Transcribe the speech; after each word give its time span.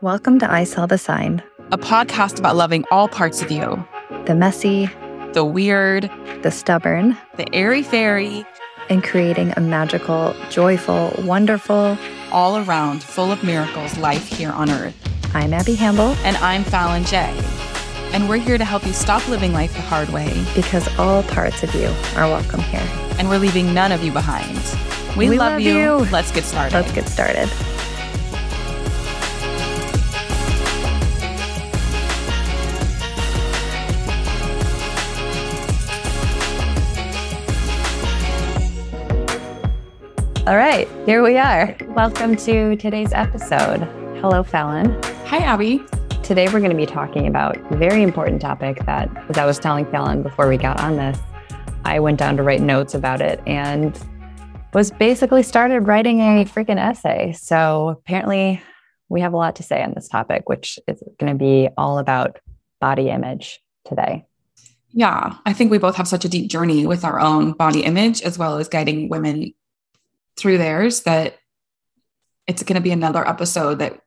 Welcome 0.00 0.38
to 0.38 0.50
I 0.50 0.64
Saw 0.64 0.86
the 0.86 0.96
Sign, 0.96 1.42
a 1.72 1.76
podcast 1.76 2.38
about 2.38 2.56
loving 2.56 2.84
all 2.90 3.08
parts 3.08 3.42
of 3.42 3.50
you 3.50 3.84
the 4.24 4.34
messy, 4.34 4.88
the 5.32 5.44
weird, 5.44 6.10
the 6.42 6.50
stubborn, 6.50 7.18
the 7.36 7.54
airy 7.54 7.82
fairy, 7.82 8.46
and 8.88 9.04
creating 9.04 9.52
a 9.56 9.60
magical, 9.60 10.34
joyful, 10.48 11.12
wonderful, 11.18 11.98
all 12.32 12.56
around, 12.58 13.02
full 13.02 13.30
of 13.30 13.44
miracles 13.44 13.98
life 13.98 14.26
here 14.28 14.50
on 14.50 14.70
earth. 14.70 14.96
I'm 15.34 15.52
Abby 15.52 15.74
Hambell. 15.74 16.16
And 16.24 16.38
I'm 16.38 16.64
Fallon 16.64 17.02
Jaye. 17.02 17.42
And 18.14 18.26
we're 18.28 18.38
here 18.38 18.56
to 18.56 18.64
help 18.64 18.86
you 18.86 18.94
stop 18.94 19.28
living 19.28 19.52
life 19.52 19.74
the 19.74 19.82
hard 19.82 20.08
way. 20.08 20.46
Because 20.54 20.88
all 20.98 21.22
parts 21.24 21.62
of 21.62 21.74
you 21.74 21.88
are 22.16 22.26
welcome 22.26 22.60
here. 22.60 22.88
And 23.18 23.28
we're 23.28 23.38
leaving 23.38 23.74
none 23.74 23.92
of 23.92 24.02
you 24.02 24.12
behind. 24.12 24.56
We, 25.18 25.30
We 25.30 25.38
love, 25.38 25.54
love 25.54 25.60
you. 25.62 25.74
you. 25.76 25.92
Let's 26.12 26.30
get 26.30 26.44
started. 26.44 26.74
Let's 26.74 26.92
get 26.92 27.08
started. 27.08 27.50
All 40.46 40.56
right, 40.56 40.86
here 41.04 41.24
we 41.24 41.36
are. 41.36 41.76
Welcome 41.88 42.36
to 42.36 42.76
today's 42.76 43.12
episode. 43.12 43.80
Hello, 44.20 44.44
Fallon. 44.44 45.02
Hi, 45.26 45.38
Abby. 45.38 45.82
Today, 46.22 46.46
we're 46.46 46.60
going 46.60 46.70
to 46.70 46.76
be 46.76 46.86
talking 46.86 47.26
about 47.26 47.56
a 47.72 47.76
very 47.76 48.04
important 48.04 48.40
topic 48.40 48.86
that, 48.86 49.10
as 49.28 49.36
I 49.36 49.44
was 49.44 49.58
telling 49.58 49.84
Fallon 49.86 50.22
before 50.22 50.48
we 50.48 50.56
got 50.56 50.78
on 50.78 50.94
this, 50.94 51.18
I 51.84 51.98
went 51.98 52.20
down 52.20 52.36
to 52.36 52.44
write 52.44 52.60
notes 52.60 52.94
about 52.94 53.20
it 53.20 53.42
and 53.48 54.00
was 54.72 54.90
basically 54.90 55.42
started 55.42 55.80
writing 55.80 56.20
a 56.20 56.44
freaking 56.44 56.78
essay. 56.78 57.32
So 57.32 57.88
apparently, 57.88 58.62
we 59.08 59.20
have 59.20 59.32
a 59.32 59.36
lot 59.36 59.56
to 59.56 59.62
say 59.62 59.82
on 59.82 59.94
this 59.94 60.08
topic, 60.08 60.48
which 60.48 60.78
is 60.86 61.02
going 61.18 61.32
to 61.32 61.38
be 61.38 61.68
all 61.76 61.98
about 61.98 62.38
body 62.80 63.08
image 63.08 63.60
today. 63.86 64.26
Yeah, 64.90 65.36
I 65.44 65.52
think 65.52 65.70
we 65.70 65.78
both 65.78 65.96
have 65.96 66.08
such 66.08 66.24
a 66.24 66.28
deep 66.28 66.50
journey 66.50 66.86
with 66.86 67.04
our 67.04 67.20
own 67.20 67.52
body 67.52 67.84
image 67.84 68.22
as 68.22 68.38
well 68.38 68.58
as 68.58 68.68
guiding 68.68 69.08
women 69.08 69.52
through 70.36 70.58
theirs 70.58 71.02
that 71.02 71.36
it's 72.46 72.62
going 72.62 72.76
to 72.76 72.80
be 72.80 72.90
another 72.90 73.26
episode 73.26 73.80
that 73.80 74.00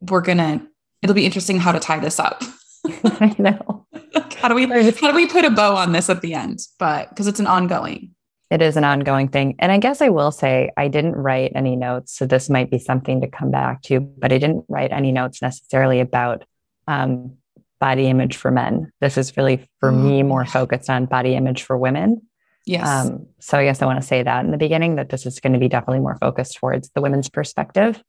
we're 0.00 0.20
going 0.20 0.38
to 0.38 0.60
it'll 1.02 1.14
be 1.14 1.26
interesting 1.26 1.58
how 1.58 1.72
to 1.72 1.80
tie 1.80 1.98
this 1.98 2.18
up. 2.18 2.42
I 3.04 3.34
know. 3.38 3.86
how 4.36 4.48
do 4.48 4.54
we 4.54 4.66
how 4.66 5.10
do 5.10 5.14
we 5.14 5.26
put 5.26 5.44
a 5.44 5.50
bow 5.50 5.76
on 5.76 5.92
this 5.92 6.10
at 6.10 6.20
the 6.20 6.34
end? 6.34 6.60
But 6.78 7.10
because 7.10 7.26
it's 7.26 7.40
an 7.40 7.46
ongoing. 7.46 8.07
It 8.50 8.62
is 8.62 8.76
an 8.76 8.84
ongoing 8.84 9.28
thing. 9.28 9.56
And 9.58 9.70
I 9.70 9.78
guess 9.78 10.00
I 10.00 10.08
will 10.08 10.30
say 10.30 10.70
I 10.76 10.88
didn't 10.88 11.16
write 11.16 11.52
any 11.54 11.76
notes. 11.76 12.16
So 12.16 12.26
this 12.26 12.48
might 12.48 12.70
be 12.70 12.78
something 12.78 13.20
to 13.20 13.28
come 13.28 13.50
back 13.50 13.82
to, 13.82 14.00
but 14.00 14.32
I 14.32 14.38
didn't 14.38 14.64
write 14.68 14.90
any 14.90 15.12
notes 15.12 15.42
necessarily 15.42 16.00
about 16.00 16.44
um, 16.86 17.36
body 17.78 18.06
image 18.08 18.36
for 18.36 18.50
men. 18.50 18.90
This 19.00 19.18
is 19.18 19.36
really, 19.36 19.68
for 19.80 19.92
me, 19.92 20.22
more 20.22 20.46
focused 20.46 20.88
on 20.88 21.06
body 21.06 21.34
image 21.34 21.62
for 21.62 21.76
women. 21.76 22.22
Yes. 22.64 22.86
Um, 22.86 23.26
so 23.38 23.58
I 23.58 23.64
guess 23.64 23.82
I 23.82 23.86
want 23.86 24.00
to 24.00 24.06
say 24.06 24.22
that 24.22 24.44
in 24.44 24.50
the 24.50 24.58
beginning 24.58 24.96
that 24.96 25.08
this 25.10 25.26
is 25.26 25.40
going 25.40 25.52
to 25.52 25.58
be 25.58 25.68
definitely 25.68 26.00
more 26.00 26.16
focused 26.20 26.56
towards 26.56 26.90
the 26.90 27.00
women's 27.00 27.28
perspective. 27.28 28.02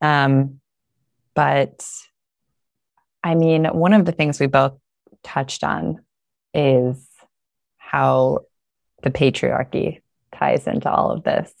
Um, 0.00 0.60
but 1.34 1.84
I 3.24 3.34
mean, 3.34 3.64
one 3.66 3.92
of 3.92 4.04
the 4.04 4.12
things 4.12 4.40
we 4.40 4.46
both 4.46 4.74
touched 5.22 5.64
on 5.64 6.00
is 6.52 7.08
how 7.76 8.40
the 9.02 9.10
patriarchy 9.10 10.00
ties 10.34 10.66
into 10.66 10.90
all 10.90 11.10
of 11.10 11.24
this. 11.24 11.52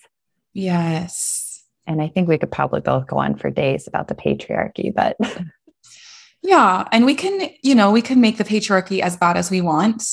yes. 0.52 1.48
And 1.84 2.00
I 2.00 2.06
think 2.06 2.28
we 2.28 2.38
could 2.38 2.52
probably 2.52 2.80
both 2.80 3.08
go 3.08 3.16
on 3.18 3.34
for 3.34 3.50
days 3.50 3.88
about 3.88 4.06
the 4.06 4.14
patriarchy, 4.14 4.94
but 4.94 5.16
Yeah, 6.42 6.86
and 6.90 7.04
we 7.04 7.14
can, 7.14 7.50
you 7.62 7.74
know, 7.74 7.90
we 7.92 8.02
can 8.02 8.20
make 8.20 8.36
the 8.36 8.44
patriarchy 8.44 9.00
as 9.00 9.16
bad 9.16 9.36
as 9.36 9.50
we 9.50 9.60
want, 9.60 10.04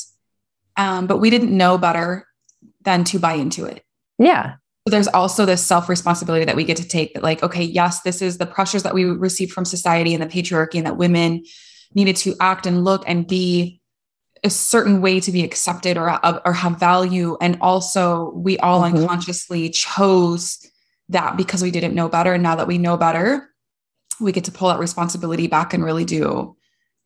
um, 0.78 1.08
but 1.08 1.18
we 1.18 1.30
didn't 1.31 1.56
know 1.56 1.78
better 1.78 2.28
than 2.81 3.04
to 3.06 3.20
buy 3.20 3.34
into 3.34 3.66
it. 3.66 3.84
yeah, 4.20 4.56
But 4.86 4.92
there's 4.92 5.08
also 5.08 5.46
this 5.46 5.66
self 5.66 5.90
responsibility 5.90 6.46
that 6.46 6.56
we 6.56 6.64
get 6.64 6.78
to 6.78 6.88
take. 6.88 7.14
That, 7.16 7.24
like, 7.24 7.42
okay, 7.42 7.64
yes, 7.64 8.02
this 8.02 8.22
is 8.22 8.38
the 8.38 8.46
pressures 8.46 8.84
that 8.84 8.94
we 8.94 9.06
receive 9.06 9.52
from 9.52 9.66
society 9.66 10.14
and 10.14 10.22
the 10.22 10.28
patriarchy, 10.28 10.75
and 10.75 10.86
that 10.86 10.98
women 10.98 11.44
needed 11.96 12.16
to 12.18 12.36
act 12.40 12.68
and 12.68 12.84
look 12.84 13.04
and 13.08 13.28
be 13.28 13.79
a 14.44 14.50
certain 14.50 15.02
way 15.02 15.20
to 15.20 15.32
be 15.32 15.44
accepted 15.44 15.98
or 15.98 16.10
or 16.46 16.54
have 16.54 16.80
value, 16.80 17.38
and 17.42 17.58
also 17.62 18.32
we 18.36 18.58
all 18.60 18.82
Mhm. 18.82 19.00
unconsciously 19.02 19.70
chose 19.70 20.60
that 21.10 21.36
because 21.38 21.62
we 21.62 21.72
didn't 21.72 21.96
know 21.96 22.08
better. 22.10 22.34
And 22.34 22.44
now 22.44 22.56
that 22.56 22.68
we 22.68 22.78
know 22.78 22.96
better, 22.98 23.50
we 24.20 24.32
get 24.32 24.44
to 24.46 24.52
pull 24.52 24.70
that 24.70 24.80
responsibility 24.80 25.48
back 25.48 25.74
and 25.74 25.84
really 25.84 26.06
do 26.06 26.56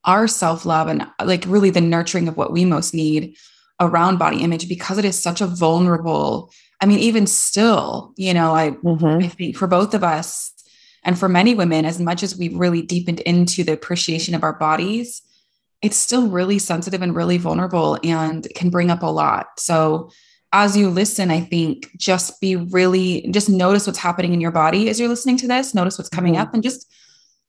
our 0.04 0.28
self 0.28 0.66
love 0.66 0.86
and 0.88 1.06
like 1.24 1.44
really 1.46 1.70
the 1.70 1.80
nurturing 1.80 2.28
of 2.28 2.36
what 2.36 2.52
we 2.52 2.64
most 2.64 2.92
need 2.94 3.34
around 3.80 4.18
body 4.18 4.42
image 4.42 4.68
because 4.68 4.98
it 4.98 5.04
is 5.04 5.18
such 5.20 5.40
a 5.40 5.46
vulnerable. 5.46 6.50
I 6.80 6.86
mean, 6.86 6.98
even 6.98 7.26
still, 7.26 8.12
you 8.16 8.34
know, 8.34 8.54
I 8.54 8.72
Mhm. 8.72 9.24
I 9.24 9.28
think 9.28 9.56
for 9.56 9.66
both 9.66 9.94
of 9.94 10.04
us 10.04 10.52
and 11.02 11.18
for 11.18 11.28
many 11.28 11.54
women, 11.54 11.84
as 11.84 11.98
much 11.98 12.22
as 12.22 12.36
we've 12.36 12.54
really 12.56 12.82
deepened 12.82 13.20
into 13.20 13.64
the 13.64 13.72
appreciation 13.72 14.34
of 14.34 14.42
our 14.44 14.52
bodies, 14.58 15.22
it's 15.84 15.96
still 15.96 16.28
really 16.28 16.58
sensitive 16.58 17.02
and 17.02 17.14
really 17.14 17.38
vulnerable 17.38 17.98
and 18.02 18.46
can 18.54 18.70
bring 18.70 18.90
up 18.90 19.02
a 19.02 19.06
lot. 19.06 19.46
So, 19.58 20.10
as 20.52 20.76
you 20.76 20.88
listen, 20.88 21.30
I 21.30 21.40
think 21.40 21.90
just 21.98 22.40
be 22.40 22.54
really, 22.56 23.28
just 23.32 23.48
notice 23.50 23.86
what's 23.86 23.98
happening 23.98 24.32
in 24.32 24.40
your 24.40 24.52
body 24.52 24.88
as 24.88 24.98
you're 25.00 25.08
listening 25.08 25.36
to 25.38 25.48
this, 25.48 25.74
notice 25.74 25.98
what's 25.98 26.08
coming 26.08 26.34
Mhm. 26.34 26.40
up, 26.42 26.54
and 26.54 26.62
just, 26.62 26.86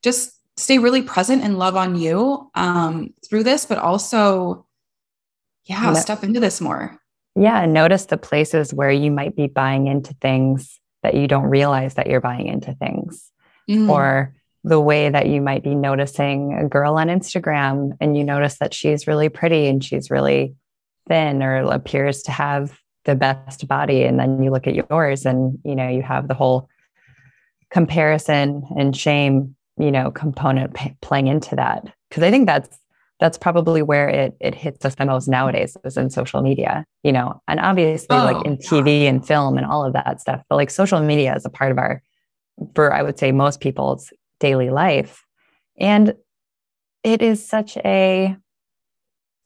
just 0.02 0.32
stay 0.56 0.78
really 0.78 1.02
present 1.02 1.42
and 1.44 1.56
love 1.58 1.76
on 1.76 1.94
you 1.96 2.50
um, 2.56 3.10
through 3.28 3.44
this, 3.44 3.64
but 3.64 3.78
also, 3.78 4.66
yeah, 5.66 5.82
No- 5.90 5.94
step 5.94 6.24
into 6.24 6.40
this 6.40 6.60
more. 6.60 6.98
Yeah, 7.36 7.64
notice 7.66 8.06
the 8.06 8.16
places 8.16 8.72
where 8.74 8.90
you 8.90 9.10
might 9.10 9.36
be 9.36 9.46
buying 9.46 9.86
into 9.86 10.14
things 10.20 10.80
that 11.02 11.14
you 11.14 11.28
don't 11.28 11.44
realize 11.44 11.94
that 11.94 12.06
you're 12.08 12.20
buying 12.20 12.46
into 12.48 12.74
things, 12.74 13.30
Mm. 13.70 13.88
or 13.90 14.34
the 14.66 14.80
way 14.80 15.08
that 15.08 15.28
you 15.28 15.40
might 15.40 15.62
be 15.62 15.76
noticing 15.76 16.52
a 16.52 16.68
girl 16.68 16.98
on 16.98 17.06
Instagram 17.06 17.92
and 18.00 18.16
you 18.16 18.24
notice 18.24 18.58
that 18.58 18.74
she's 18.74 19.06
really 19.06 19.28
pretty 19.28 19.68
and 19.68 19.82
she's 19.82 20.10
really 20.10 20.56
thin 21.08 21.40
or 21.40 21.58
appears 21.72 22.20
to 22.24 22.32
have 22.32 22.76
the 23.04 23.14
best 23.14 23.68
body 23.68 24.02
and 24.02 24.18
then 24.18 24.42
you 24.42 24.50
look 24.50 24.66
at 24.66 24.74
yours 24.74 25.24
and 25.24 25.56
you 25.64 25.76
know 25.76 25.88
you 25.88 26.02
have 26.02 26.26
the 26.26 26.34
whole 26.34 26.68
comparison 27.70 28.64
and 28.76 28.96
shame 28.96 29.54
you 29.78 29.92
know 29.92 30.10
component 30.10 30.74
p- 30.74 30.96
playing 31.00 31.28
into 31.28 31.54
that. 31.54 31.84
Because 32.10 32.24
i 32.24 32.30
think 32.32 32.46
that's 32.46 32.76
that's 33.20 33.38
probably 33.38 33.82
where 33.82 34.08
it 34.08 34.36
it 34.40 34.56
hits 34.56 34.84
us 34.84 34.96
the 34.96 35.06
most 35.06 35.28
nowadays 35.28 35.76
is 35.84 35.96
in 35.96 36.10
social 36.10 36.42
media 36.42 36.84
you 37.04 37.12
know 37.12 37.40
and 37.46 37.60
obviously 37.60 38.08
Oh, 38.10 38.24
like 38.24 38.44
in 38.44 38.56
tv 38.56 39.02
and 39.02 39.24
film 39.24 39.56
and 39.56 39.64
all 39.66 39.84
of 39.84 39.92
that 39.92 40.20
stuff 40.20 40.42
but 40.48 40.56
like 40.56 40.70
social 40.70 41.00
media 41.00 41.36
is 41.36 41.46
a 41.46 41.50
part 41.50 41.70
of 41.70 41.78
our 41.78 42.02
for 42.74 42.92
i 42.92 43.02
would 43.02 43.18
say 43.18 43.32
most 43.32 43.60
people's 43.60 44.12
daily 44.40 44.70
life 44.70 45.24
and 45.78 46.14
it 47.02 47.22
is 47.22 47.46
such 47.46 47.76
a 47.78 48.36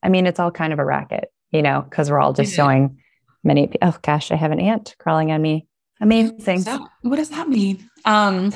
i 0.02 0.08
mean 0.08 0.26
it's 0.26 0.40
all 0.40 0.50
kind 0.50 0.72
of 0.72 0.78
a 0.78 0.84
racket 0.84 1.30
you 1.50 1.62
know 1.62 1.82
because 1.82 2.10
we're 2.10 2.20
all 2.20 2.32
just 2.32 2.50
is. 2.50 2.56
showing 2.56 2.98
many 3.44 3.70
oh 3.82 3.96
gosh 4.02 4.30
i 4.30 4.36
have 4.36 4.52
an 4.52 4.60
ant 4.60 4.94
crawling 4.98 5.30
on 5.32 5.40
me 5.40 5.66
amazing 6.00 6.62
that- 6.62 6.80
what 7.02 7.16
does 7.16 7.30
that 7.30 7.48
mean? 7.48 7.88
Um, 8.04 8.52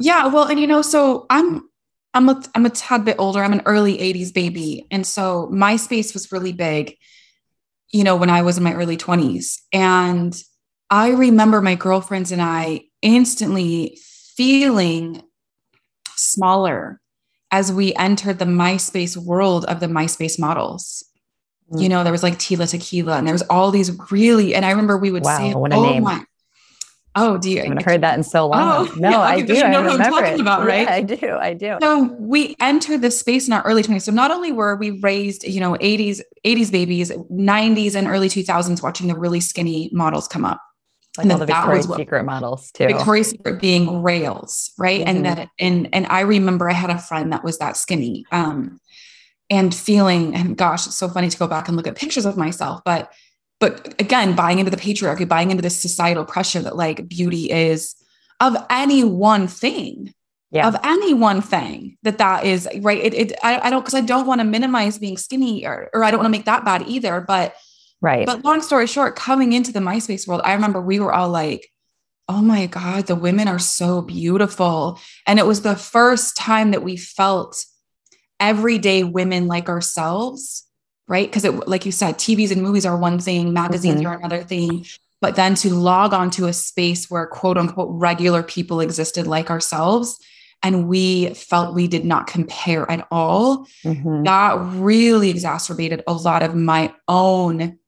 yeah, 0.00 0.26
well, 0.26 0.44
and 0.44 0.58
you 0.58 0.66
know, 0.66 0.82
so 0.82 1.26
I'm 1.30 1.68
I'm 2.14 2.28
a 2.28 2.42
I'm 2.54 2.66
a 2.66 2.70
tad 2.70 3.04
bit 3.04 3.16
older. 3.18 3.42
I'm 3.42 3.52
an 3.52 3.62
early 3.66 3.98
80s 3.98 4.32
baby. 4.32 4.86
And 4.90 5.06
so 5.06 5.48
MySpace 5.52 6.14
was 6.14 6.30
really 6.32 6.52
big, 6.52 6.96
you 7.90 8.04
know, 8.04 8.16
when 8.16 8.30
I 8.30 8.42
was 8.42 8.58
in 8.58 8.64
my 8.64 8.74
early 8.74 8.96
20s. 8.96 9.58
And 9.72 10.40
I 10.90 11.10
remember 11.10 11.60
my 11.60 11.74
girlfriends 11.74 12.32
and 12.32 12.42
I 12.42 12.82
instantly 13.00 13.98
feeling 14.36 15.22
smaller 16.16 17.00
as 17.50 17.72
we 17.72 17.94
entered 17.94 18.38
the 18.38 18.44
MySpace 18.46 19.16
world 19.16 19.64
of 19.66 19.80
the 19.80 19.86
MySpace 19.86 20.38
models. 20.38 21.04
Mm. 21.70 21.82
You 21.82 21.88
know, 21.88 22.02
there 22.02 22.12
was 22.12 22.22
like 22.22 22.38
Tila 22.38 22.68
Tequila, 22.68 23.16
and 23.18 23.26
there 23.26 23.34
was 23.34 23.42
all 23.42 23.70
these 23.70 23.90
really, 24.10 24.54
and 24.54 24.64
I 24.64 24.70
remember 24.70 24.96
we 24.96 25.10
would 25.10 25.22
Wow, 25.24 25.36
say, 25.38 25.54
what 25.54 25.72
a 25.72 25.76
"Oh 25.76 25.82
name. 25.82 26.02
my, 26.04 26.24
oh, 27.14 27.36
do 27.38 27.50
you?" 27.50 27.60
I 27.60 27.64
haven't 27.64 27.82
heard 27.82 28.00
that 28.02 28.16
in 28.16 28.22
so 28.24 28.48
long. 28.48 28.88
Oh, 28.88 28.94
no, 28.96 29.10
yeah, 29.10 29.20
I 29.20 29.36
okay, 29.36 29.46
do. 29.46 29.54
you 29.54 29.62
I 29.62 29.68
what 29.70 29.76
I'm 29.80 29.84
remember 29.92 30.20
talking 30.20 30.34
it. 30.34 30.40
about, 30.40 30.66
right? 30.66 30.88
Yeah, 30.88 30.94
I 30.94 31.02
do. 31.02 31.36
I 31.36 31.54
do. 31.54 31.78
So 31.80 32.02
we 32.18 32.56
entered 32.60 33.02
this 33.02 33.18
space 33.20 33.46
in 33.46 33.52
our 33.52 33.62
early 33.62 33.82
20s. 33.82 34.02
So 34.02 34.12
not 34.12 34.30
only 34.30 34.50
were 34.52 34.76
we 34.76 34.92
raised, 35.00 35.44
you 35.44 35.60
know, 35.60 35.74
80s, 35.74 36.20
80s 36.44 36.72
babies, 36.72 37.10
90s 37.30 37.94
and 37.94 38.06
early 38.08 38.28
2000s 38.28 38.82
watching 38.82 39.08
the 39.08 39.16
really 39.16 39.40
skinny 39.40 39.90
models 39.92 40.26
come 40.26 40.44
up. 40.44 40.60
Like 41.18 41.30
all 41.30 41.38
the 41.38 41.46
Victoria's 41.46 41.86
Secret 41.86 42.24
models 42.24 42.70
too. 42.72 42.86
Victoria's 42.86 43.30
Secret 43.30 43.60
being 43.60 44.02
rails, 44.02 44.72
right? 44.78 45.00
Mhm. 45.00 45.08
And 45.08 45.26
that 45.26 45.48
and 45.58 45.88
and 45.92 46.06
I 46.06 46.20
remember 46.20 46.68
I 46.68 46.74
had 46.74 46.90
a 46.90 46.98
friend 46.98 47.32
that 47.32 47.44
was 47.44 47.58
that 47.58 47.76
skinny. 47.76 48.24
Um 48.32 48.80
and 49.50 49.74
feeling, 49.74 50.34
and 50.34 50.56
gosh, 50.56 50.86
it's 50.86 50.96
so 50.96 51.08
funny 51.08 51.28
to 51.28 51.36
go 51.36 51.46
back 51.46 51.68
and 51.68 51.76
look 51.76 51.86
at 51.86 51.94
pictures 51.94 52.24
of 52.24 52.36
myself, 52.36 52.80
but 52.84 53.12
but 53.60 53.94
again, 54.00 54.34
buying 54.34 54.58
into 54.58 54.70
the 54.70 54.76
patriarchy, 54.76 55.28
buying 55.28 55.50
into 55.50 55.62
this 55.62 55.78
societal 55.78 56.24
pressure 56.24 56.60
that 56.62 56.74
like 56.74 57.08
beauty 57.08 57.50
is 57.50 57.94
of 58.40 58.56
any 58.70 59.04
one 59.04 59.46
thing 59.46 60.12
yeah. 60.52 60.68
of 60.68 60.76
any 60.84 61.14
one 61.14 61.40
thing 61.40 61.96
that 62.02 62.18
that 62.18 62.44
is 62.44 62.68
right. 62.80 63.02
It, 63.02 63.14
it 63.14 63.32
I, 63.42 63.58
I 63.58 63.70
don't 63.70 63.80
because 63.80 63.94
I 63.94 64.02
don't 64.02 64.26
want 64.26 64.40
to 64.40 64.44
minimize 64.44 64.98
being 64.98 65.16
skinny 65.16 65.66
or 65.66 65.88
or 65.94 66.04
I 66.04 66.10
don't 66.10 66.18
want 66.18 66.26
to 66.26 66.38
make 66.38 66.44
that 66.44 66.64
bad 66.64 66.82
either. 66.86 67.20
But 67.20 67.54
right. 68.02 68.26
But 68.26 68.44
long 68.44 68.60
story 68.60 68.86
short, 68.86 69.16
coming 69.16 69.54
into 69.54 69.72
the 69.72 69.80
MySpace 69.80 70.28
world, 70.28 70.42
I 70.44 70.52
remember 70.52 70.80
we 70.80 71.00
were 71.00 71.12
all 71.12 71.30
like, 71.30 71.68
"Oh 72.28 72.42
my 72.42 72.66
god, 72.66 73.06
the 73.06 73.16
women 73.16 73.48
are 73.48 73.58
so 73.58 74.02
beautiful," 74.02 75.00
and 75.26 75.38
it 75.38 75.46
was 75.46 75.62
the 75.62 75.76
first 75.76 76.36
time 76.36 76.72
that 76.72 76.82
we 76.82 76.96
felt 76.96 77.64
everyday 78.38 79.04
women 79.04 79.46
like 79.46 79.68
ourselves 79.68 80.66
right 81.06 81.28
because 81.28 81.44
it 81.44 81.68
like 81.68 81.86
you 81.86 81.92
said 81.92 82.16
tvs 82.16 82.50
and 82.50 82.60
movies 82.60 82.84
are 82.84 82.96
one 82.96 83.20
thing 83.20 83.52
magazines 83.52 84.00
mm-hmm. 84.00 84.08
are 84.08 84.16
another 84.16 84.42
thing 84.42 84.84
but 85.20 85.36
then 85.36 85.54
to 85.54 85.72
log 85.72 86.12
onto 86.12 86.46
a 86.46 86.52
space 86.52 87.08
where 87.08 87.26
quote 87.26 87.56
unquote 87.56 87.88
regular 87.92 88.42
people 88.42 88.80
existed 88.80 89.28
like 89.28 89.48
ourselves 89.48 90.18
and 90.62 90.88
we 90.88 91.34
felt 91.34 91.74
we 91.74 91.88
did 91.88 92.04
not 92.04 92.26
compare 92.26 92.88
at 92.90 93.06
all, 93.10 93.66
mm-hmm. 93.84 94.22
that 94.22 94.56
really 94.76 95.28
exacerbated 95.30 96.02
a 96.06 96.12
lot 96.12 96.42
of 96.42 96.54
my 96.54 96.94
own 97.08 97.78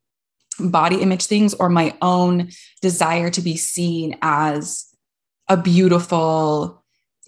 body 0.59 1.01
image 1.03 1.27
things 1.27 1.55
or 1.55 1.69
my 1.69 1.97
own 2.03 2.51
desire 2.83 3.31
to 3.31 3.41
be 3.41 3.57
seen 3.57 4.17
as 4.23 4.87
a 5.49 5.57
beautiful 5.57 6.83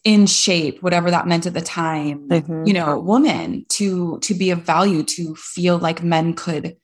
in 0.04 0.26
shape 0.26 0.82
whatever 0.82 1.10
that 1.10 1.26
meant 1.26 1.46
at 1.46 1.54
the 1.54 1.60
time 1.60 2.28
mm-hmm. 2.28 2.64
you 2.64 2.72
know 2.72 2.98
woman 2.98 3.66
to 3.68 4.18
to 4.20 4.34
be 4.34 4.50
of 4.50 4.62
value 4.62 5.02
to 5.02 5.34
feel 5.34 5.78
like 5.78 6.02
men 6.02 6.32
could 6.32 6.76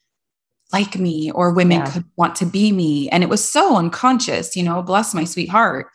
like 0.73 0.99
me 0.99 1.31
or 1.31 1.53
women 1.53 1.81
yeah. 1.81 1.91
could 1.91 2.05
want 2.17 2.35
to 2.37 2.47
be 2.47 2.73
me. 2.73 3.09
And 3.11 3.23
it 3.23 3.29
was 3.29 3.47
so 3.47 3.77
unconscious 3.77 4.57
you 4.57 4.63
know 4.63 4.83
bless 4.83 5.15
my 5.15 5.25
sweetheart. 5.25 5.89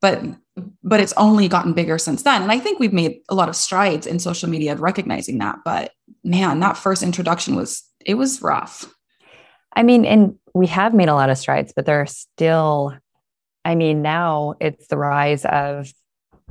But 0.00 0.22
but 0.82 1.00
it's 1.00 1.14
only 1.16 1.48
gotten 1.48 1.72
bigger 1.72 1.96
since 1.98 2.22
then. 2.22 2.42
And 2.42 2.52
i 2.52 2.58
think 2.58 2.78
we've 2.78 2.92
made 2.92 3.20
a 3.28 3.34
lot 3.34 3.48
of 3.48 3.56
strides 3.56 4.06
in 4.06 4.18
social 4.18 4.48
media 4.48 4.72
of 4.72 4.80
recognizing 4.80 5.38
that. 5.38 5.58
But 5.64 5.92
man 6.24 6.60
that 6.60 6.76
first 6.76 7.02
introduction 7.02 7.54
was 7.54 7.82
it 8.04 8.14
was 8.14 8.42
rough 8.42 8.92
i 9.74 9.82
mean 9.82 10.04
and 10.04 10.36
we 10.54 10.66
have 10.66 10.94
made 10.94 11.08
a 11.08 11.14
lot 11.14 11.30
of 11.30 11.38
strides 11.38 11.72
but 11.74 11.86
there 11.86 12.00
are 12.00 12.06
still 12.06 12.94
i 13.64 13.74
mean 13.74 14.02
now 14.02 14.54
it's 14.60 14.88
the 14.88 14.96
rise 14.96 15.44
of 15.44 15.92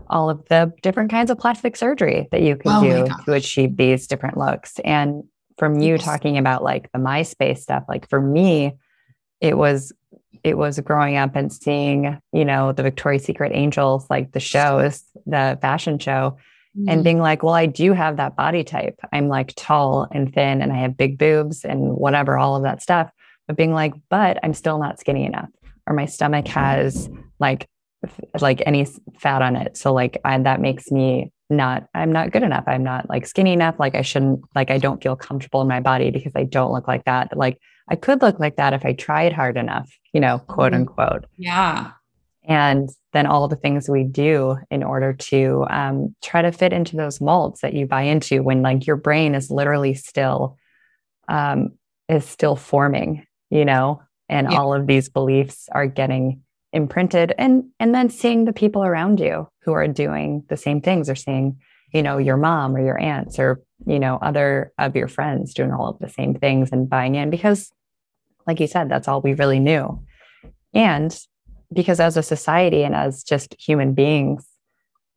all 0.10 0.30
of 0.30 0.44
the 0.50 0.74
different 0.81 1.12
kinds 1.12 1.30
of 1.30 1.38
plastic 1.38 1.75
surgery 1.75 2.27
that 2.31 2.42
you 2.42 2.56
can 2.56 2.71
oh 2.71 2.81
do 2.81 3.13
to 3.25 3.33
achieve 3.33 3.77
these 3.77 4.07
different 4.07 4.38
looks. 4.38 4.80
And 4.80 5.24
from 5.57 5.80
you 5.80 5.95
yes. 5.95 6.04
talking 6.04 6.38
about 6.38 6.63
like 6.63 6.92
the 6.92 7.00
myspace 7.00 7.60
stuff 7.60 7.83
like 7.89 8.10
for 8.10 8.21
me 8.21 8.77
it 9.42 9.57
was 9.57 9.94
it 10.44 10.57
was 10.57 10.80
growing 10.80 11.18
up 11.18 11.36
and 11.36 11.51
seeing, 11.51 12.18
you 12.31 12.45
know, 12.45 12.71
the 12.71 12.83
Victoria's 12.83 13.25
Secret 13.25 13.51
Angels, 13.54 14.06
like 14.10 14.31
the 14.31 14.39
shows, 14.39 15.04
the 15.25 15.57
fashion 15.62 16.00
show, 16.00 16.38
mm-hmm. 16.77 16.89
and 16.89 17.04
being 17.04 17.19
like, 17.19 17.44
well, 17.44 17.54
I 17.54 17.66
do 17.66 17.94
have 17.94 18.18
that 18.18 18.36
body 18.36 18.63
type. 18.63 19.00
I'm 19.12 19.27
like 19.27 19.54
tall 19.56 20.07
and 20.12 20.33
thin 20.33 20.62
and 20.62 20.71
I 20.71 20.77
have 20.77 20.98
big 20.98 21.18
boobs 21.18 21.66
and 21.66 21.94
whatever, 21.95 22.38
all 22.38 22.56
of 22.56 22.63
that 22.63 22.81
stuff. 22.81 23.12
But 23.48 23.57
being 23.57 23.74
like, 23.74 23.94
but 24.10 24.39
I'm 24.44 24.54
still 24.54 24.80
not 24.80 25.00
skinny 25.00 25.25
enough, 25.25 25.50
or 25.88 25.95
my 25.95 26.06
stomach 26.06 26.48
has 26.50 27.10
like, 27.39 27.68
like 28.39 28.62
any 28.66 28.86
fat 29.19 29.42
on 29.42 29.56
it. 29.56 29.75
So 29.75 29.94
like 29.94 30.19
I, 30.24 30.38
that 30.38 30.62
makes 30.62 30.92
me 30.92 31.31
not 31.50 31.88
i'm 31.95 32.12
not 32.12 32.31
good 32.31 32.44
enough 32.44 32.63
i'm 32.68 32.83
not 32.83 33.10
like 33.10 33.25
skinny 33.25 33.54
enough 33.54 33.80
like 33.80 33.95
i 33.95 34.01
shouldn't 34.01 34.42
like 34.56 34.69
i 34.69 34.77
don't 34.77 35.01
feel 35.01 35.16
comfortable 35.16 35.62
in 35.62 35.68
my 35.68 35.80
body 35.80 36.12
because 36.12 36.31
i 36.36 36.44
don't 36.44 36.71
look 36.71 36.88
like 36.88 37.04
that 37.06 37.36
like 37.36 37.57
i 37.89 37.95
could 37.95 38.21
look 38.21 38.39
like 38.39 38.57
that 38.57 38.74
if 38.74 38.86
i 38.86 38.94
tried 38.94 39.33
hard 39.33 39.57
enough 39.57 39.89
you 40.13 40.21
know 40.21 40.39
quote 40.39 40.74
mm-hmm. 40.74 40.81
unquote 40.81 41.25
yeah 41.38 41.92
and 42.44 42.89
then 43.14 43.26
all 43.26 43.48
the 43.48 43.56
things 43.56 43.90
we 43.90 44.04
do 44.04 44.58
in 44.70 44.84
order 44.84 45.14
to 45.14 45.66
um, 45.70 46.16
try 46.22 46.42
to 46.42 46.52
fit 46.52 46.74
into 46.74 46.96
those 46.96 47.20
molds 47.20 47.62
that 47.62 47.74
you 47.74 47.86
buy 47.86 48.04
into 48.04 48.44
when 48.44 48.62
like 48.62 48.86
your 48.86 48.96
brain 48.96 49.36
is 49.36 49.50
literally 49.50 49.94
still 49.94 50.58
um, 51.28 51.72
is 52.08 52.26
still 52.26 52.56
forming 52.56 53.26
you 53.50 53.66
know 53.66 54.02
and 54.28 54.52
yeah. 54.52 54.58
all 54.58 54.74
of 54.74 54.88
these 54.88 55.10
beliefs 55.10 55.68
are 55.72 55.88
getting 55.88 56.42
imprinted 56.72 57.34
and 57.38 57.64
and 57.80 57.96
then 57.96 58.10
seeing 58.10 58.46
the 58.46 58.54
people 58.54 58.84
around 58.84 59.20
you 59.20 59.48
who 59.62 59.74
are 59.74 59.88
doing 59.88 60.44
the 60.50 60.58
same 60.58 60.82
things 60.82 61.10
or 61.10 61.16
seeing 61.16 61.58
you 61.94 62.04
know 62.04 62.18
your 62.18 62.38
mom 62.38 62.76
or 62.76 62.84
your 62.84 63.00
aunts 63.00 63.40
or 63.40 63.62
you 63.88 64.00
know 64.00 64.20
other 64.22 64.72
of 64.78 64.96
your 64.96 65.08
friends 65.08 65.54
doing 65.54 65.72
all 65.72 65.90
of 65.90 66.00
the 66.00 66.10
same 66.10 66.36
things 66.36 66.70
and 66.72 66.90
buying 66.90 67.16
in 67.16 67.32
because 67.32 67.72
like 68.46 68.60
you 68.60 68.68
said 68.68 68.88
that's 68.88 69.08
all 69.08 69.22
we 69.22 69.34
really 69.34 69.60
knew 69.60 70.00
and 70.74 71.20
because 71.74 72.00
as 72.00 72.18
a 72.18 72.24
society 72.24 72.83
and 72.83 72.95
as 72.95 73.24
just 73.24 73.56
human 73.60 73.94
beings 73.94 74.45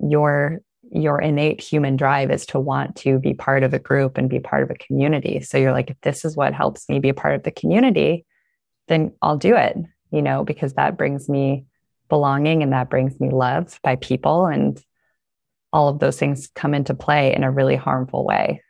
your 0.00 0.60
your 0.94 1.18
innate 1.20 1.60
human 1.60 1.96
drive 1.96 2.30
is 2.30 2.44
to 2.44 2.60
want 2.60 2.94
to 2.96 3.18
be 3.18 3.32
part 3.32 3.62
of 3.62 3.72
a 3.72 3.78
group 3.78 4.18
and 4.18 4.28
be 4.28 4.40
part 4.40 4.62
of 4.62 4.70
a 4.70 4.74
community 4.74 5.40
so 5.40 5.56
you're 5.56 5.72
like 5.72 5.90
if 5.90 6.00
this 6.02 6.24
is 6.24 6.36
what 6.36 6.52
helps 6.52 6.88
me 6.88 6.98
be 6.98 7.08
a 7.08 7.14
part 7.14 7.34
of 7.34 7.42
the 7.42 7.50
community 7.50 8.26
then 8.88 9.12
I'll 9.22 9.38
do 9.38 9.56
it 9.56 9.76
you 10.12 10.22
know, 10.22 10.44
because 10.44 10.74
that 10.74 10.96
brings 10.96 11.28
me 11.28 11.64
belonging 12.08 12.62
and 12.62 12.72
that 12.72 12.90
brings 12.90 13.18
me 13.18 13.30
love 13.30 13.80
by 13.82 13.96
people. 13.96 14.46
And 14.46 14.80
all 15.72 15.88
of 15.88 15.98
those 15.98 16.18
things 16.18 16.48
come 16.54 16.74
into 16.74 16.94
play 16.94 17.34
in 17.34 17.42
a 17.42 17.50
really 17.50 17.76
harmful 17.76 18.24
way. 18.24 18.62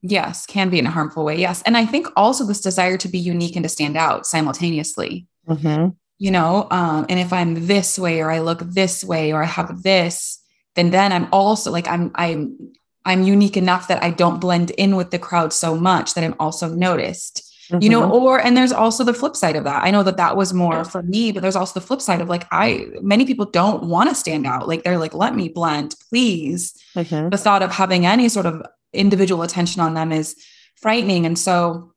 Yes, 0.00 0.46
can 0.46 0.70
be 0.70 0.78
in 0.78 0.86
a 0.86 0.90
harmful 0.90 1.24
way. 1.24 1.36
Yes. 1.36 1.60
And 1.62 1.76
I 1.76 1.84
think 1.84 2.06
also 2.16 2.44
this 2.44 2.60
desire 2.60 2.96
to 2.98 3.08
be 3.08 3.18
unique 3.18 3.56
and 3.56 3.64
to 3.64 3.68
stand 3.68 3.96
out 3.96 4.26
simultaneously. 4.26 5.26
Mm-hmm. 5.46 5.90
You 6.18 6.32
know, 6.32 6.66
um, 6.70 7.06
and 7.08 7.20
if 7.20 7.32
I'm 7.32 7.66
this 7.66 7.98
way 7.98 8.20
or 8.20 8.30
I 8.30 8.40
look 8.40 8.60
this 8.60 9.04
way 9.04 9.32
or 9.32 9.42
I 9.42 9.46
have 9.46 9.82
this, 9.82 10.42
then 10.74 10.90
then 10.90 11.12
I'm 11.12 11.28
also 11.32 11.70
like 11.70 11.88
I'm 11.88 12.10
I'm 12.14 12.72
I'm 13.04 13.22
unique 13.22 13.56
enough 13.56 13.88
that 13.88 14.02
I 14.02 14.10
don't 14.10 14.40
blend 14.40 14.70
in 14.72 14.96
with 14.96 15.10
the 15.10 15.18
crowd 15.18 15.52
so 15.52 15.76
much 15.76 16.14
that 16.14 16.24
I'm 16.24 16.34
also 16.40 16.68
noticed 16.68 17.48
mm-hmm. 17.70 17.82
you 17.82 17.88
know 17.88 18.02
mm-hmm. 18.02 18.12
or 18.12 18.40
and 18.40 18.56
there's 18.56 18.72
also 18.72 19.04
the 19.04 19.14
flip 19.14 19.36
side 19.36 19.56
of 19.56 19.64
that 19.64 19.84
i 19.84 19.90
know 19.90 20.02
that 20.02 20.16
that 20.16 20.36
was 20.36 20.52
more 20.52 20.84
for 20.84 21.02
me 21.02 21.32
but 21.32 21.40
there's 21.40 21.56
also 21.56 21.78
the 21.78 21.86
flip 21.86 22.00
side 22.00 22.20
of 22.20 22.28
like 22.28 22.46
i 22.50 22.86
many 23.00 23.24
people 23.24 23.44
don't 23.44 23.84
want 23.84 24.08
to 24.08 24.14
stand 24.14 24.46
out 24.46 24.68
like 24.68 24.82
they're 24.82 24.98
like 24.98 25.14
let 25.14 25.34
me 25.34 25.48
blend 25.48 25.94
please 26.08 26.74
mm-hmm. 26.94 27.28
the 27.28 27.36
thought 27.36 27.62
of 27.62 27.70
having 27.70 28.06
any 28.06 28.28
sort 28.28 28.46
of 28.46 28.62
individual 28.92 29.42
attention 29.42 29.80
on 29.80 29.94
them 29.94 30.12
is 30.12 30.36
frightening 30.76 31.26
and 31.26 31.38
so 31.38 31.92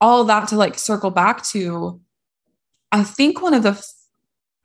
all 0.00 0.24
that 0.24 0.48
to 0.48 0.56
like 0.56 0.78
circle 0.78 1.10
back 1.10 1.42
to 1.44 2.00
i 2.92 3.02
think 3.02 3.40
one 3.40 3.54
of 3.54 3.62
the 3.62 3.70
f- 3.70 3.94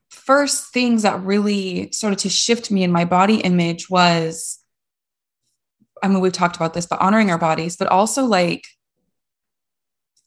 first 0.10 0.74
things 0.74 1.04
that 1.04 1.22
really 1.24 1.92
started 1.92 2.19
to 2.19 2.30
shift 2.30 2.72
me 2.72 2.84
in 2.84 2.91
my 2.91 3.05
body 3.05 3.38
image 3.38 3.89
was 3.89 4.60
I 6.03 6.08
mean, 6.08 6.20
we've 6.20 6.32
talked 6.32 6.55
about 6.55 6.74
this, 6.74 6.86
but 6.86 7.01
honoring 7.01 7.32
our 7.32 7.38
bodies, 7.38 7.77
but 7.77 7.88
also 7.88 8.25
like 8.25 8.67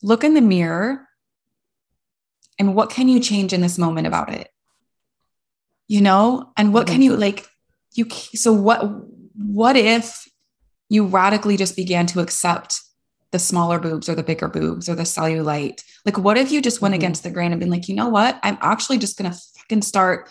look 0.02 0.24
in 0.24 0.34
the 0.34 0.40
mirror 0.40 1.06
and 2.58 2.74
what 2.74 2.90
can 2.90 3.08
you 3.08 3.20
change 3.20 3.52
in 3.52 3.60
this 3.60 3.78
moment 3.78 4.06
about 4.06 4.32
it? 4.32 4.48
You 5.86 6.00
know? 6.00 6.52
And 6.56 6.74
what 6.74 6.86
can 6.86 7.02
you 7.02 7.16
like 7.16 7.46
you 7.94 8.08
so 8.10 8.52
what 8.52 8.82
what 9.34 9.76
if 9.76 10.28
you 10.88 11.06
radically 11.06 11.56
just 11.56 11.76
began 11.76 12.06
to 12.06 12.20
accept 12.20 12.80
the 13.32 13.38
smaller 13.38 13.78
boobs 13.78 14.08
or 14.08 14.14
the 14.14 14.22
bigger 14.22 14.48
boobs 14.48 14.88
or 14.88 14.94
the 14.94 15.02
cellulite 15.02 15.82
like 16.04 16.18
what 16.18 16.38
if 16.38 16.50
you 16.50 16.62
just 16.62 16.80
went 16.80 16.92
mm-hmm. 16.92 17.00
against 17.00 17.22
the 17.22 17.30
grain 17.30 17.52
and 17.52 17.60
been 17.60 17.70
like 17.70 17.88
you 17.88 17.94
know 17.94 18.08
what 18.08 18.38
i'm 18.42 18.58
actually 18.60 18.98
just 18.98 19.18
gonna 19.18 19.34
fucking 19.56 19.82
start 19.82 20.28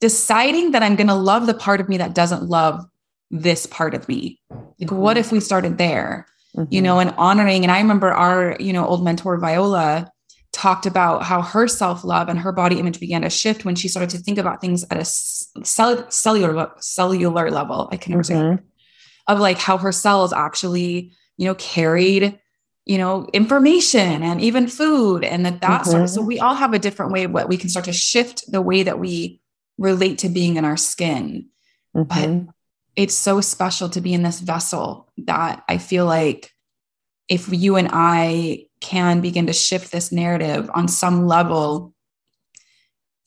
deciding 0.00 0.70
that 0.70 0.82
i'm 0.82 0.96
gonna 0.96 1.16
love 1.16 1.46
the 1.46 1.54
part 1.54 1.80
of 1.80 1.88
me 1.88 1.98
that 1.98 2.14
doesn't 2.14 2.44
love 2.44 2.84
this 3.30 3.66
part 3.66 3.94
of 3.94 4.08
me 4.08 4.40
like 4.50 4.88
mm-hmm. 4.88 4.96
what 4.96 5.16
if 5.16 5.32
we 5.32 5.40
started 5.40 5.78
there 5.78 6.26
mm-hmm. 6.56 6.72
you 6.72 6.82
know, 6.82 6.98
and 6.98 7.14
honoring. 7.16 7.64
And 7.64 7.72
I 7.72 7.80
remember 7.80 8.12
our, 8.12 8.56
you 8.58 8.72
know, 8.72 8.86
old 8.86 9.04
mentor 9.04 9.38
Viola 9.38 10.10
talked 10.52 10.86
about 10.86 11.22
how 11.22 11.42
her 11.42 11.68
self 11.68 12.04
love 12.04 12.28
and 12.28 12.38
her 12.38 12.52
body 12.52 12.78
image 12.78 12.98
began 13.00 13.22
to 13.22 13.30
shift 13.30 13.64
when 13.64 13.76
she 13.76 13.88
started 13.88 14.10
to 14.10 14.18
think 14.18 14.38
about 14.38 14.60
things 14.60 14.84
at 14.90 14.98
a 14.98 15.04
cell- 15.04 16.10
cellular 16.10 16.72
cellular 16.80 17.50
level. 17.50 17.88
I 17.92 17.96
can 17.96 18.14
mm-hmm. 18.14 18.56
say 18.56 18.62
of 19.26 19.38
like 19.38 19.58
how 19.58 19.78
her 19.78 19.92
cells 19.92 20.32
actually, 20.32 21.12
you 21.40 21.46
know, 21.46 21.54
carried 21.56 22.38
you 22.86 22.96
know 22.96 23.28
information 23.34 24.22
and 24.22 24.40
even 24.40 24.66
food 24.66 25.22
and 25.22 25.44
that 25.44 25.60
that 25.60 25.82
mm-hmm. 25.82 25.90
sort 25.90 26.02
of 26.02 26.08
so 26.08 26.20
mm-hmm. 26.20 26.28
we 26.28 26.40
all 26.40 26.54
have 26.54 26.72
a 26.72 26.78
different 26.78 27.12
way 27.12 27.24
of 27.24 27.30
what 27.30 27.46
we 27.46 27.58
can 27.58 27.68
start 27.68 27.84
to 27.84 27.92
shift 27.92 28.50
the 28.50 28.62
way 28.62 28.82
that 28.82 28.98
we 28.98 29.38
relate 29.76 30.16
to 30.16 30.30
being 30.30 30.56
in 30.56 30.64
our 30.64 30.78
skin 30.78 31.46
mm-hmm. 31.94 32.46
but 32.46 32.54
it's 32.96 33.14
so 33.14 33.40
special 33.40 33.88
to 33.88 34.00
be 34.00 34.12
in 34.12 34.22
this 34.22 34.40
vessel 34.40 35.08
that 35.16 35.62
I 35.68 35.78
feel 35.78 36.06
like 36.06 36.52
if 37.28 37.48
you 37.50 37.76
and 37.76 37.88
I 37.92 38.66
can 38.80 39.20
begin 39.20 39.46
to 39.46 39.52
shift 39.52 39.92
this 39.92 40.10
narrative 40.10 40.70
on 40.74 40.88
some 40.88 41.26
level, 41.26 41.94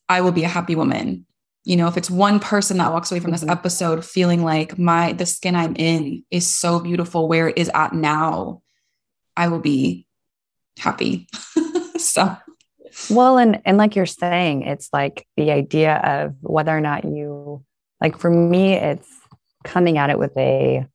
I 0.09 0.21
will 0.21 0.31
be 0.31 0.43
a 0.43 0.49
happy 0.49 0.75
woman. 0.75 1.25
You 1.65 1.77
know, 1.77 1.87
if 1.87 1.95
it's 1.95 2.11
one 2.11 2.39
person 2.39 2.77
that 2.77 2.91
walks 2.91 3.11
away 3.11 3.19
from 3.19 3.31
this 3.31 3.41
mm-hmm. 3.41 3.51
episode 3.51 4.05
feeling 4.05 4.43
like 4.43 4.77
my 4.77 5.13
the 5.13 5.25
skin 5.25 5.55
I'm 5.55 5.75
in 5.75 6.23
is 6.29 6.47
so 6.47 6.79
beautiful 6.79 7.27
where 7.27 7.47
it 7.47 7.57
is 7.57 7.71
at 7.73 7.93
now, 7.93 8.61
I 9.37 9.47
will 9.47 9.59
be 9.59 10.07
happy. 10.77 11.27
so 11.97 12.35
Well, 13.09 13.37
and 13.37 13.61
and 13.65 13.77
like 13.77 13.95
you're 13.95 14.05
saying, 14.05 14.63
it's 14.63 14.89
like 14.91 15.27
the 15.37 15.51
idea 15.51 15.95
of 15.95 16.35
whether 16.41 16.75
or 16.75 16.81
not 16.81 17.05
you 17.05 17.63
like 18.01 18.17
for 18.17 18.29
me, 18.29 18.73
it's 18.73 19.09
coming 19.63 19.97
at 19.97 20.09
it 20.09 20.19
with 20.19 20.35
a 20.37 20.85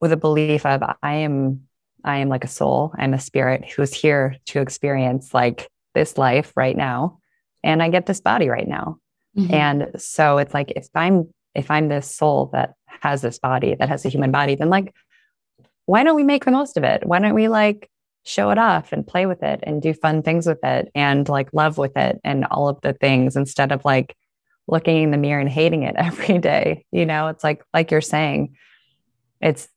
with 0.00 0.12
a 0.12 0.16
belief 0.16 0.64
of 0.64 0.82
I 1.02 1.16
am 1.16 1.66
I 2.04 2.18
am 2.18 2.28
like 2.28 2.44
a 2.44 2.48
soul, 2.48 2.94
I'm 2.96 3.14
a 3.14 3.20
spirit 3.20 3.68
who's 3.68 3.92
here 3.92 4.36
to 4.46 4.60
experience 4.60 5.34
like 5.34 5.68
this 5.94 6.16
life 6.16 6.52
right 6.56 6.76
now. 6.76 7.18
And 7.64 7.82
I 7.82 7.88
get 7.88 8.06
this 8.06 8.20
body 8.20 8.48
right 8.48 8.68
now. 8.68 8.98
Mm-hmm. 9.36 9.54
And 9.54 9.90
so 10.00 10.38
it's 10.38 10.54
like 10.54 10.72
if 10.74 10.88
I'm 10.94 11.32
if 11.54 11.70
I'm 11.70 11.88
this 11.88 12.14
soul 12.14 12.50
that 12.52 12.74
has 12.86 13.22
this 13.22 13.38
body, 13.38 13.74
that 13.74 13.88
has 13.88 14.04
a 14.04 14.08
human 14.08 14.30
body, 14.30 14.54
then 14.54 14.70
like 14.70 14.94
why 15.86 16.02
don't 16.02 16.16
we 16.16 16.24
make 16.24 16.44
the 16.44 16.50
most 16.50 16.76
of 16.76 16.84
it? 16.84 17.06
Why 17.06 17.18
don't 17.18 17.34
we 17.34 17.48
like 17.48 17.88
show 18.24 18.50
it 18.50 18.58
off 18.58 18.92
and 18.92 19.06
play 19.06 19.24
with 19.24 19.42
it 19.42 19.60
and 19.62 19.80
do 19.80 19.94
fun 19.94 20.22
things 20.22 20.46
with 20.46 20.58
it 20.64 20.90
and 20.94 21.28
like 21.28 21.48
love 21.52 21.78
with 21.78 21.96
it 21.96 22.20
and 22.24 22.44
all 22.46 22.68
of 22.68 22.80
the 22.80 22.92
things 22.92 23.36
instead 23.36 23.70
of 23.70 23.84
like 23.84 24.16
looking 24.66 25.04
in 25.04 25.10
the 25.12 25.16
mirror 25.16 25.40
and 25.40 25.48
hating 25.48 25.84
it 25.84 25.94
every 25.98 26.38
day. 26.38 26.84
You 26.90 27.06
know, 27.06 27.28
it's 27.28 27.44
like 27.44 27.62
like 27.72 27.90
you're 27.90 28.00
saying, 28.00 28.56
it's 29.40 29.68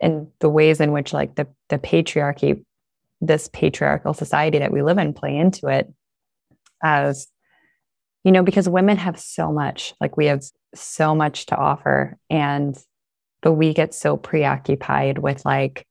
in 0.00 0.28
the 0.40 0.48
ways 0.48 0.80
in 0.80 0.92
which 0.92 1.12
like 1.12 1.36
the 1.36 1.46
the 1.68 1.78
patriarchy, 1.78 2.64
this 3.20 3.48
patriarchal 3.52 4.14
society 4.14 4.58
that 4.58 4.72
we 4.72 4.82
live 4.82 4.98
in 4.98 5.14
play 5.14 5.36
into 5.36 5.68
it 5.68 5.92
as 6.82 7.28
you 8.24 8.32
know, 8.32 8.42
because 8.42 8.68
women 8.68 8.96
have 8.96 9.18
so 9.18 9.52
much, 9.52 9.94
like 10.00 10.16
we 10.16 10.26
have 10.26 10.42
so 10.74 11.14
much 11.14 11.46
to 11.46 11.56
offer. 11.56 12.18
And 12.30 12.76
but 13.42 13.52
we 13.52 13.74
get 13.74 13.92
so 13.92 14.16
preoccupied 14.16 15.18
with 15.18 15.44
like 15.44 15.86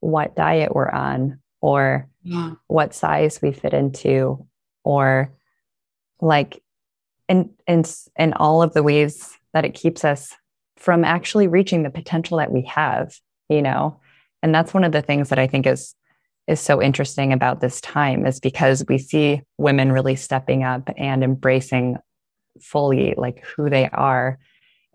what 0.00 0.36
diet 0.36 0.74
we're 0.74 0.90
on 0.90 1.40
or 1.60 2.08
yeah. 2.22 2.52
what 2.66 2.94
size 2.94 3.40
we 3.42 3.52
fit 3.52 3.74
into 3.74 4.46
or 4.84 5.32
like 6.20 6.62
and 7.28 7.50
and 7.66 7.90
and 8.16 8.34
all 8.34 8.62
of 8.62 8.74
the 8.74 8.82
ways 8.82 9.36
that 9.52 9.64
it 9.64 9.74
keeps 9.74 10.04
us 10.04 10.34
from 10.76 11.04
actually 11.04 11.48
reaching 11.48 11.82
the 11.82 11.90
potential 11.90 12.38
that 12.38 12.52
we 12.52 12.62
have 12.62 13.14
you 13.48 13.62
know 13.62 13.98
and 14.42 14.54
that's 14.54 14.74
one 14.74 14.84
of 14.84 14.92
the 14.92 15.02
things 15.02 15.28
that 15.28 15.38
i 15.38 15.46
think 15.46 15.66
is 15.66 15.94
is 16.50 16.60
so 16.60 16.82
interesting 16.82 17.32
about 17.32 17.60
this 17.60 17.80
time 17.80 18.26
is 18.26 18.40
because 18.40 18.84
we 18.88 18.98
see 18.98 19.40
women 19.56 19.92
really 19.92 20.16
stepping 20.16 20.64
up 20.64 20.90
and 20.96 21.22
embracing 21.22 21.96
fully 22.60 23.14
like 23.16 23.44
who 23.44 23.70
they 23.70 23.88
are. 23.90 24.38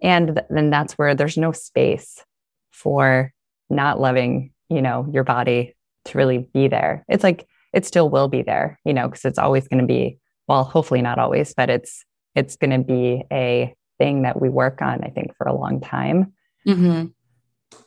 And 0.01 0.41
then 0.49 0.69
that's 0.69 0.93
where 0.93 1.15
there's 1.15 1.37
no 1.37 1.51
space 1.51 2.23
for 2.71 3.31
not 3.69 3.99
loving 3.99 4.51
you 4.69 4.81
know 4.81 5.07
your 5.11 5.23
body 5.23 5.75
to 6.05 6.17
really 6.17 6.49
be 6.53 6.67
there. 6.67 7.05
It's 7.07 7.23
like 7.23 7.47
it 7.75 7.85
still 7.85 8.09
will 8.09 8.27
be 8.27 8.41
there 8.41 8.79
you 8.85 8.93
know 8.93 9.07
because 9.07 9.25
it's 9.25 9.37
always 9.37 9.67
going 9.67 9.81
to 9.81 9.85
be 9.85 10.17
well 10.47 10.63
hopefully 10.63 11.01
not 11.01 11.19
always 11.19 11.53
but 11.53 11.69
it's 11.69 12.03
it's 12.33 12.55
going 12.55 12.71
to 12.71 12.79
be 12.79 13.23
a 13.31 13.75
thing 13.97 14.23
that 14.23 14.41
we 14.41 14.49
work 14.49 14.81
on 14.81 15.03
i 15.03 15.09
think 15.09 15.35
for 15.37 15.47
a 15.47 15.55
long 15.55 15.79
time. 15.81 16.33
Mm-hmm. 16.67 17.07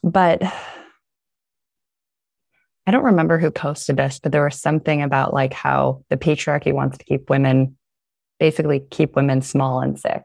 but 0.08 0.40
i 2.88 2.90
don't 2.90 3.04
remember 3.04 3.38
who 3.38 3.50
posted 3.50 3.96
this 3.96 4.18
but 4.18 4.32
there 4.32 4.42
was 4.42 4.60
something 4.60 5.02
about 5.02 5.32
like 5.32 5.52
how 5.52 6.02
the 6.08 6.16
patriarchy 6.16 6.72
wants 6.72 6.98
to 6.98 7.04
keep 7.04 7.30
women 7.30 7.76
basically 8.40 8.80
keep 8.90 9.14
women 9.14 9.42
small 9.42 9.80
and 9.80 10.00
sick 10.00 10.22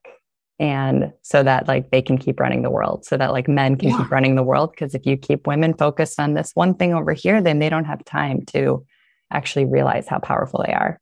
and 0.59 1.11
so 1.23 1.43
that 1.43 1.67
like 1.67 1.91
they 1.91 2.01
can 2.01 2.17
keep 2.17 2.39
running 2.39 2.61
the 2.61 2.69
world 2.71 3.05
so 3.05 3.17
that 3.17 3.33
like 3.33 3.47
men 3.47 3.75
can 3.75 3.89
yeah. 3.89 3.97
keep 3.97 4.11
running 4.11 4.35
the 4.35 4.43
world 4.43 4.71
because 4.71 4.95
if 4.95 5.05
you 5.05 5.17
keep 5.17 5.45
women 5.45 5.73
focused 5.73 6.19
on 6.19 6.33
this 6.33 6.51
one 6.53 6.73
thing 6.73 6.93
over 6.93 7.11
here 7.11 7.41
then 7.41 7.59
they 7.59 7.69
don't 7.69 7.85
have 7.85 8.03
time 8.05 8.45
to 8.45 8.85
actually 9.29 9.65
realize 9.65 10.07
how 10.07 10.19
powerful 10.19 10.63
they 10.65 10.73
are 10.73 10.99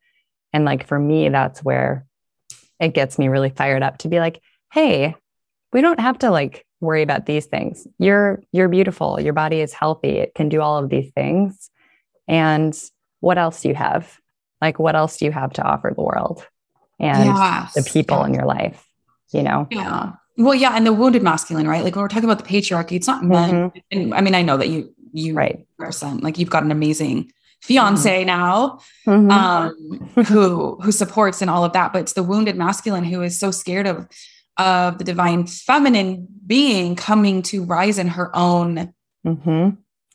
and 0.54 0.66
like 0.66 0.88
for 0.88 0.98
me 0.98 1.30
that's 1.30 1.64
where 1.64 2.06
it 2.80 2.94
gets 2.94 3.20
me 3.20 3.28
really 3.28 3.50
fired 3.52 3.84
up 3.84 4.00
to 4.00 4.08
be 4.08 4.20
like 4.20 4.42
hey 4.74 5.14
we 5.74 5.82
don't 5.82 6.00
have 6.00 6.18
to 6.18 6.32
like 6.32 6.66
worry 6.82 7.02
about 7.02 7.26
these 7.26 7.46
things 7.46 7.88
you're 8.00 8.42
you're 8.52 8.68
beautiful 8.68 9.20
your 9.20 9.34
body 9.34 9.62
is 9.62 9.74
healthy 9.74 10.18
it 10.18 10.34
can 10.36 10.50
do 10.50 10.62
all 10.62 10.84
of 10.84 10.90
these 10.90 11.12
things 11.14 11.70
and 12.28 12.78
what 13.20 13.38
else 13.38 13.62
do 13.62 13.70
you 13.70 13.76
have 13.76 14.20
like 14.62 14.80
what 14.80 14.96
else 14.96 15.18
do 15.18 15.26
you 15.26 15.32
have 15.32 15.54
to 15.54 15.64
offer 15.64 15.94
the 15.96 16.02
world 16.02 16.46
and 17.00 17.26
yes. 17.26 17.74
the 17.74 17.84
people 17.84 18.18
yeah. 18.18 18.26
in 18.26 18.34
your 18.34 18.46
life 18.46 18.86
you 19.34 19.44
know? 19.44 19.68
Yeah. 19.72 20.14
Well, 20.38 20.56
yeah. 20.56 20.76
And 20.76 20.86
the 20.86 20.94
wounded 20.94 21.24
masculine, 21.24 21.68
right? 21.68 21.84
Like 21.84 21.96
when 21.96 22.02
we're 22.02 22.10
talking 22.10 22.30
about 22.30 22.44
the 22.44 22.50
patriarchy, 22.50 22.94
it's 22.94 23.08
not 23.08 23.24
men. 23.24 23.50
Mm-hmm. 23.50 23.78
And 23.92 24.14
I 24.14 24.22
mean, 24.22 24.36
I 24.36 24.42
know 24.42 24.58
that 24.58 24.70
you, 24.70 24.94
you 25.14 25.34
right. 25.34 25.66
person, 25.78 26.20
like 26.20 26.38
you've 26.38 26.50
got 26.50 26.64
an 26.64 26.72
amazing 26.72 27.32
fiance 27.60 28.10
mm-hmm. 28.10 28.28
now, 28.28 28.80
mm-hmm. 29.06 29.32
um, 29.32 30.26
who, 30.26 30.78
who 30.82 30.92
supports 30.92 31.42
and 31.42 31.50
all 31.50 31.64
of 31.64 31.74
that, 31.74 31.94
but 31.94 32.02
it's 32.02 32.14
the 32.14 32.24
wounded 32.24 32.56
masculine 32.56 33.04
who 33.04 33.22
is 33.22 33.38
so 33.38 33.52
scared 33.52 33.88
of, 33.88 34.08
of 34.58 34.98
the 34.98 35.04
divine 35.04 35.48
feminine 35.48 36.28
being 36.46 36.96
coming 36.96 37.42
to 37.44 37.64
rise 37.64 37.98
in 37.98 38.08
her 38.10 38.36
own, 38.36 38.94
mm-hmm. 39.26 39.70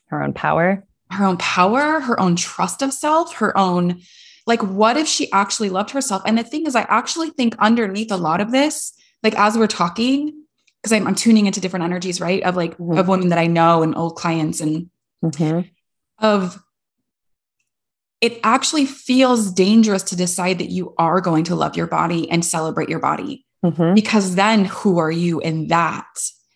her 0.07 0.23
own 0.23 0.33
power, 0.33 0.85
her 1.11 1.25
own 1.25 1.37
power, 1.37 1.99
her 1.99 2.19
own 2.19 2.35
trust 2.35 2.81
of 2.81 2.93
self, 2.93 3.35
her 3.35 3.57
own, 3.57 4.01
like, 4.45 4.61
what 4.61 4.97
if 4.97 5.07
she 5.07 5.31
actually 5.31 5.69
loved 5.69 5.91
herself? 5.91 6.21
And 6.25 6.37
the 6.37 6.43
thing 6.43 6.67
is, 6.67 6.75
I 6.75 6.83
actually 6.83 7.31
think 7.31 7.55
underneath 7.59 8.11
a 8.11 8.17
lot 8.17 8.39
of 8.39 8.51
this 8.51 8.93
like 9.23 9.37
as 9.37 9.57
we're 9.57 9.67
talking, 9.67 10.43
because 10.81 10.93
I'm, 10.93 11.07
I'm, 11.07 11.15
tuning 11.15 11.47
into 11.47 11.59
different 11.59 11.85
energies, 11.85 12.21
right? 12.21 12.43
Of 12.43 12.55
like 12.55 12.77
mm-hmm. 12.77 12.97
of 12.97 13.07
women 13.07 13.29
that 13.29 13.39
I 13.39 13.47
know 13.47 13.83
and 13.83 13.95
old 13.95 14.15
clients 14.15 14.61
and 14.61 14.89
mm-hmm. 15.23 15.61
of 16.19 16.61
it 18.21 18.39
actually 18.43 18.85
feels 18.85 19.51
dangerous 19.51 20.03
to 20.03 20.15
decide 20.15 20.59
that 20.59 20.69
you 20.69 20.95
are 20.97 21.21
going 21.21 21.43
to 21.45 21.55
love 21.55 21.77
your 21.77 21.87
body 21.87 22.29
and 22.29 22.43
celebrate 22.43 22.89
your 22.89 22.99
body. 22.99 23.45
Mm-hmm. 23.65 23.93
Because 23.93 24.35
then 24.35 24.65
who 24.65 24.99
are 24.99 25.11
you 25.11 25.39
in 25.39 25.67
that? 25.67 26.05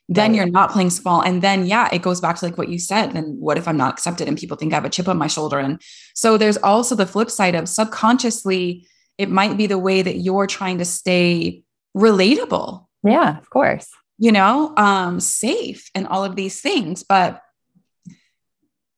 Then 0.07 0.31
right. 0.31 0.37
you're 0.37 0.45
not 0.45 0.71
playing 0.71 0.89
small. 0.89 1.21
And 1.21 1.41
then, 1.41 1.65
yeah, 1.65 1.87
it 1.91 2.01
goes 2.01 2.19
back 2.19 2.35
to 2.37 2.45
like 2.45 2.57
what 2.57 2.69
you 2.69 2.79
said. 2.79 3.15
And 3.15 3.39
what 3.39 3.57
if 3.57 3.67
I'm 3.67 3.77
not 3.77 3.93
accepted 3.93 4.27
and 4.27 4.37
people 4.37 4.57
think 4.57 4.73
I 4.73 4.75
have 4.75 4.85
a 4.85 4.89
chip 4.89 5.07
on 5.07 5.17
my 5.17 5.27
shoulder? 5.27 5.57
And 5.57 5.81
so 6.13 6.37
there's 6.37 6.57
also 6.57 6.95
the 6.95 7.05
flip 7.05 7.31
side 7.31 7.55
of 7.55 7.69
subconsciously, 7.69 8.85
it 9.17 9.29
might 9.29 9.55
be 9.55 9.67
the 9.67 9.79
way 9.79 10.01
that 10.01 10.17
you're 10.17 10.47
trying 10.47 10.79
to 10.79 10.85
stay 10.85 11.63
relatable. 11.95 12.85
Yeah, 13.03 13.37
of 13.37 13.49
course. 13.49 13.87
You 14.17 14.31
know, 14.31 14.73
um, 14.77 15.19
safe 15.19 15.89
and 15.95 16.07
all 16.07 16.23
of 16.23 16.35
these 16.35 16.61
things. 16.61 17.03
But 17.03 17.41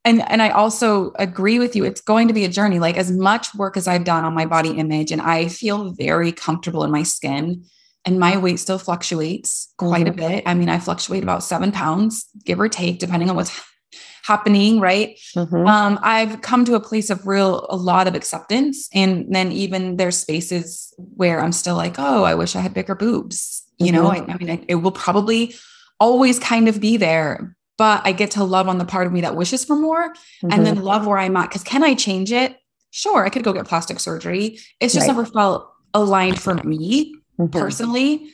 and 0.06 0.22
and 0.30 0.42
I 0.42 0.50
also 0.50 1.14
agree 1.18 1.60
with 1.60 1.76
you. 1.76 1.86
It's 1.86 2.02
going 2.02 2.28
to 2.28 2.34
be 2.34 2.44
a 2.44 2.50
journey. 2.50 2.80
Like 2.80 2.98
as 2.98 3.12
much 3.12 3.54
work 3.56 3.78
as 3.78 3.88
I've 3.88 4.04
done 4.04 4.26
on 4.26 4.34
my 4.34 4.46
body 4.46 4.72
image, 4.72 5.12
and 5.12 5.22
I 5.22 5.48
feel 5.48 5.92
very 5.92 6.32
comfortable 6.32 6.84
in 6.84 6.92
my 6.92 7.04
skin. 7.04 7.66
And 8.06 8.20
my 8.20 8.38
weight 8.38 8.60
still 8.60 8.78
fluctuates 8.78 9.74
quite 9.78 10.06
mm-hmm. 10.06 10.20
a 10.26 10.30
bit. 10.30 10.44
I 10.46 10.54
mean, 10.54 10.70
I 10.70 10.80
fluctuate 10.80 11.24
about 11.24 11.44
seven 11.44 11.72
pounds, 11.72 12.28
give 12.44 12.60
or 12.60 12.68
take, 12.68 13.00
depending 13.00 13.30
on 13.30 13.36
what's 13.36 13.62
happening, 14.24 14.80
right? 14.80 15.18
Mm-hmm. 15.36 15.68
Um, 15.68 16.00
I've 16.02 16.42
come 16.42 16.66
to 16.66 16.76
a 16.76 16.80
place 16.80 17.10
of 17.10 17.28
real, 17.28 17.66
a 17.70 17.76
lot 17.76 18.08
of 18.08 18.16
acceptance. 18.16 18.90
And 18.94 19.34
then 19.34 19.52
even 19.52 19.98
there's 19.98 20.18
spaces 20.18 20.94
where 20.98 21.42
I'm 21.42 21.52
still 21.52 21.76
like, 21.76 21.96
oh, 21.98 22.24
I 22.24 22.36
wish 22.36 22.56
I 22.56 22.62
had 22.62 22.74
bigger 22.74 22.96
boobs. 22.96 23.64
You 23.78 23.88
mm-hmm. 23.88 23.96
know, 23.96 24.08
I, 24.08 24.34
I 24.34 24.38
mean, 24.38 24.50
I, 24.50 24.66
it 24.68 24.76
will 24.76 24.92
probably 24.92 25.56
always 26.00 26.40
kind 26.40 26.68
of 26.68 26.82
be 26.82 26.98
there, 26.98 27.56
but 27.78 28.02
I 28.06 28.12
get 28.12 28.32
to 28.32 28.44
love 28.44 28.68
on 28.68 28.78
the 28.78 28.86
part 28.86 29.08
of 29.08 29.14
me 29.14 29.22
that 29.22 29.36
wishes 29.36 29.64
for 29.64 29.76
more 29.76 30.10
mm-hmm. 30.10 30.52
and 30.52 30.66
then 30.66 30.82
love 30.82 31.08
where 31.08 31.18
I'm 31.18 31.38
at. 31.38 31.52
Cause 31.52 31.64
can 31.64 31.84
I 31.84 31.94
change 31.94 32.32
it? 32.32 32.58
Sure, 32.92 33.26
I 33.26 33.30
could 33.30 33.44
go 33.44 33.54
get 33.54 33.66
plastic 33.66 34.00
surgery. 34.00 34.60
It's 34.80 34.94
just 34.94 35.08
right. 35.08 35.16
never 35.16 35.26
felt 35.26 35.70
aligned 35.94 36.40
for 36.40 36.54
me 36.56 37.16
mm-hmm. 37.40 37.52
personally. 37.52 38.32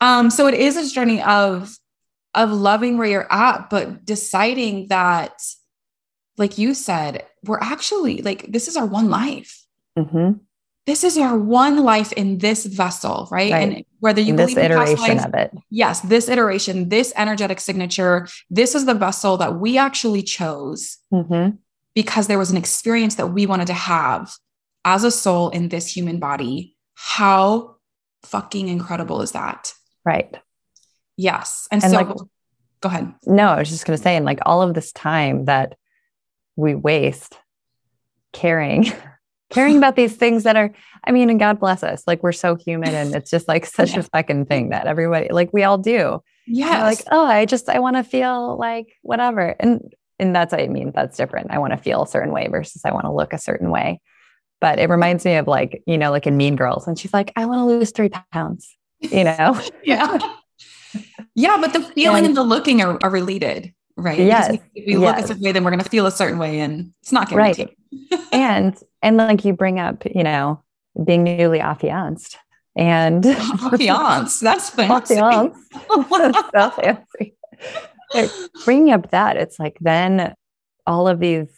Um, 0.00 0.30
so 0.30 0.46
it 0.46 0.54
is 0.54 0.76
a 0.76 0.92
journey 0.92 1.22
of 1.22 1.76
of 2.34 2.50
loving 2.50 2.96
where 2.98 3.06
you're 3.06 3.32
at, 3.32 3.68
but 3.70 4.04
deciding 4.04 4.88
that, 4.88 5.32
like 6.38 6.58
you 6.58 6.74
said, 6.74 7.26
we're 7.44 7.60
actually 7.60 8.22
like, 8.22 8.50
this 8.50 8.68
is 8.68 8.76
our 8.76 8.86
one 8.86 9.10
life. 9.10 9.66
Mm-hmm. 9.98 10.38
This 10.86 11.04
is 11.04 11.16
our 11.16 11.38
one 11.38 11.84
life 11.84 12.10
in 12.12 12.38
this 12.38 12.64
vessel, 12.66 13.28
right? 13.30 13.52
right. 13.52 13.68
And 13.68 13.84
whether 14.00 14.20
you 14.20 14.30
in 14.30 14.36
believe 14.36 14.56
this 14.56 14.64
iteration 14.64 15.18
life, 15.18 15.26
of 15.26 15.34
it, 15.34 15.52
yes, 15.70 16.00
this 16.00 16.28
iteration, 16.28 16.88
this 16.88 17.12
energetic 17.16 17.60
signature, 17.60 18.26
this 18.50 18.74
is 18.74 18.86
the 18.86 18.94
vessel 18.94 19.36
that 19.36 19.60
we 19.60 19.78
actually 19.78 20.22
chose 20.22 20.98
mm-hmm. 21.12 21.56
because 21.94 22.26
there 22.26 22.38
was 22.38 22.50
an 22.50 22.56
experience 22.56 23.14
that 23.16 23.28
we 23.28 23.46
wanted 23.46 23.66
to 23.68 23.74
have 23.74 24.34
as 24.84 25.04
a 25.04 25.10
soul 25.10 25.50
in 25.50 25.68
this 25.68 25.94
human 25.94 26.18
body. 26.18 26.76
How 26.94 27.76
fucking 28.24 28.68
incredible 28.68 29.22
is 29.22 29.32
that? 29.32 29.74
Right. 30.04 30.34
Yes. 31.16 31.68
And, 31.70 31.82
and 31.82 31.92
so 31.92 31.98
like, 31.98 32.16
go 32.80 32.88
ahead. 32.88 33.12
No, 33.26 33.48
I 33.48 33.58
was 33.58 33.70
just 33.70 33.86
going 33.86 33.96
to 33.96 34.02
say, 34.02 34.16
and 34.16 34.24
like 34.24 34.40
all 34.44 34.62
of 34.62 34.74
this 34.74 34.92
time 34.92 35.46
that 35.46 35.76
we 36.56 36.74
waste 36.74 37.38
caring, 38.32 38.92
caring 39.50 39.76
about 39.76 39.96
these 39.96 40.16
things 40.16 40.44
that 40.44 40.56
are, 40.56 40.72
I 41.04 41.12
mean, 41.12 41.30
and 41.30 41.38
God 41.38 41.60
bless 41.60 41.82
us. 41.82 42.04
Like 42.06 42.22
we're 42.22 42.32
so 42.32 42.56
human 42.56 42.94
and 42.94 43.14
it's 43.14 43.30
just 43.30 43.48
like 43.48 43.66
such 43.66 43.90
yeah. 43.94 44.00
a 44.00 44.02
fucking 44.02 44.46
thing 44.46 44.70
that 44.70 44.86
everybody, 44.86 45.28
like 45.30 45.52
we 45.52 45.62
all 45.64 45.78
do. 45.78 46.22
Yeah. 46.46 46.82
Like, 46.84 47.02
oh, 47.10 47.24
I 47.24 47.44
just, 47.44 47.68
I 47.68 47.78
want 47.78 47.96
to 47.96 48.04
feel 48.04 48.56
like 48.58 48.88
whatever. 49.02 49.54
And, 49.60 49.92
and 50.18 50.34
that's, 50.34 50.52
I 50.52 50.66
mean, 50.66 50.92
that's 50.94 51.16
different. 51.16 51.50
I 51.50 51.58
want 51.58 51.72
to 51.72 51.76
feel 51.76 52.02
a 52.02 52.06
certain 52.06 52.32
way 52.32 52.48
versus 52.48 52.82
I 52.84 52.92
want 52.92 53.04
to 53.04 53.12
look 53.12 53.32
a 53.32 53.38
certain 53.38 53.70
way. 53.70 54.00
But 54.62 54.78
it 54.78 54.88
reminds 54.88 55.24
me 55.24 55.34
of 55.34 55.48
like, 55.48 55.82
you 55.86 55.98
know, 55.98 56.12
like 56.12 56.24
in 56.24 56.36
Mean 56.36 56.54
Girls, 56.54 56.86
and 56.86 56.96
she's 56.96 57.12
like, 57.12 57.32
I 57.34 57.46
want 57.46 57.58
to 57.58 57.64
lose 57.64 57.90
three 57.90 58.10
pounds, 58.32 58.78
you 59.00 59.24
know? 59.24 59.60
yeah. 59.84 60.18
Yeah, 61.34 61.58
but 61.60 61.72
the 61.72 61.82
feeling 61.82 62.18
and, 62.18 62.26
and 62.26 62.36
the 62.36 62.44
looking 62.44 62.80
are, 62.80 62.96
are 63.02 63.10
related, 63.10 63.74
right? 63.96 64.20
Yes. 64.20 64.56
If 64.74 64.86
we 64.86 64.96
look 64.96 65.16
yes. 65.16 65.24
a 65.24 65.28
certain 65.28 65.42
way, 65.42 65.50
then 65.50 65.64
we're 65.64 65.72
going 65.72 65.82
to 65.82 65.90
feel 65.90 66.06
a 66.06 66.12
certain 66.12 66.38
way, 66.38 66.60
and 66.60 66.92
it's 67.02 67.10
not 67.10 67.28
guaranteed. 67.28 67.70
Right. 68.12 68.20
and 68.32 68.78
and 69.02 69.16
like 69.16 69.44
you 69.44 69.52
bring 69.52 69.80
up, 69.80 70.04
you 70.06 70.22
know, 70.22 70.62
being 71.04 71.24
newly 71.24 71.58
affianced, 71.58 72.38
and 72.76 73.26
affianced. 73.26 74.42
That's 74.42 74.70
fancy. 74.70 75.16
Affianced. 75.16 75.72
so 75.72 76.70
fancy. 76.70 77.34
bringing 78.64 78.92
up 78.92 79.10
that, 79.10 79.36
it's 79.38 79.58
like 79.58 79.78
then 79.80 80.34
all 80.86 81.08
of 81.08 81.18
these 81.18 81.48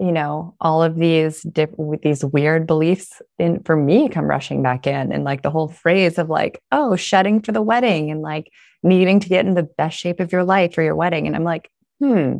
you 0.00 0.10
know 0.10 0.54
all 0.60 0.82
of 0.82 0.96
these 0.96 1.42
diff- 1.42 1.74
these 2.02 2.24
weird 2.24 2.66
beliefs 2.66 3.20
in 3.38 3.62
for 3.64 3.76
me 3.76 4.08
come 4.08 4.24
rushing 4.24 4.62
back 4.62 4.86
in. 4.86 5.12
And 5.12 5.24
like 5.24 5.42
the 5.42 5.50
whole 5.50 5.68
phrase 5.68 6.16
of 6.18 6.30
like 6.30 6.62
oh 6.72 6.96
shedding 6.96 7.42
for 7.42 7.52
the 7.52 7.62
wedding 7.62 8.10
and 8.10 8.22
like 8.22 8.50
needing 8.82 9.20
to 9.20 9.28
get 9.28 9.44
in 9.44 9.54
the 9.54 9.68
best 9.76 9.98
shape 9.98 10.18
of 10.18 10.32
your 10.32 10.42
life 10.42 10.74
for 10.74 10.82
your 10.82 10.96
wedding. 10.96 11.26
And 11.26 11.36
i'm 11.36 11.44
like 11.44 11.70
hmm 12.00 12.38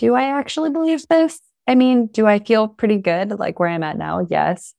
do 0.00 0.14
i 0.14 0.24
actually 0.24 0.70
believe 0.70 1.06
this? 1.08 1.40
I 1.68 1.76
mean 1.76 2.08
do 2.08 2.26
i 2.26 2.40
feel 2.40 2.66
pretty 2.66 2.98
good 2.98 3.38
like 3.38 3.60
where 3.60 3.68
i'm 3.68 3.84
at 3.84 3.96
now? 3.96 4.26
Yes. 4.28 4.74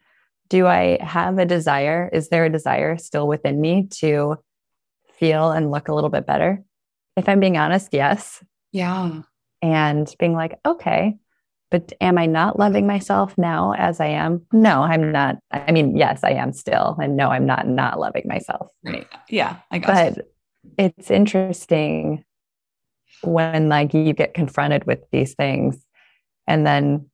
Do 0.50 0.68
i 0.68 1.02
have 1.02 1.40
a 1.40 1.46
desire? 1.46 2.10
Is 2.12 2.28
there 2.28 2.44
a 2.46 2.52
desire 2.52 2.98
still 2.98 3.26
within 3.28 3.62
me 3.62 3.88
to 4.02 4.36
feel 5.18 5.52
and 5.52 5.72
look 5.72 5.88
a 5.88 5.94
little 5.94 6.10
bit 6.10 6.28
better? 6.28 6.62
If 7.16 7.30
i'm 7.30 7.40
being 7.40 7.58
honest 7.58 7.94
yes. 7.94 8.44
Yeah. 8.74 9.22
And 9.62 10.14
being 10.20 10.34
like 10.34 10.60
okay 10.66 11.16
but 11.76 11.92
am 12.00 12.18
I 12.18 12.26
not 12.26 12.58
loving 12.58 12.88
myself 12.88 13.38
now 13.38 13.74
as 13.74 14.00
I 14.00 14.06
am? 14.06 14.46
No, 14.54 14.84
I'm 14.84 15.12
not. 15.12 15.36
I 15.52 15.74
mean, 15.74 15.98
yes, 15.98 16.22
I 16.24 16.30
am 16.32 16.54
still. 16.54 16.96
And 17.02 17.18
no, 17.18 17.28
I'm 17.32 17.46
not 17.46 17.68
not 17.68 18.00
loving 18.00 18.24
myself. 18.26 18.72
Right. 18.86 19.06
Yeah. 19.28 19.58
I 19.72 19.80
got 19.80 20.16
but 20.16 20.18
you. 20.18 20.24
it's 20.78 21.12
interesting 21.12 22.24
when 23.24 23.68
like 23.68 23.94
you 23.94 24.14
get 24.14 24.34
confronted 24.34 24.86
with 24.86 25.00
these 25.12 25.34
things 25.34 25.86
and 26.48 26.66
then 26.66 27.10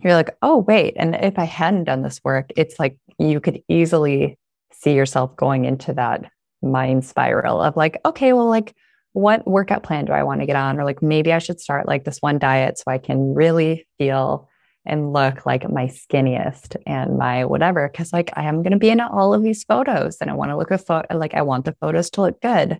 you're 0.00 0.14
like, 0.14 0.36
oh, 0.42 0.56
wait. 0.56 0.94
And 0.96 1.14
if 1.14 1.38
I 1.38 1.44
hadn't 1.44 1.84
done 1.84 2.02
this 2.02 2.20
work, 2.24 2.50
it's 2.56 2.80
like 2.80 2.98
you 3.20 3.38
could 3.38 3.62
easily 3.68 4.36
see 4.72 4.94
yourself 4.94 5.36
going 5.36 5.66
into 5.66 5.92
that 5.92 6.24
mind 6.62 7.04
spiral 7.04 7.62
of 7.62 7.76
like, 7.76 8.00
okay, 8.04 8.32
well, 8.32 8.48
like, 8.48 8.74
what 9.12 9.46
workout 9.46 9.82
plan 9.82 10.04
do 10.04 10.12
I 10.12 10.22
want 10.22 10.40
to 10.40 10.46
get 10.46 10.56
on? 10.56 10.78
Or 10.78 10.84
like 10.84 11.02
maybe 11.02 11.32
I 11.32 11.38
should 11.38 11.60
start 11.60 11.88
like 11.88 12.04
this 12.04 12.18
one 12.18 12.38
diet 12.38 12.78
so 12.78 12.84
I 12.86 12.98
can 12.98 13.34
really 13.34 13.86
feel 13.98 14.48
and 14.86 15.12
look 15.12 15.44
like 15.44 15.68
my 15.68 15.86
skinniest 15.86 16.76
and 16.86 17.18
my 17.18 17.44
whatever. 17.44 17.88
Cause 17.88 18.12
like 18.12 18.30
I 18.34 18.44
am 18.44 18.62
going 18.62 18.72
to 18.72 18.78
be 18.78 18.90
in 18.90 19.00
all 19.00 19.34
of 19.34 19.42
these 19.42 19.64
photos 19.64 20.18
and 20.20 20.30
I 20.30 20.34
want 20.34 20.50
to 20.50 20.56
look 20.56 20.70
a 20.70 20.78
photo, 20.78 21.16
like 21.16 21.34
I 21.34 21.42
want 21.42 21.64
the 21.64 21.76
photos 21.80 22.10
to 22.10 22.22
look 22.22 22.40
good. 22.40 22.78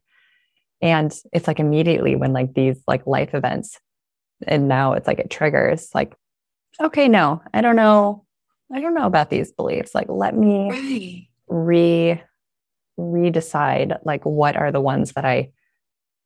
And 0.81 1.15
it's 1.33 1.47
like 1.47 1.61
immediately 1.61 2.17
when 2.17 2.33
like 2.33 2.55
these 2.55 2.83
like 2.87 3.07
life 3.07 3.35
events 3.35 3.79
and 4.47 4.69
now 4.69 4.95
it's 4.95 5.07
like 5.07 5.19
it 5.19 5.31
triggers 5.31 5.91
like, 5.95 6.15
okay, 6.81 7.09
no, 7.09 7.43
I 7.53 7.61
don't 7.61 7.77
know. 7.77 8.25
I 8.73 8.81
don't 8.81 8.95
know 8.95 9.07
about 9.07 9.31
these 9.31 9.53
beliefs. 9.53 9.95
Like 9.95 10.07
let 10.09 10.35
me 10.35 11.29
re 11.49 12.23
redecide 12.99 13.99
like 14.05 14.25
what 14.25 14.57
are 14.57 14.71
the 14.71 14.81
ones 14.81 15.13
that 15.13 15.25
I 15.25 15.51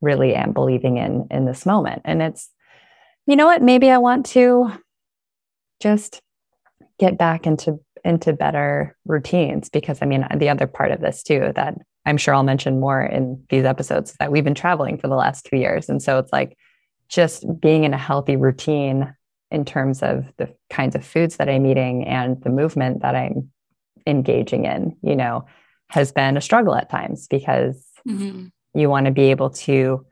really 0.01 0.35
am 0.35 0.53
believing 0.53 0.97
in 0.99 1.27
in 1.31 1.45
this 1.45 1.65
moment. 1.65 2.03
And 2.05 2.23
it's, 2.23 2.51
you 3.27 3.37
know 3.37 3.47
what, 3.47 3.63
maybe 3.63 3.91
I 3.91 3.99
want 3.99 4.27
to 4.27 4.73
just 5.81 6.21
get 6.99 7.19
back 7.19 7.47
into 7.47 7.81
into 8.05 8.33
better 8.33 8.97
routines 9.07 9.71
because 9.71 9.99
I 10.03 10.07
mean 10.07 10.27
the 10.37 10.51
other 10.51 10.67
part 10.67 10.93
of 10.93 11.01
this 11.01 11.23
too 11.23 11.53
that 11.57 11.75
I'm 12.05 12.19
sure 12.19 12.35
I'll 12.35 12.43
mention 12.43 12.81
more 12.81 13.03
in 13.03 13.43
these 13.49 13.65
episodes 13.65 14.15
that 14.21 14.31
we've 14.31 14.45
been 14.45 14.55
traveling 14.55 14.99
for 14.99 15.09
the 15.09 15.15
last 15.15 15.47
2 15.47 15.57
years. 15.57 15.89
And 15.89 16.03
so 16.03 16.19
it's 16.19 16.33
like 16.33 16.57
just 17.09 17.45
being 17.61 17.85
in 17.85 17.95
a 17.95 17.99
healthy 17.99 18.37
routine 18.37 19.15
in 19.51 19.65
terms 19.65 20.03
of 20.03 20.27
the 20.37 20.55
kinds 20.69 20.95
of 20.95 21.05
foods 21.05 21.37
that 21.37 21.49
I'm 21.49 21.65
eating 21.65 22.07
and 22.07 22.43
the 22.43 22.51
movement 22.51 23.01
that 23.01 23.15
I'm 23.15 23.51
engaging 24.07 24.67
in, 24.67 24.97
you 25.03 25.17
know, 25.17 25.47
has 25.89 26.13
been 26.13 26.37
a 26.37 26.43
struggle 26.43 26.75
at 26.75 26.91
times 26.91 27.27
because 27.27 27.87
mm-hmm 28.07 28.49
you 28.75 28.91
want 28.91 29.07
to 29.07 29.13
be 29.13 29.31
able 29.31 29.51
to 29.51 30.05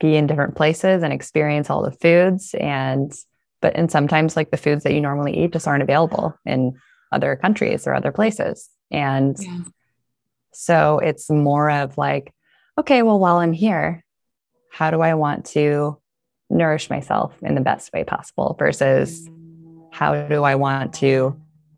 be 0.00 0.16
in 0.16 0.26
different 0.26 0.54
places 0.54 1.02
and 1.02 1.12
experience 1.12 1.70
all 1.70 1.82
the 1.82 1.92
foods 1.92 2.54
and 2.54 3.14
but 3.60 3.74
and 3.76 3.90
sometimes 3.90 4.36
like 4.36 4.50
the 4.50 4.56
foods 4.56 4.84
that 4.84 4.92
you 4.92 5.00
normally 5.00 5.44
eat 5.44 5.52
just 5.52 5.66
aren't 5.66 5.82
available 5.82 6.34
in 6.44 6.74
other 7.10 7.36
countries 7.36 7.86
or 7.86 7.94
other 7.94 8.12
places 8.12 8.68
and 8.90 9.36
yeah. 9.40 9.60
so 10.52 10.98
it's 10.98 11.30
more 11.30 11.70
of 11.70 11.96
like 11.96 12.34
okay 12.76 13.02
well 13.02 13.18
while 13.18 13.36
i'm 13.36 13.52
here 13.52 14.04
how 14.70 14.90
do 14.90 15.00
i 15.00 15.14
want 15.14 15.46
to 15.46 15.98
nourish 16.50 16.90
myself 16.90 17.34
in 17.42 17.54
the 17.54 17.60
best 17.60 17.92
way 17.94 18.04
possible 18.04 18.54
versus 18.58 19.28
how 19.90 20.26
do 20.26 20.42
i 20.42 20.54
want 20.54 20.92
to 20.92 21.34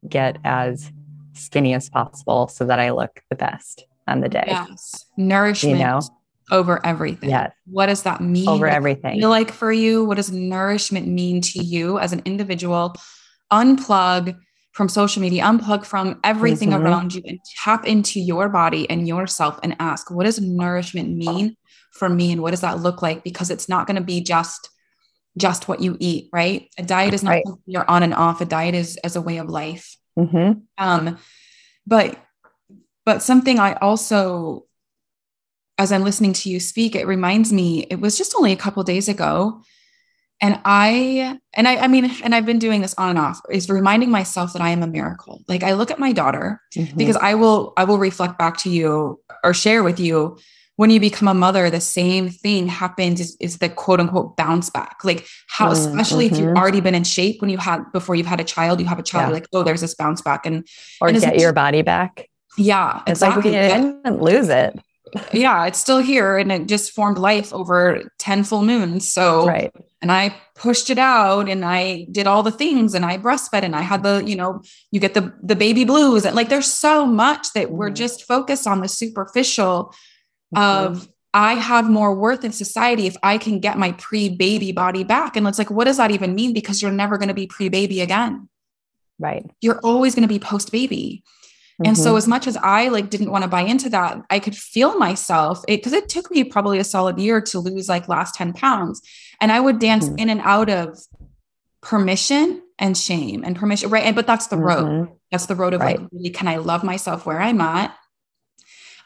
get 0.09 0.37
as 0.45 0.91
skinny 1.33 1.75
as 1.75 1.89
possible 1.89 2.49
so 2.49 2.65
that 2.65 2.81
i 2.81 2.91
look 2.91 3.23
the 3.31 3.37
best 3.37 3.87
on 4.07 4.21
the 4.21 4.29
day. 4.29 4.45
Yes. 4.47 5.07
Nourishment 5.17 5.79
you 5.79 5.85
know? 5.85 6.01
over 6.51 6.85
everything. 6.85 7.31
Yes. 7.31 7.53
What 7.67 7.87
does 7.87 8.03
that 8.03 8.21
mean? 8.21 8.49
Over 8.49 8.69
everything. 8.69 9.21
Feel 9.21 9.31
like 9.31 9.51
for 9.51 9.73
you, 9.73 10.05
what 10.05 10.17
does 10.17 10.31
nourishment 10.31 11.07
mean 11.07 11.41
to 11.41 11.65
you 11.65 11.99
as 11.99 12.13
an 12.13 12.23
individual? 12.25 12.95
Unplug 13.53 14.37
from 14.73 14.89
social 14.89 15.23
media, 15.23 15.45
unplug 15.45 15.85
from 15.85 16.19
everything 16.25 16.71
mm-hmm. 16.71 16.85
around 16.85 17.15
you 17.15 17.23
and 17.27 17.39
tap 17.63 17.87
into 17.87 18.21
your 18.21 18.49
body 18.49 18.91
and 18.91 19.07
yourself 19.07 19.59
and 19.63 19.77
ask, 19.79 20.11
what 20.11 20.25
does 20.25 20.41
nourishment 20.41 21.17
mean 21.17 21.57
for 21.93 22.09
me? 22.09 22.33
And 22.33 22.43
what 22.43 22.51
does 22.51 22.63
that 22.63 22.81
look 22.81 23.01
like? 23.01 23.23
Because 23.23 23.51
it's 23.51 23.69
not 23.69 23.87
going 23.87 23.97
to 23.97 24.03
be 24.03 24.21
just 24.21 24.69
just 25.37 25.67
what 25.67 25.81
you 25.81 25.97
eat, 25.99 26.29
right? 26.33 26.69
A 26.79 26.83
diet 26.83 27.13
is 27.13 27.25
not 27.25 27.31
right. 27.31 27.45
you're 27.67 27.89
on 27.91 28.03
and 28.05 28.15
off. 28.15 28.41
A 28.41 28.45
diet 28.45 28.75
is 28.75 28.97
as 28.99 29.17
a 29.17 29.21
way 29.21 29.39
of 29.39 29.49
life. 29.49 29.97
Mm-hmm. 30.17 30.61
Um, 30.79 31.19
but 31.87 32.17
but 33.05 33.23
something 33.23 33.59
I 33.59 33.75
also, 33.75 34.67
as 35.79 35.93
I'm 35.93 36.05
listening 36.05 36.33
to 36.35 36.51
you 36.51 36.61
speak, 36.61 36.95
it 36.95 37.07
reminds 37.07 37.53
me, 37.53 37.87
it 37.91 38.01
was 38.01 38.17
just 38.17 38.35
only 38.35 38.53
a 38.53 38.57
couple 38.57 38.83
days 38.83 39.09
ago. 39.09 39.63
And 40.41 40.61
I, 40.65 41.39
and 41.55 41.69
I, 41.69 41.77
I 41.77 41.89
mean, 41.89 42.11
and 42.23 42.35
I've 42.35 42.45
been 42.45 42.59
doing 42.59 42.81
this 42.81 42.95
on 42.95 43.11
and 43.11 43.19
off, 43.19 43.41
is 43.51 43.71
reminding 43.71 44.11
myself 44.11 44.53
that 44.53 44.63
I 44.63 44.71
am 44.71 44.83
a 44.83 44.87
miracle. 44.87 45.43
Like 45.49 45.63
I 45.63 45.75
look 45.75 45.91
at 45.91 45.99
my 45.99 46.13
daughter 46.13 46.61
mm-hmm. 46.75 46.97
because 46.97 47.17
I 47.17 47.35
will, 47.35 47.73
I 47.77 47.85
will 47.85 47.99
reflect 47.99 48.39
back 48.39 48.59
to 48.59 48.71
you 48.71 49.21
or 49.43 49.55
share 49.55 49.83
with 49.83 50.01
you 50.01 50.37
when 50.77 50.91
you 50.91 50.99
become 50.99 51.29
a 51.29 51.35
mother, 51.35 51.71
the 51.71 51.81
same 51.81 52.29
thing 52.29 52.67
happens 52.67 53.21
is, 53.21 53.37
is 53.39 53.59
the 53.59 53.69
quote 53.69 54.01
unquote 54.01 54.37
bounce 54.37 54.71
back. 54.71 54.99
Like 55.05 55.27
how, 55.47 55.69
mm, 55.69 55.73
especially 55.73 56.27
mm-hmm. 56.27 56.35
if 56.35 56.41
you've 56.41 56.49
mm-hmm. 56.49 56.59
already 56.59 56.81
been 56.81 56.95
in 56.95 57.05
shape 57.05 57.41
when 57.41 57.51
you 57.51 57.59
had 57.59 57.85
before 57.93 58.17
you've 58.17 58.27
had 58.27 58.41
a 58.41 58.45
child, 58.45 58.81
you 58.81 58.87
have 58.87 58.99
a 58.99 59.03
child, 59.03 59.31
yeah. 59.31 59.35
like, 59.35 59.47
oh, 59.53 59.63
there's 59.63 59.81
this 59.81 59.95
bounce 59.95 60.21
back. 60.21 60.47
And 60.47 60.67
or 61.01 61.09
and 61.09 61.21
get 61.21 61.39
your 61.39 61.53
body 61.53 61.83
back. 61.83 62.29
Yeah, 62.57 63.03
it's 63.07 63.23
exactly. 63.23 63.53
like 63.53 63.73
we 63.73 63.91
didn't 63.91 64.23
lose 64.23 64.49
it. 64.49 64.79
Yeah, 65.33 65.67
it's 65.67 65.79
still 65.79 65.99
here 65.99 66.39
and 66.39 66.51
it 66.51 66.67
just 66.67 66.93
formed 66.93 67.19
life 67.19 67.53
over 67.53 68.11
10 68.19 68.45
full 68.45 68.63
moons. 68.63 69.11
So, 69.11 69.47
right. 69.47 69.73
And 70.03 70.11
I 70.11 70.35
pushed 70.55 70.91
it 70.91 70.99
out 70.99 71.49
and 71.49 71.65
I 71.65 72.07
did 72.11 72.27
all 72.27 72.43
the 72.43 72.51
things 72.51 72.95
and 72.95 73.05
I 73.05 73.19
breastfed 73.19 73.63
and 73.63 73.77
I 73.77 73.81
had 73.83 74.03
the, 74.03 74.23
you 74.27 74.37
know, 74.37 74.63
you 74.91 75.01
get 75.01 75.15
the 75.15 75.33
the 75.43 75.57
baby 75.57 75.85
blues 75.85 76.25
and 76.25 76.35
like 76.35 76.49
there's 76.49 76.71
so 76.71 77.07
much 77.07 77.53
that 77.55 77.71
we're 77.71 77.87
mm-hmm. 77.87 77.95
just 77.95 78.25
focused 78.25 78.67
on 78.67 78.81
the 78.81 78.89
superficial 78.89 79.95
mm-hmm. 80.55 80.59
of 80.59 81.09
I 81.33 81.55
have 81.55 81.91
more 81.91 82.15
worth 82.15 82.45
in 82.45 82.53
society 82.53 83.07
if 83.07 83.17
I 83.23 83.39
can 83.39 83.59
get 83.59 83.77
my 83.77 83.93
pre-baby 83.93 84.71
body 84.71 85.03
back. 85.03 85.37
And 85.37 85.49
it's 85.49 85.59
like, 85.59 85.71
what 85.71 85.85
does 85.85 85.97
that 85.97 86.13
even 86.13 86.35
mean? 86.35 86.53
Because 86.53 86.81
you're 86.81 86.93
never 86.93 87.19
going 87.19 87.29
to 87.29 87.35
be 87.35 87.49
pre-baby 87.49 88.01
again. 88.01 88.49
Right. 89.19 89.45
You're 89.61 89.81
always 89.81 90.15
going 90.15 90.23
to 90.23 90.33
be 90.33 90.39
post-baby. 90.39 91.25
Mm-hmm. 91.75 91.89
And 91.89 91.99
so 91.99 92.11
mm-hmm. 92.11 92.19
as 92.19 92.29
much 92.29 92.47
as 92.47 92.57
I 92.57 92.89
like 92.89 93.11
didn't 93.11 93.33
want 93.33 93.43
to 93.43 93.49
buy 93.49 93.63
into 93.63 93.89
that, 93.91 94.23
I 94.31 94.39
could 94.39 94.57
feel 94.57 94.97
myself 94.97 95.65
because 95.67 95.93
it, 95.93 96.05
it, 96.05 96.09
took 96.09 96.31
me 96.31 96.45
probably 96.45 96.79
a 96.79 96.85
solid 96.85 97.19
year 97.19 97.41
to 97.41 97.59
lose 97.59 97.89
like 97.89 98.09
last 98.09 98.37
10 98.37 98.53
pounds. 98.53 99.03
And 99.41 99.51
I 99.51 99.59
would 99.59 99.81
dance 99.81 100.07
mm-hmm. 100.07 100.19
in 100.19 100.31
and 100.31 100.41
out 100.43 100.71
of 100.71 100.99
permission 101.81 102.63
and 102.79 102.97
shame 102.97 103.43
and 103.45 103.57
permission. 103.57 103.91
Right. 103.91 104.05
And 104.05 104.15
but 104.15 104.27
that's 104.27 104.47
the 104.47 104.57
road. 104.57 104.87
Mm-hmm. 104.87 105.13
That's 105.33 105.47
the 105.47 105.57
road 105.57 105.75
of 105.75 105.81
right. 105.81 106.01
like, 106.01 106.09
really, 106.13 106.31
can 106.31 106.47
I 106.47 106.57
love 106.57 106.85
myself 106.85 107.27
where 107.27 107.41
I'm 107.41 107.61
at? 107.61 107.97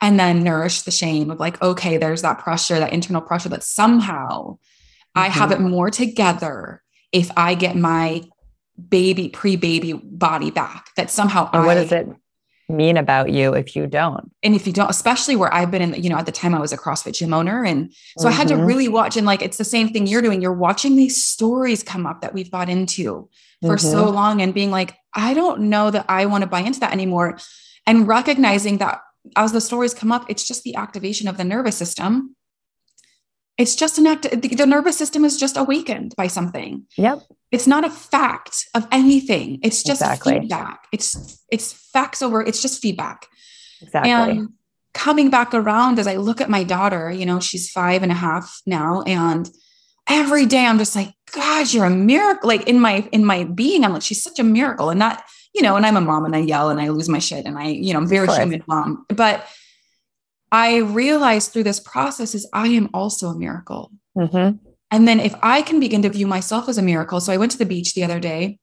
And 0.01 0.21
then 0.21 0.45
nourish 0.45 0.83
the 0.83 0.91
shame 0.91 1.31
of 1.31 1.41
like, 1.41 1.61
okay, 1.63 1.97
there's 1.97 2.23
that 2.23 2.39
pressure, 2.39 2.79
that 2.79 2.93
internal 2.93 3.23
pressure 3.23 3.49
that 3.49 3.65
somehow 3.65 4.59
I 5.15 5.29
have 5.29 5.51
it 5.51 5.59
mm-hmm. 5.59 5.71
more 5.71 5.91
together 5.91 6.83
if 7.13 7.31
I 7.37 7.55
get 7.55 7.77
my 7.77 8.23
baby, 8.89 9.31
pre-baby 9.31 9.95
body 9.95 10.51
back. 10.51 10.91
That 10.97 11.11
somehow 11.11 11.51
and 11.53 11.63
I, 11.63 11.67
what 11.67 11.77
is 11.79 11.93
it? 11.93 12.09
Mean 12.69 12.97
about 12.97 13.31
you 13.31 13.55
if 13.55 13.75
you 13.75 13.87
don't. 13.87 14.31
And 14.43 14.55
if 14.55 14.67
you 14.67 14.73
don't, 14.73 14.91
especially 14.91 15.37
where 15.37 15.53
I've 15.53 15.71
been 15.71 15.83
in, 15.83 16.03
you 16.03 16.11
know, 16.11 16.19
at 16.19 16.27
the 16.27 16.33
time 16.33 16.55
I 16.55 16.61
was 16.61 16.73
a 16.73 16.77
CrossFit 16.77 17.15
gym 17.15 17.33
owner. 17.33 17.65
And 17.65 17.93
so 18.19 18.25
mm-hmm. 18.25 18.29
I 18.29 18.31
had 18.33 18.49
to 18.49 18.55
mm-hmm. 18.55 18.65
really 18.65 18.89
watch 18.89 19.17
and 19.17 19.27
like, 19.27 19.43
it's 19.43 19.57
the 19.57 19.65
same 19.65 19.89
thing 19.89 20.07
you're 20.07 20.23
doing. 20.23 20.43
You're 20.43 20.53
watching 20.53 20.97
these 20.97 21.25
stories 21.25 21.83
come 21.83 22.07
up 22.07 22.21
that 22.21 22.35
we've 22.35 22.51
bought 22.51 22.69
into 22.69 23.29
for 23.63 23.77
mm-hmm. 23.77 23.91
so 23.91 24.11
long 24.11 24.43
and 24.43 24.53
being 24.53 24.71
like, 24.71 24.95
I 25.15 25.35
don't 25.35 25.63
know 25.63 25.91
that 25.91 26.05
I 26.09 26.27
want 26.27 26.43
to 26.43 26.49
buy 26.49 26.61
into 26.61 26.81
that 26.81 26.93
anymore. 26.93 27.39
And 27.87 28.07
recognizing 28.07 28.79
that 28.79 29.01
as 29.37 29.53
the 29.53 29.61
stories 29.61 29.95
come 29.95 30.13
up, 30.13 30.27
it's 30.29 30.47
just 30.47 30.63
the 30.63 30.77
activation 30.77 31.27
of 31.29 31.37
the 31.37 31.45
nervous 31.45 31.77
system. 31.77 32.37
It's 33.59 33.75
just 33.75 33.99
an 33.99 34.07
act, 34.07 34.23
the, 34.23 34.49
the 34.49 34.67
nervous 34.67 34.97
system 34.97 35.25
is 35.25 35.37
just 35.37 35.57
awakened 35.57 36.15
by 36.17 36.29
something. 36.29 36.87
Yep. 36.97 37.23
It's 37.51 37.67
not 37.67 37.85
a 37.85 37.91
fact 37.91 38.67
of 38.75 38.87
anything. 38.93 39.59
It's 39.63 39.83
just 39.83 40.01
exactly. 40.01 40.41
feedback. 40.41 40.87
It's 40.93 41.45
it's 41.51 41.73
facts 41.73 42.23
over, 42.23 42.41
it's 42.41 42.63
just 42.63 42.81
feedback. 42.81 43.27
Exactly. 43.83 44.13
And 44.13 44.51
coming 44.95 45.31
back 45.31 45.55
around 45.55 45.99
as 45.99 46.07
I 46.07 46.17
look 46.17 46.41
at 46.41 46.51
my 46.51 46.63
daughter, 46.63 47.11
you 47.11 47.27
know, 47.27 47.41
she's 47.41 47.71
five 47.71 48.03
and 48.03 48.13
a 48.13 48.17
half 48.17 48.61
now. 48.67 49.03
And 49.03 49.51
every 50.09 50.47
day 50.47 50.65
I'm 50.65 50.79
just 50.79 50.95
like, 50.95 51.15
God, 51.33 51.73
you're 51.73 51.85
a 51.85 51.91
miracle. 51.91 52.49
Like 52.49 52.69
in 52.69 52.81
my 52.81 53.09
in 53.13 53.25
my 53.25 53.45
being, 53.45 53.85
I'm 53.85 53.93
like, 53.93 54.03
she's 54.03 54.23
such 54.23 54.39
a 54.39 54.45
miracle. 54.45 54.91
And 54.91 54.99
not, 54.99 55.23
you 55.55 55.63
know, 55.63 55.77
and 55.77 55.87
I'm 55.87 55.97
a 55.97 56.01
mom 56.01 56.25
and 56.25 56.37
I 56.37 56.41
yell 56.41 56.71
and 56.71 56.81
I 56.81 56.89
lose 56.89 57.09
my 57.09 57.19
shit 57.19 57.45
and 57.45 57.59
I, 57.59 57.69
you 57.69 57.93
know, 57.93 57.99
I'm 57.99 58.09
very 58.09 58.29
human 58.29 58.63
mom. 58.67 59.05
But 59.09 59.47
I 60.51 60.79
realized 60.79 61.53
through 61.53 61.65
this 61.65 61.81
process 61.81 62.35
is 62.35 62.49
I 62.53 62.69
am 62.69 62.89
also 62.95 63.29
a 63.29 63.39
miracle. 63.39 63.93
Mm-hmm. 64.17 64.57
And 64.91 65.09
then 65.09 65.21
if 65.21 65.35
I 65.43 65.63
can 65.63 65.81
begin 65.81 66.03
to 66.03 66.09
view 66.09 66.27
myself 66.27 66.69
as 66.69 66.79
a 66.79 66.83
miracle. 66.83 67.21
So 67.21 67.33
I 67.33 67.37
went 67.37 67.53
to 67.53 67.59
the 67.59 67.67
beach 67.67 67.95
the 67.95 68.05
other 68.05 68.21
day 68.21 68.59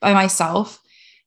by 0.00 0.12
myself 0.12 0.80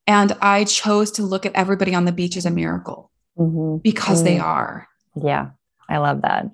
and 0.08 0.36
I 0.42 0.66
chose 0.66 1.12
to 1.12 1.24
look 1.24 1.46
at 1.46 1.56
everybody 1.56 1.96
on 1.96 2.06
the 2.06 2.12
beach 2.12 2.36
as 2.36 2.46
a 2.46 2.52
miracle 2.52 3.12
mm-hmm. 3.38 3.78
because 3.78 4.18
mm-hmm. 4.18 4.26
they 4.26 4.40
are. 4.40 4.88
Yeah, 5.16 5.52
I 5.90 5.98
love 5.98 6.22
that. 6.24 6.48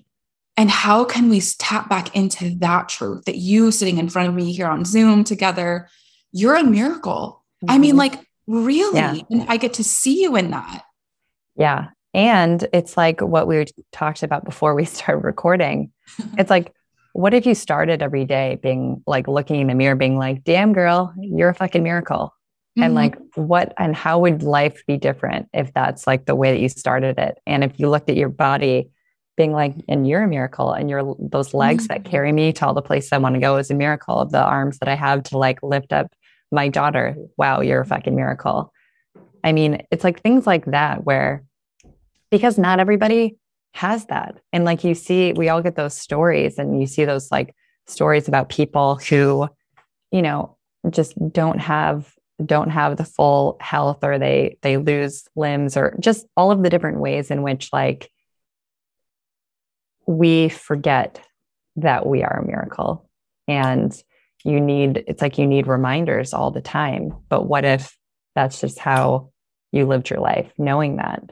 And 0.55 0.71
how 0.71 1.05
can 1.05 1.29
we 1.29 1.39
tap 1.59 1.87
back 1.89 2.15
into 2.15 2.55
that 2.59 2.89
truth 2.89 3.25
that 3.25 3.37
you 3.37 3.71
sitting 3.71 3.99
in 3.99 4.09
front 4.09 4.29
of 4.29 4.35
me 4.35 4.51
here 4.51 4.67
on 4.67 4.85
Zoom 4.85 5.23
together, 5.23 5.87
you're 6.31 6.55
a 6.55 6.63
miracle. 6.63 7.43
I 7.67 7.77
mean, 7.77 7.91
mm-hmm. 7.91 7.99
like, 7.99 8.27
really? 8.47 8.97
Yeah. 8.97 9.15
And 9.29 9.45
I 9.47 9.57
get 9.57 9.75
to 9.75 9.83
see 9.83 10.21
you 10.21 10.35
in 10.35 10.51
that. 10.51 10.83
Yeah. 11.55 11.89
And 12.17 12.67
it's 12.73 12.97
like 12.97 13.21
what 13.21 13.47
we 13.47 13.63
talked 13.91 14.23
about 14.23 14.43
before 14.43 14.73
we 14.73 14.85
started 14.85 15.23
recording. 15.23 15.91
it's 16.37 16.49
like, 16.49 16.73
what 17.13 17.33
if 17.33 17.45
you 17.45 17.55
started 17.55 18.01
every 18.01 18.25
day 18.25 18.59
being 18.61 19.03
like 19.07 19.27
looking 19.27 19.61
in 19.61 19.67
the 19.67 19.75
mirror, 19.75 19.95
being 19.95 20.17
like, 20.17 20.43
damn 20.43 20.73
girl, 20.73 21.13
you're 21.19 21.49
a 21.49 21.55
fucking 21.55 21.83
miracle. 21.83 22.33
Mm-hmm. 22.77 22.83
And 22.83 22.95
like, 22.95 23.17
what 23.35 23.73
and 23.77 23.95
how 23.95 24.19
would 24.19 24.43
life 24.43 24.83
be 24.87 24.97
different 24.97 25.47
if 25.53 25.73
that's 25.73 26.05
like 26.05 26.25
the 26.25 26.35
way 26.35 26.51
that 26.51 26.59
you 26.59 26.69
started 26.69 27.17
it? 27.19 27.37
And 27.45 27.63
if 27.63 27.79
you 27.79 27.89
looked 27.89 28.09
at 28.09 28.17
your 28.17 28.29
body 28.29 28.89
being 29.35 29.51
like, 29.51 29.75
and 29.87 30.07
you're 30.07 30.23
a 30.23 30.27
miracle, 30.27 30.73
and 30.73 30.89
your 30.89 31.15
those 31.19 31.53
legs 31.53 31.87
mm-hmm. 31.87 32.03
that 32.03 32.09
carry 32.09 32.31
me 32.31 32.51
to 32.53 32.65
all 32.65 32.73
the 32.73 32.81
places 32.81 33.13
I 33.13 33.19
want 33.19 33.35
to 33.35 33.41
go 33.41 33.57
is 33.57 33.69
a 33.69 33.75
miracle. 33.75 34.19
Of 34.19 34.31
the 34.31 34.43
arms 34.43 34.79
that 34.79 34.89
I 34.89 34.95
have 34.95 35.23
to 35.23 35.37
like 35.37 35.61
lift 35.61 35.93
up 35.93 36.11
my 36.51 36.67
daughter, 36.67 37.15
wow, 37.37 37.61
you're 37.61 37.81
a 37.81 37.85
fucking 37.85 38.15
miracle. 38.15 38.73
I 39.43 39.53
mean, 39.53 39.83
it's 39.91 40.03
like 40.03 40.21
things 40.21 40.45
like 40.45 40.65
that 40.65 41.03
where 41.03 41.43
because 42.31 42.57
not 42.57 42.79
everybody 42.79 43.37
has 43.73 44.05
that. 44.07 44.39
And 44.51 44.65
like 44.65 44.83
you 44.83 44.95
see, 44.95 45.33
we 45.33 45.49
all 45.49 45.61
get 45.61 45.75
those 45.75 45.95
stories 45.95 46.57
and 46.57 46.79
you 46.79 46.87
see 46.87 47.05
those 47.05 47.31
like 47.31 47.55
stories 47.85 48.27
about 48.27 48.49
people 48.49 48.95
who, 48.95 49.47
you 50.11 50.21
know, 50.21 50.57
just 50.89 51.15
don't 51.31 51.59
have 51.59 52.11
don't 52.43 52.69
have 52.69 52.97
the 52.97 53.05
full 53.05 53.57
health 53.59 54.03
or 54.03 54.19
they 54.19 54.57
they 54.61 54.77
lose 54.77 55.27
limbs 55.35 55.75
or 55.75 55.95
just 55.99 56.27
all 56.37 56.51
of 56.51 56.61
the 56.61 56.69
different 56.69 56.99
ways 56.99 57.31
in 57.31 57.41
which 57.41 57.69
like 57.73 58.11
we 60.05 60.49
forget 60.49 61.19
that 61.77 62.05
we 62.05 62.23
are 62.23 62.39
a 62.39 62.45
miracle. 62.45 63.09
And 63.47 63.95
you 64.43 64.59
need 64.59 65.03
it's 65.07 65.21
like 65.21 65.37
you 65.37 65.47
need 65.47 65.67
reminders 65.67 66.33
all 66.33 66.51
the 66.51 66.61
time. 66.61 67.13
But 67.29 67.47
what 67.47 67.65
if 67.65 67.95
that's 68.35 68.61
just 68.61 68.79
how 68.79 69.31
you 69.71 69.85
lived 69.85 70.09
your 70.09 70.19
life 70.19 70.51
knowing 70.57 70.97
that 70.97 71.31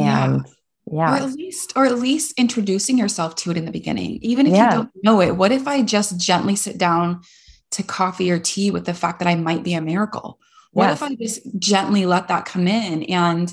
and 0.00 0.46
yeah. 0.86 0.92
yeah. 0.92 1.12
Or 1.12 1.16
at 1.16 1.32
least, 1.32 1.72
or 1.76 1.86
at 1.86 1.98
least 1.98 2.38
introducing 2.38 2.98
yourself 2.98 3.34
to 3.36 3.50
it 3.50 3.56
in 3.56 3.64
the 3.64 3.72
beginning, 3.72 4.18
even 4.22 4.46
if 4.46 4.54
yeah. 4.54 4.64
you 4.64 4.76
don't 4.76 4.90
know 5.02 5.20
it. 5.20 5.36
What 5.36 5.52
if 5.52 5.68
I 5.68 5.82
just 5.82 6.18
gently 6.18 6.56
sit 6.56 6.78
down 6.78 7.22
to 7.72 7.82
coffee 7.82 8.30
or 8.30 8.38
tea 8.38 8.70
with 8.70 8.86
the 8.86 8.94
fact 8.94 9.18
that 9.18 9.28
I 9.28 9.34
might 9.34 9.62
be 9.62 9.74
a 9.74 9.80
miracle? 9.80 10.38
What 10.72 10.84
yes. 10.84 11.02
if 11.02 11.02
I 11.02 11.14
just 11.14 11.58
gently 11.58 12.06
let 12.06 12.28
that 12.28 12.44
come 12.44 12.68
in 12.68 13.04
and 13.04 13.52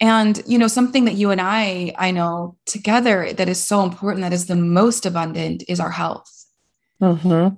and 0.00 0.42
you 0.46 0.58
know 0.58 0.68
something 0.68 1.06
that 1.06 1.14
you 1.14 1.30
and 1.30 1.40
I 1.40 1.94
I 1.96 2.10
know 2.10 2.56
together 2.66 3.32
that 3.32 3.48
is 3.48 3.62
so 3.62 3.82
important 3.82 4.22
that 4.22 4.32
is 4.32 4.46
the 4.46 4.56
most 4.56 5.06
abundant 5.06 5.64
is 5.68 5.80
our 5.80 5.90
health. 5.90 6.30
Mm-hmm. 7.00 7.56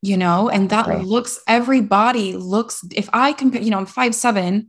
You 0.00 0.16
know, 0.16 0.48
and 0.48 0.70
that 0.70 0.86
right. 0.86 1.04
looks 1.04 1.40
everybody 1.46 2.36
looks 2.36 2.84
if 2.94 3.08
I 3.12 3.32
compare, 3.32 3.62
you 3.62 3.70
know, 3.70 3.78
I'm 3.78 3.86
five 3.86 4.14
seven 4.14 4.68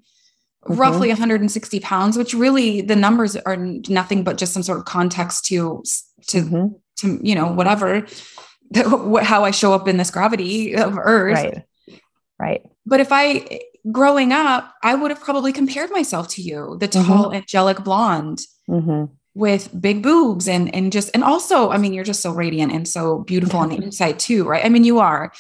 mm-hmm. 0.66 0.80
roughly 0.80 1.10
160 1.10 1.80
pounds, 1.80 2.18
which 2.18 2.34
really 2.34 2.82
the 2.82 2.96
numbers 2.96 3.36
are 3.36 3.58
nothing 3.58 4.24
but 4.24 4.38
just 4.38 4.54
some 4.54 4.64
sort 4.64 4.80
of 4.80 4.86
context 4.86 5.46
to 5.46 5.84
to 6.28 6.42
mm-hmm. 6.42 6.68
to 6.98 7.20
you 7.22 7.36
know 7.36 7.52
whatever 7.52 8.06
how 8.76 9.44
I 9.44 9.52
show 9.52 9.74
up 9.74 9.88
in 9.88 9.98
this 9.98 10.12
gravity 10.12 10.76
of 10.76 10.98
Earth. 10.98 11.36
Right. 11.36 11.64
Right. 12.40 12.62
But 12.86 13.00
if 13.00 13.12
I 13.12 13.62
growing 13.92 14.32
up, 14.32 14.74
I 14.84 14.96
would 14.96 15.12
have 15.12 15.22
probably 15.22 15.52
compared 15.52 15.92
myself 15.92 16.28
to 16.30 16.42
you, 16.42 16.78
the 16.80 16.88
mm-hmm. 16.88 17.08
tall, 17.08 17.26
mm-hmm. 17.26 17.36
angelic 17.36 17.84
blonde. 17.84 18.40
Mm-hmm. 18.70 19.14
With 19.36 19.70
big 19.80 20.04
boobs 20.04 20.50
and 20.50 20.74
and 20.76 20.92
just 20.92 21.12
and 21.14 21.24
also, 21.24 21.70
I 21.70 21.78
mean, 21.78 21.94
you're 21.94 22.04
just 22.04 22.22
so 22.22 22.32
radiant 22.32 22.74
and 22.74 22.88
so 22.88 23.20
beautiful 23.20 23.60
on 23.60 23.70
the 23.70 23.76
inside 23.84 24.20
too, 24.20 24.44
right? 24.44 24.66
I 24.66 24.70
mean, 24.70 24.84
you 24.84 25.00
are, 25.00 25.32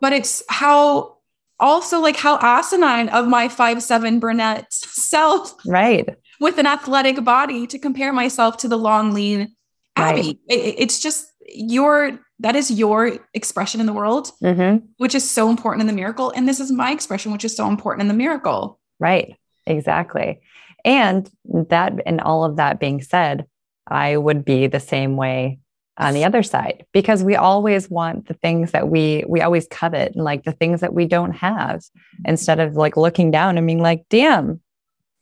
but 0.00 0.12
it's 0.12 0.42
how 0.48 1.16
also 1.60 2.00
like 2.00 2.16
how 2.16 2.38
asinine 2.40 3.08
of 3.10 3.26
my 3.28 3.48
five 3.48 3.82
seven 3.82 4.18
brunette 4.18 4.66
self 4.72 5.54
right. 5.66 6.08
with 6.40 6.58
an 6.58 6.66
athletic 6.66 7.22
body 7.24 7.66
to 7.66 7.78
compare 7.78 8.12
myself 8.12 8.56
to 8.58 8.68
the 8.68 8.78
long 8.78 9.12
lean 9.12 9.54
abby. 9.96 10.20
Right. 10.20 10.38
it, 10.48 10.74
it's 10.78 11.00
just 11.00 11.26
your 11.48 12.18
that 12.40 12.56
is 12.56 12.70
your 12.70 13.18
expression 13.32 13.80
in 13.80 13.86
the 13.86 13.92
world 13.92 14.32
mm-hmm. 14.42 14.84
which 14.96 15.14
is 15.14 15.28
so 15.28 15.48
important 15.50 15.82
in 15.82 15.86
the 15.86 15.92
miracle. 15.92 16.32
And 16.34 16.48
this 16.48 16.60
is 16.60 16.72
my 16.72 16.90
expression 16.90 17.32
which 17.32 17.44
is 17.44 17.56
so 17.56 17.68
important 17.68 18.02
in 18.02 18.08
the 18.08 18.14
miracle. 18.14 18.80
Right. 18.98 19.36
Exactly. 19.66 20.40
And 20.84 21.30
that 21.44 21.94
and 22.04 22.20
all 22.20 22.44
of 22.44 22.56
that 22.56 22.80
being 22.80 23.00
said 23.00 23.46
i 23.86 24.16
would 24.16 24.44
be 24.44 24.66
the 24.66 24.80
same 24.80 25.16
way 25.16 25.58
on 25.96 26.14
the 26.14 26.24
other 26.24 26.42
side 26.42 26.84
because 26.92 27.22
we 27.22 27.36
always 27.36 27.88
want 27.88 28.26
the 28.26 28.34
things 28.34 28.72
that 28.72 28.88
we 28.88 29.24
we 29.28 29.40
always 29.40 29.66
covet 29.68 30.14
and 30.14 30.24
like 30.24 30.42
the 30.44 30.52
things 30.52 30.80
that 30.80 30.92
we 30.92 31.06
don't 31.06 31.32
have 31.32 31.76
mm-hmm. 31.76 32.22
instead 32.26 32.58
of 32.60 32.74
like 32.74 32.96
looking 32.96 33.30
down 33.30 33.56
and 33.56 33.66
being 33.66 33.82
like 33.82 34.04
damn 34.10 34.60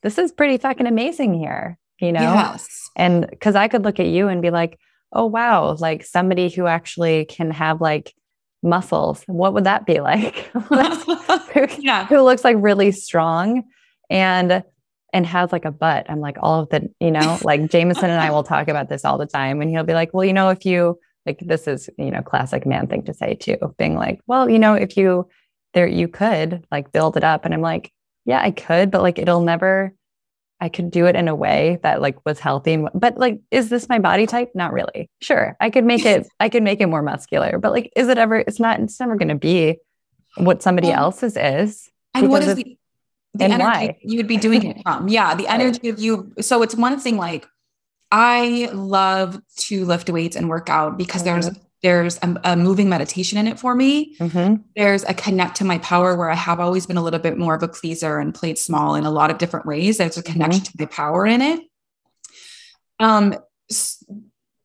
this 0.03 0.19
is 0.19 0.33
pretty 0.33 0.57
fucking 0.57 0.87
amazing 0.87 1.35
here 1.35 1.79
you 2.01 2.11
know? 2.11 2.21
Yes. 2.21 2.89
and 2.97 3.29
because 3.29 3.55
i 3.55 3.69
could 3.69 3.85
look 3.85 4.01
at 4.01 4.07
you 4.07 4.29
and 4.29 4.41
be 4.41 4.51
like 4.51 4.79
oh 5.13 5.27
wow 5.27 5.75
like 5.75 6.05
somebody 6.05 6.49
who 6.49 6.67
actually 6.67 7.27
can 7.27 7.51
have 7.51 7.81
like 7.81 8.15
muscles. 8.63 9.25
What 9.27 9.55
would 9.55 9.65
that 9.65 9.87
be 9.87 10.01
like? 10.01 10.37
Who, 11.53 11.67
yeah. 11.79 12.07
who 12.07 12.23
looks 12.23 12.45
like 12.45 12.57
really 12.59 12.93
strong? 12.93 13.65
And 14.09 14.63
and 15.13 15.27
has 15.27 15.53
like 15.53 15.65
a 15.65 15.71
butt. 15.71 16.07
I'm 16.09 16.21
like, 16.21 16.37
all 16.41 16.61
of 16.61 16.69
the, 16.71 16.91
you 17.01 17.11
know, 17.11 17.39
like 17.45 17.71
Jameson 17.71 18.11
and 18.11 18.21
I 18.21 18.31
will 18.31 18.43
talk 18.43 18.69
about 18.69 18.89
this 18.89 19.05
all 19.05 19.19
the 19.19 19.27
time. 19.27 19.61
And 19.61 19.71
he'll 19.71 19.85
be 19.85 19.95
like, 19.95 20.13
well, 20.13 20.25
you 20.25 20.33
know, 20.33 20.49
if 20.49 20.65
you 20.65 20.99
like, 21.27 21.39
this 21.41 21.69
is, 21.69 21.89
you 21.99 22.11
know, 22.11 22.23
classic 22.23 22.67
man 22.67 22.87
thing 22.89 23.05
to 23.05 23.15
say 23.15 23.35
too, 23.35 23.57
being 23.79 23.95
like, 23.95 24.21
well, 24.27 24.49
you 24.49 24.59
know, 24.59 24.75
if 24.75 24.97
you 24.97 25.29
there, 25.75 25.87
you 25.87 26.09
could 26.09 26.65
like 26.71 26.93
build 26.93 27.17
it 27.17 27.25
up. 27.25 27.45
And 27.45 27.55
I'm 27.55 27.61
like, 27.61 27.93
yeah, 28.25 28.41
I 28.43 28.51
could, 28.51 28.91
but 28.91 29.03
like, 29.03 29.19
it'll 29.19 29.43
never, 29.43 29.95
I 30.61 30.69
could 30.69 30.91
do 30.91 31.07
it 31.07 31.17
in 31.17 31.29
a 31.29 31.35
way 31.35 31.79
that 31.83 32.01
like 32.01 32.25
was 32.25 32.39
healthy. 32.39 32.75
And, 32.75 32.89
but 32.95 33.19
like, 33.19 33.41
is 33.51 33.69
this 33.69 33.89
my 33.89 33.99
body 33.99 34.27
type? 34.27 34.53
Not 34.55 34.73
really. 34.73 35.11
Sure. 35.21 35.57
I 35.61 35.71
could 35.71 35.85
make 35.85 36.05
it, 36.05 36.27
I 36.41 36.49
could 36.49 36.63
make 36.63 36.81
it 36.81 36.87
more 36.87 37.03
muscular, 37.03 37.59
but 37.59 37.73
like, 37.73 37.93
is 37.97 38.09
it 38.09 38.19
ever, 38.19 38.37
it's 38.37 38.61
not, 38.61 38.81
it's 38.81 39.01
never 39.01 39.17
going 39.17 39.29
to 39.29 39.35
be 39.35 39.79
what 40.37 40.63
somebody 40.63 40.91
else's 40.91 41.37
is. 41.37 41.89
And 42.15 42.29
what 42.29 42.43
is 42.43 42.57
the, 42.57 42.77
the 43.35 43.45
and 43.45 43.55
energy 43.55 43.87
why? 43.87 43.99
you 44.03 44.17
would 44.19 44.29
be 44.29 44.37
doing 44.37 44.65
it 44.65 44.77
from. 44.83 45.09
Yeah, 45.09 45.35
the 45.35 45.47
energy 45.47 45.89
of 45.89 45.99
you. 45.99 46.33
So 46.41 46.63
it's 46.63 46.75
one 46.75 46.99
thing 46.99 47.17
like 47.17 47.47
I 48.11 48.69
love 48.73 49.41
to 49.57 49.85
lift 49.85 50.11
weights 50.11 50.37
and 50.37 50.49
work 50.49 50.69
out 50.69 50.99
because 50.99 51.23
mm-hmm. 51.23 51.41
there's 51.41 51.59
there's 51.83 52.19
a, 52.23 52.41
a, 52.45 52.57
moving 52.57 52.89
meditation 52.89 53.39
in 53.39 53.49
it 53.49 53.59
for 53.59 53.75
me. 53.75 54.17
Mm-hmm. 54.19 54.63
There's 54.77 55.03
a 55.03 55.15
connect 55.15 55.57
to 55.57 55.65
my 55.65 55.79
power 55.79 56.17
where 56.17 56.31
I 56.31 56.37
have 56.37 56.61
always 56.61 56.87
been 56.87 56.97
a 56.97 57.03
little 57.03 57.19
bit 57.19 57.37
more 57.37 57.57
of 57.57 57.63
a 57.65 57.69
pleaser 57.69 58.19
and 58.19 58.33
played 58.33 58.57
small 58.57 58.95
in 58.95 59.05
a 59.05 59.11
lot 59.11 59.33
of 59.33 59.39
different 59.39 59.67
ways. 59.67 59.99
There's 59.99 60.17
a 60.17 60.23
connection 60.23 60.63
mm-hmm. 60.63 60.79
to 60.79 60.85
my 60.85 60.87
power 60.87 61.27
in 61.27 61.43
it. 61.43 61.61
Um, 63.01 63.35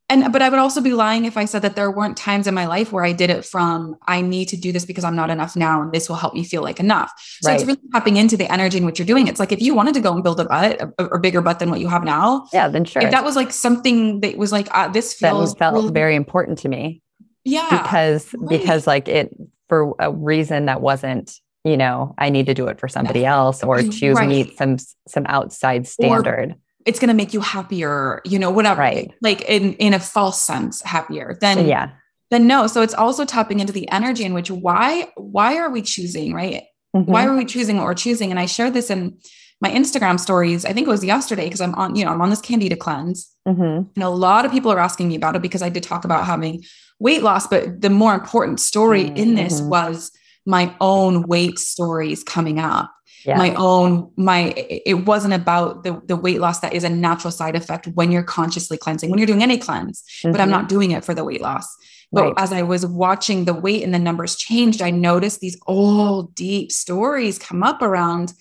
and 0.10 0.32
but 0.32 0.42
I 0.42 0.50
would 0.50 0.60
also 0.60 0.80
be 0.80 0.94
lying 0.94 1.26
if 1.26 1.36
I 1.36 1.46
said 1.46 1.64
that 1.64 1.76
there 1.76 1.92
weren't 1.92 2.16
times 2.16 2.48
in 2.48 2.54
my 2.54 2.66
life 2.66 2.92
where 2.94 3.04
I 3.04 3.12
did 3.12 3.30
it 3.30 3.44
from 3.44 3.98
I 4.08 4.22
need 4.22 4.48
to 4.50 4.58
do 4.58 4.72
this 4.72 4.86
because 4.86 5.04
I'm 5.04 5.16
not 5.16 5.30
enough 5.30 5.56
now 5.56 5.82
and 5.82 5.92
this 5.92 6.08
will 6.08 6.16
help 6.16 6.34
me 6.34 6.44
feel 6.44 6.62
like 6.62 6.80
enough. 6.80 7.12
So 7.42 7.50
right. 7.50 7.56
it's 7.56 7.66
really 7.66 7.82
tapping 7.92 8.16
into 8.16 8.38
the 8.38 8.52
energy 8.52 8.78
in 8.78 8.86
what 8.86 8.98
you're 8.98 9.06
doing. 9.06 9.28
It's 9.28 9.40
like 9.40 9.52
if 9.52 9.62
you 9.62 9.76
wanted 9.76 9.96
to 9.96 10.00
go 10.00 10.14
and 10.14 10.24
build 10.24 10.40
a 10.40 10.46
butt, 10.46 10.82
a, 10.98 11.06
a 11.06 11.20
bigger 11.20 11.42
butt 11.42 11.60
than 11.60 11.70
what 11.70 11.82
you 11.82 11.90
have 11.90 12.04
now. 12.04 12.48
Yeah, 12.54 12.70
then 12.70 12.86
sure. 12.86 13.02
If 13.02 13.12
that 13.12 13.26
was 13.26 13.36
like 13.36 13.52
something 13.52 14.22
that 14.22 14.38
was 14.38 14.52
like 14.52 14.70
uh, 14.72 14.88
this 14.88 15.14
feels 15.14 15.54
that 15.54 15.60
felt 15.60 15.76
really- 15.76 15.94
very 15.94 16.16
important 16.16 16.60
to 16.60 16.70
me. 16.70 17.02
Yeah. 17.44 17.68
Because 17.70 18.34
right. 18.34 18.50
because 18.50 18.88
like 18.88 19.08
it 19.10 19.36
for 19.68 19.94
a 20.00 20.12
reason 20.12 20.66
that 20.66 20.82
wasn't 20.82 21.40
you 21.66 21.76
know 21.76 22.16
i 22.18 22.30
need 22.30 22.46
to 22.46 22.54
do 22.54 22.68
it 22.68 22.80
for 22.80 22.88
somebody 22.88 23.26
else 23.26 23.64
or 23.64 23.82
to 23.82 24.14
right. 24.14 24.30
meet 24.30 24.58
some 24.58 24.78
some 25.08 25.26
outside 25.28 25.86
standard 25.86 26.52
or 26.52 26.56
it's 26.88 27.00
going 27.00 27.10
to 27.10 27.14
make 27.14 27.34
you 27.34 27.42
happier, 27.42 28.22
you 28.26 28.40
know, 28.40 28.50
whatever. 28.50 28.82
Right. 28.82 29.14
Like 29.22 29.42
in 29.42 29.74
in 29.74 29.94
a 29.94 30.00
false 30.00 30.42
sense, 30.42 30.82
happier. 30.82 31.38
Then 31.40 31.68
yeah. 31.68 31.92
Then 32.32 32.48
no. 32.48 32.68
So 32.68 32.82
it's 32.82 32.94
also 32.94 33.26
tapping 33.26 33.60
into 33.60 33.74
the 33.74 33.90
energy 33.92 34.24
in 34.24 34.34
which 34.34 34.50
why 34.50 35.12
why 35.16 35.58
are 35.58 35.70
we 35.70 35.82
choosing, 35.82 36.34
right? 36.34 36.64
Mm-hmm. 36.96 37.12
Why 37.12 37.26
are 37.26 37.36
we 37.36 37.46
choosing 37.46 37.78
what 37.78 37.86
we're 37.86 37.94
choosing? 37.94 38.32
And 38.32 38.40
I 38.40 38.46
shared 38.46 38.74
this 38.74 38.90
in 38.90 39.18
my 39.60 39.70
Instagram 39.70 40.20
stories. 40.20 40.66
I 40.66 40.74
think 40.74 40.88
it 40.88 40.92
was 40.92 41.04
yesterday 41.04 41.46
because 41.46 41.62
I'm 41.62 41.76
on, 41.76 41.96
you 41.96 42.06
know, 42.06 42.12
I'm 42.12 42.22
on 42.22 42.30
this 42.30 42.42
candida 42.42 42.76
cleanse. 42.76 43.30
Mm-hmm. 43.48 43.90
And 43.96 44.04
a 44.04 44.10
lot 44.10 44.46
of 44.46 44.52
people 44.52 44.72
are 44.72 44.80
asking 44.80 45.10
me 45.10 45.16
about 45.16 45.36
it 45.36 45.42
because 45.42 45.62
I 45.62 45.70
did 45.70 45.84
talk 45.84 46.06
about 46.06 46.26
having 46.26 46.64
weight 47.00 47.24
loss, 47.24 47.48
but 47.48 47.82
the 47.82 47.90
more 47.90 48.14
important 48.14 48.60
story 48.60 49.06
mm-hmm. 49.06 49.18
in 49.18 49.36
this 49.36 49.60
mm-hmm. 49.60 49.70
was 49.70 50.12
my 50.46 50.74
own 50.80 51.24
weight 51.24 51.60
stories 51.60 52.24
coming 52.24 52.60
up 52.60 52.92
yeah. 53.26 53.38
my 53.38 53.54
own 53.56 54.12
my 54.16 54.54
it 54.56 55.06
wasn't 55.06 55.34
about 55.34 55.84
the 55.84 56.02
the 56.06 56.16
weight 56.16 56.40
loss 56.40 56.60
that 56.60 56.74
is 56.74 56.84
a 56.84 56.90
natural 56.90 57.32
side 57.32 57.56
effect 57.56 57.88
when 57.88 58.12
you're 58.12 58.24
consciously 58.24 58.78
cleansing 58.78 59.10
when 59.10 59.20
you're 59.20 59.28
doing 59.28 59.44
any 59.44 59.58
cleanse 59.58 60.04
mm-hmm. 60.20 60.32
but 60.32 60.42
i'm 60.42 60.50
not 60.50 60.70
doing 60.70 60.92
it 60.92 61.04
for 61.04 61.14
the 61.14 61.24
weight 61.24 61.42
loss 61.42 61.76
but 62.12 62.24
right. 62.24 62.34
as 62.38 62.54
i 62.54 62.62
was 62.62 62.86
watching 62.86 63.46
the 63.46 63.54
weight 63.54 63.84
and 63.84 63.94
the 63.94 64.00
numbers 64.00 64.36
changed 64.36 64.82
i 64.82 64.90
noticed 64.90 65.40
these 65.40 65.60
old 65.68 66.34
deep 66.36 66.72
stories 66.72 67.40
come 67.40 67.64
up 67.64 67.82
around 67.82 68.34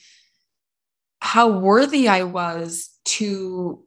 how 1.21 1.49
worthy 1.49 2.09
i 2.09 2.23
was 2.23 2.91
to 3.05 3.83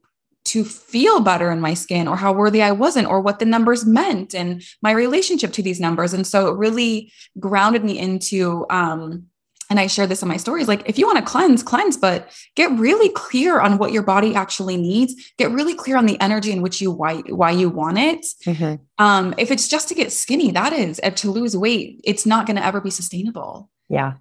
to 0.49 0.63
feel 0.63 1.19
better 1.19 1.51
in 1.51 1.61
my 1.61 1.75
skin 1.75 2.07
or 2.07 2.15
how 2.15 2.33
worthy 2.33 2.63
I 2.63 2.71
wasn't 2.71 3.07
or 3.07 3.21
what 3.21 3.37
the 3.37 3.45
numbers 3.45 3.85
meant 3.85 4.33
and 4.33 4.63
my 4.81 4.91
relationship 4.91 5.53
to 5.53 5.61
these 5.61 5.79
numbers. 5.79 6.11
And 6.11 6.25
so 6.25 6.47
it 6.47 6.57
really 6.57 7.11
grounded 7.39 7.83
me 7.83 7.99
into 7.99 8.65
um, 8.71 9.27
and 9.69 9.79
I 9.79 9.87
share 9.87 10.07
this 10.07 10.21
in 10.21 10.27
my 10.27 10.37
stories 10.37 10.67
like 10.67 10.87
if 10.89 10.97
you 10.97 11.05
want 11.05 11.19
to 11.19 11.23
cleanse 11.23 11.63
cleanse 11.63 11.97
but 11.97 12.31
get 12.55 12.71
really 12.71 13.09
clear 13.09 13.59
on 13.59 13.77
what 13.77 13.91
your 13.91 14.03
body 14.03 14.35
actually 14.35 14.77
needs. 14.77 15.31
Get 15.37 15.51
really 15.51 15.75
clear 15.75 15.97
on 15.97 16.05
the 16.05 16.19
energy 16.19 16.51
in 16.51 16.61
which 16.61 16.81
you 16.81 16.91
why 16.91 17.17
why 17.27 17.51
you 17.51 17.69
want 17.69 17.97
it. 17.97 18.25
Mm-hmm. 18.45 19.03
um 19.03 19.33
if 19.37 19.51
it's 19.51 19.67
just 19.67 19.89
to 19.89 19.95
get 19.95 20.11
skinny 20.11 20.51
that 20.51 20.73
is 20.73 20.99
if 21.03 21.15
to 21.15 21.31
lose 21.31 21.55
weight 21.55 22.01
it's 22.03 22.25
not 22.25 22.45
going 22.45 22.57
to 22.57 22.65
ever 22.65 22.81
be 22.81 22.89
sustainable. 22.89 23.69
Yeah. 23.89 24.13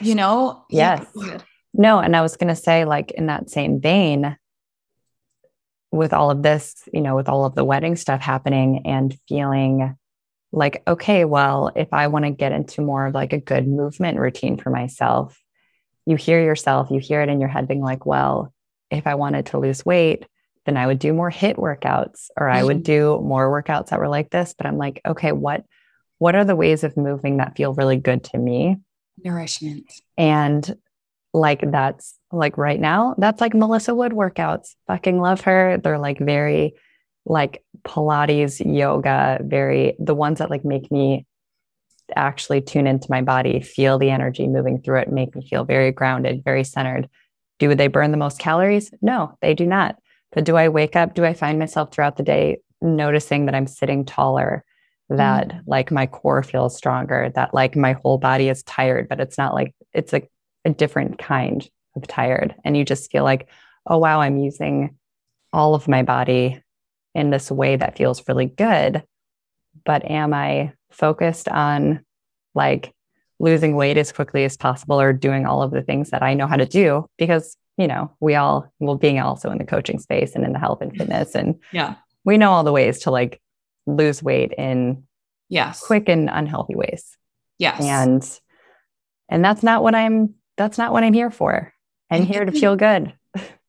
You 0.00 0.14
know? 0.14 0.64
Yes. 0.70 1.06
yeah. 1.14 1.38
no 1.74 1.98
and 1.98 2.16
i 2.16 2.22
was 2.22 2.36
going 2.36 2.48
to 2.48 2.60
say 2.60 2.84
like 2.84 3.12
in 3.12 3.26
that 3.26 3.50
same 3.50 3.80
vein 3.80 4.36
with 5.90 6.12
all 6.12 6.30
of 6.30 6.42
this 6.42 6.88
you 6.92 7.00
know 7.00 7.14
with 7.14 7.28
all 7.28 7.44
of 7.44 7.54
the 7.54 7.64
wedding 7.64 7.96
stuff 7.96 8.20
happening 8.20 8.82
and 8.86 9.16
feeling 9.28 9.96
like, 10.52 10.82
okay, 10.86 11.24
well, 11.24 11.72
if 11.74 11.88
I 11.92 12.08
want 12.08 12.26
to 12.26 12.30
get 12.30 12.52
into 12.52 12.82
more 12.82 13.06
of 13.06 13.14
like 13.14 13.32
a 13.32 13.40
good 13.40 13.66
movement 13.66 14.18
routine 14.18 14.58
for 14.58 14.70
myself, 14.70 15.38
you 16.04 16.16
hear 16.16 16.42
yourself, 16.42 16.90
you 16.90 17.00
hear 17.00 17.22
it 17.22 17.28
in 17.28 17.40
your 17.40 17.48
head 17.48 17.68
being 17.68 17.80
like, 17.80 18.04
well, 18.04 18.52
if 18.90 19.06
I 19.06 19.14
wanted 19.14 19.46
to 19.46 19.58
lose 19.58 19.84
weight, 19.84 20.26
then 20.66 20.76
I 20.76 20.86
would 20.86 20.98
do 20.98 21.12
more 21.12 21.30
hit 21.30 21.56
workouts 21.56 22.28
or 22.36 22.48
I 22.48 22.62
would 22.62 22.78
mm-hmm. 22.78 23.18
do 23.18 23.20
more 23.22 23.50
workouts 23.50 23.88
that 23.88 23.98
were 23.98 24.08
like 24.08 24.30
this. 24.30 24.54
But 24.56 24.66
I'm 24.66 24.78
like, 24.78 25.00
okay, 25.06 25.32
what 25.32 25.64
what 26.18 26.36
are 26.36 26.44
the 26.44 26.54
ways 26.54 26.84
of 26.84 26.96
moving 26.96 27.38
that 27.38 27.56
feel 27.56 27.74
really 27.74 27.96
good 27.96 28.22
to 28.24 28.38
me? 28.38 28.76
Nourishment. 29.24 29.92
And 30.16 30.76
like 31.32 31.68
that's 31.68 32.16
like 32.30 32.58
right 32.58 32.78
now, 32.78 33.16
that's 33.18 33.40
like 33.40 33.54
Melissa 33.54 33.94
Wood 33.94 34.12
workouts. 34.12 34.74
Fucking 34.86 35.18
love 35.20 35.40
her. 35.42 35.78
They're 35.78 35.98
like 35.98 36.18
very 36.20 36.74
like 37.24 37.64
Pilates, 37.84 38.60
yoga, 38.64 39.38
very 39.42 39.96
the 39.98 40.14
ones 40.14 40.38
that 40.38 40.50
like 40.50 40.64
make 40.64 40.90
me 40.90 41.26
actually 42.14 42.60
tune 42.60 42.86
into 42.86 43.10
my 43.10 43.22
body, 43.22 43.60
feel 43.60 43.98
the 43.98 44.10
energy 44.10 44.46
moving 44.46 44.80
through 44.80 45.00
it, 45.00 45.12
make 45.12 45.34
me 45.34 45.46
feel 45.48 45.64
very 45.64 45.92
grounded, 45.92 46.44
very 46.44 46.64
centered. 46.64 47.08
Do 47.58 47.74
they 47.74 47.88
burn 47.88 48.10
the 48.10 48.16
most 48.16 48.38
calories? 48.38 48.92
No, 49.00 49.36
they 49.40 49.54
do 49.54 49.66
not. 49.66 49.96
But 50.32 50.44
do 50.44 50.56
I 50.56 50.68
wake 50.68 50.96
up? 50.96 51.14
Do 51.14 51.24
I 51.24 51.34
find 51.34 51.58
myself 51.58 51.92
throughout 51.92 52.16
the 52.16 52.22
day 52.22 52.58
noticing 52.80 53.46
that 53.46 53.54
I'm 53.54 53.66
sitting 53.66 54.04
taller, 54.04 54.64
that 55.08 55.48
mm. 55.48 55.60
like 55.66 55.90
my 55.90 56.06
core 56.06 56.42
feels 56.42 56.76
stronger, 56.76 57.30
that 57.34 57.54
like 57.54 57.76
my 57.76 57.92
whole 57.92 58.18
body 58.18 58.48
is 58.48 58.62
tired, 58.64 59.08
but 59.08 59.20
it's 59.20 59.38
not 59.38 59.54
like 59.54 59.74
it's 59.92 60.12
like 60.12 60.30
a 60.64 60.70
different 60.70 61.18
kind 61.18 61.68
of 61.96 62.06
tired. 62.06 62.54
And 62.64 62.76
you 62.76 62.84
just 62.84 63.10
feel 63.10 63.24
like, 63.24 63.48
oh, 63.86 63.98
wow, 63.98 64.20
I'm 64.20 64.38
using 64.38 64.96
all 65.52 65.74
of 65.74 65.88
my 65.88 66.02
body 66.02 66.62
in 67.14 67.30
this 67.30 67.50
way 67.50 67.76
that 67.76 67.96
feels 67.96 68.26
really 68.28 68.46
good. 68.46 69.02
But 69.84 70.04
am 70.10 70.34
I 70.34 70.72
focused 70.90 71.48
on 71.48 72.04
like 72.54 72.92
losing 73.38 73.74
weight 73.74 73.96
as 73.96 74.12
quickly 74.12 74.44
as 74.44 74.56
possible 74.56 75.00
or 75.00 75.12
doing 75.12 75.46
all 75.46 75.62
of 75.62 75.70
the 75.70 75.82
things 75.82 76.10
that 76.10 76.22
I 76.22 76.34
know 76.34 76.46
how 76.46 76.56
to 76.56 76.66
do? 76.66 77.06
Because, 77.18 77.56
you 77.76 77.86
know, 77.86 78.12
we 78.20 78.34
all, 78.34 78.70
well, 78.78 78.96
being 78.96 79.18
also 79.18 79.50
in 79.50 79.58
the 79.58 79.64
coaching 79.64 79.98
space 79.98 80.34
and 80.34 80.44
in 80.44 80.52
the 80.52 80.58
health 80.58 80.80
and 80.80 80.96
fitness, 80.96 81.34
and 81.34 81.56
yeah, 81.72 81.96
we 82.24 82.38
know 82.38 82.52
all 82.52 82.64
the 82.64 82.72
ways 82.72 83.00
to 83.00 83.10
like 83.10 83.40
lose 83.86 84.22
weight 84.22 84.52
in 84.56 85.04
yes 85.48 85.80
quick 85.80 86.08
and 86.08 86.30
unhealthy 86.30 86.74
ways. 86.76 87.16
Yes. 87.58 87.82
And, 87.82 88.40
and 89.28 89.44
that's 89.44 89.62
not 89.62 89.82
what 89.82 89.94
I'm, 89.94 90.34
that's 90.56 90.78
not 90.78 90.92
what 90.92 91.02
I'm 91.02 91.12
here 91.12 91.30
for. 91.30 91.72
I'm 92.10 92.24
here 92.24 92.44
to 92.44 92.52
feel 92.52 92.76
good. 92.76 93.14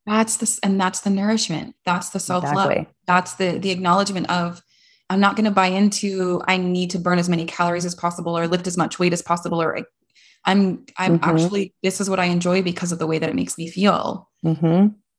That's 0.06 0.36
this, 0.38 0.60
and 0.60 0.80
that's 0.80 1.00
the 1.00 1.10
nourishment. 1.10 1.76
That's 1.86 2.10
the 2.10 2.20
self 2.20 2.44
love. 2.44 2.72
Exactly. 2.72 2.93
That's 3.06 3.36
the 3.36 3.58
the 3.58 3.72
acknowledgement 3.72 4.30
of 4.30 4.62
I'm 5.10 5.20
not 5.20 5.36
going 5.36 5.46
to 5.46 5.52
buy 5.52 5.68
into 5.68 6.42
I 6.48 6.58
need 6.58 6.92
to 6.92 7.00
burn 7.00 7.20
as 7.20 7.30
many 7.30 7.46
calories 7.46 7.86
as 7.86 7.96
possible 7.96 8.38
or 8.38 8.48
lift 8.48 8.68
as 8.68 8.78
much 8.78 9.00
weight 9.00 9.14
as 9.14 9.22
possible 9.22 9.62
or 9.62 9.78
I'm 10.46 10.86
I'm 10.98 11.20
mm-hmm. 11.20 11.30
actually 11.30 11.74
this 11.84 12.02
is 12.02 12.10
what 12.10 12.20
I 12.20 12.26
enjoy 12.26 12.62
because 12.62 12.92
of 12.92 13.00
the 13.00 13.08
way 13.08 13.20
that 13.20 13.30
it 13.30 13.36
makes 13.36 13.58
me 13.58 13.70
feel. 13.70 14.30
Mm-hmm. 14.46 14.66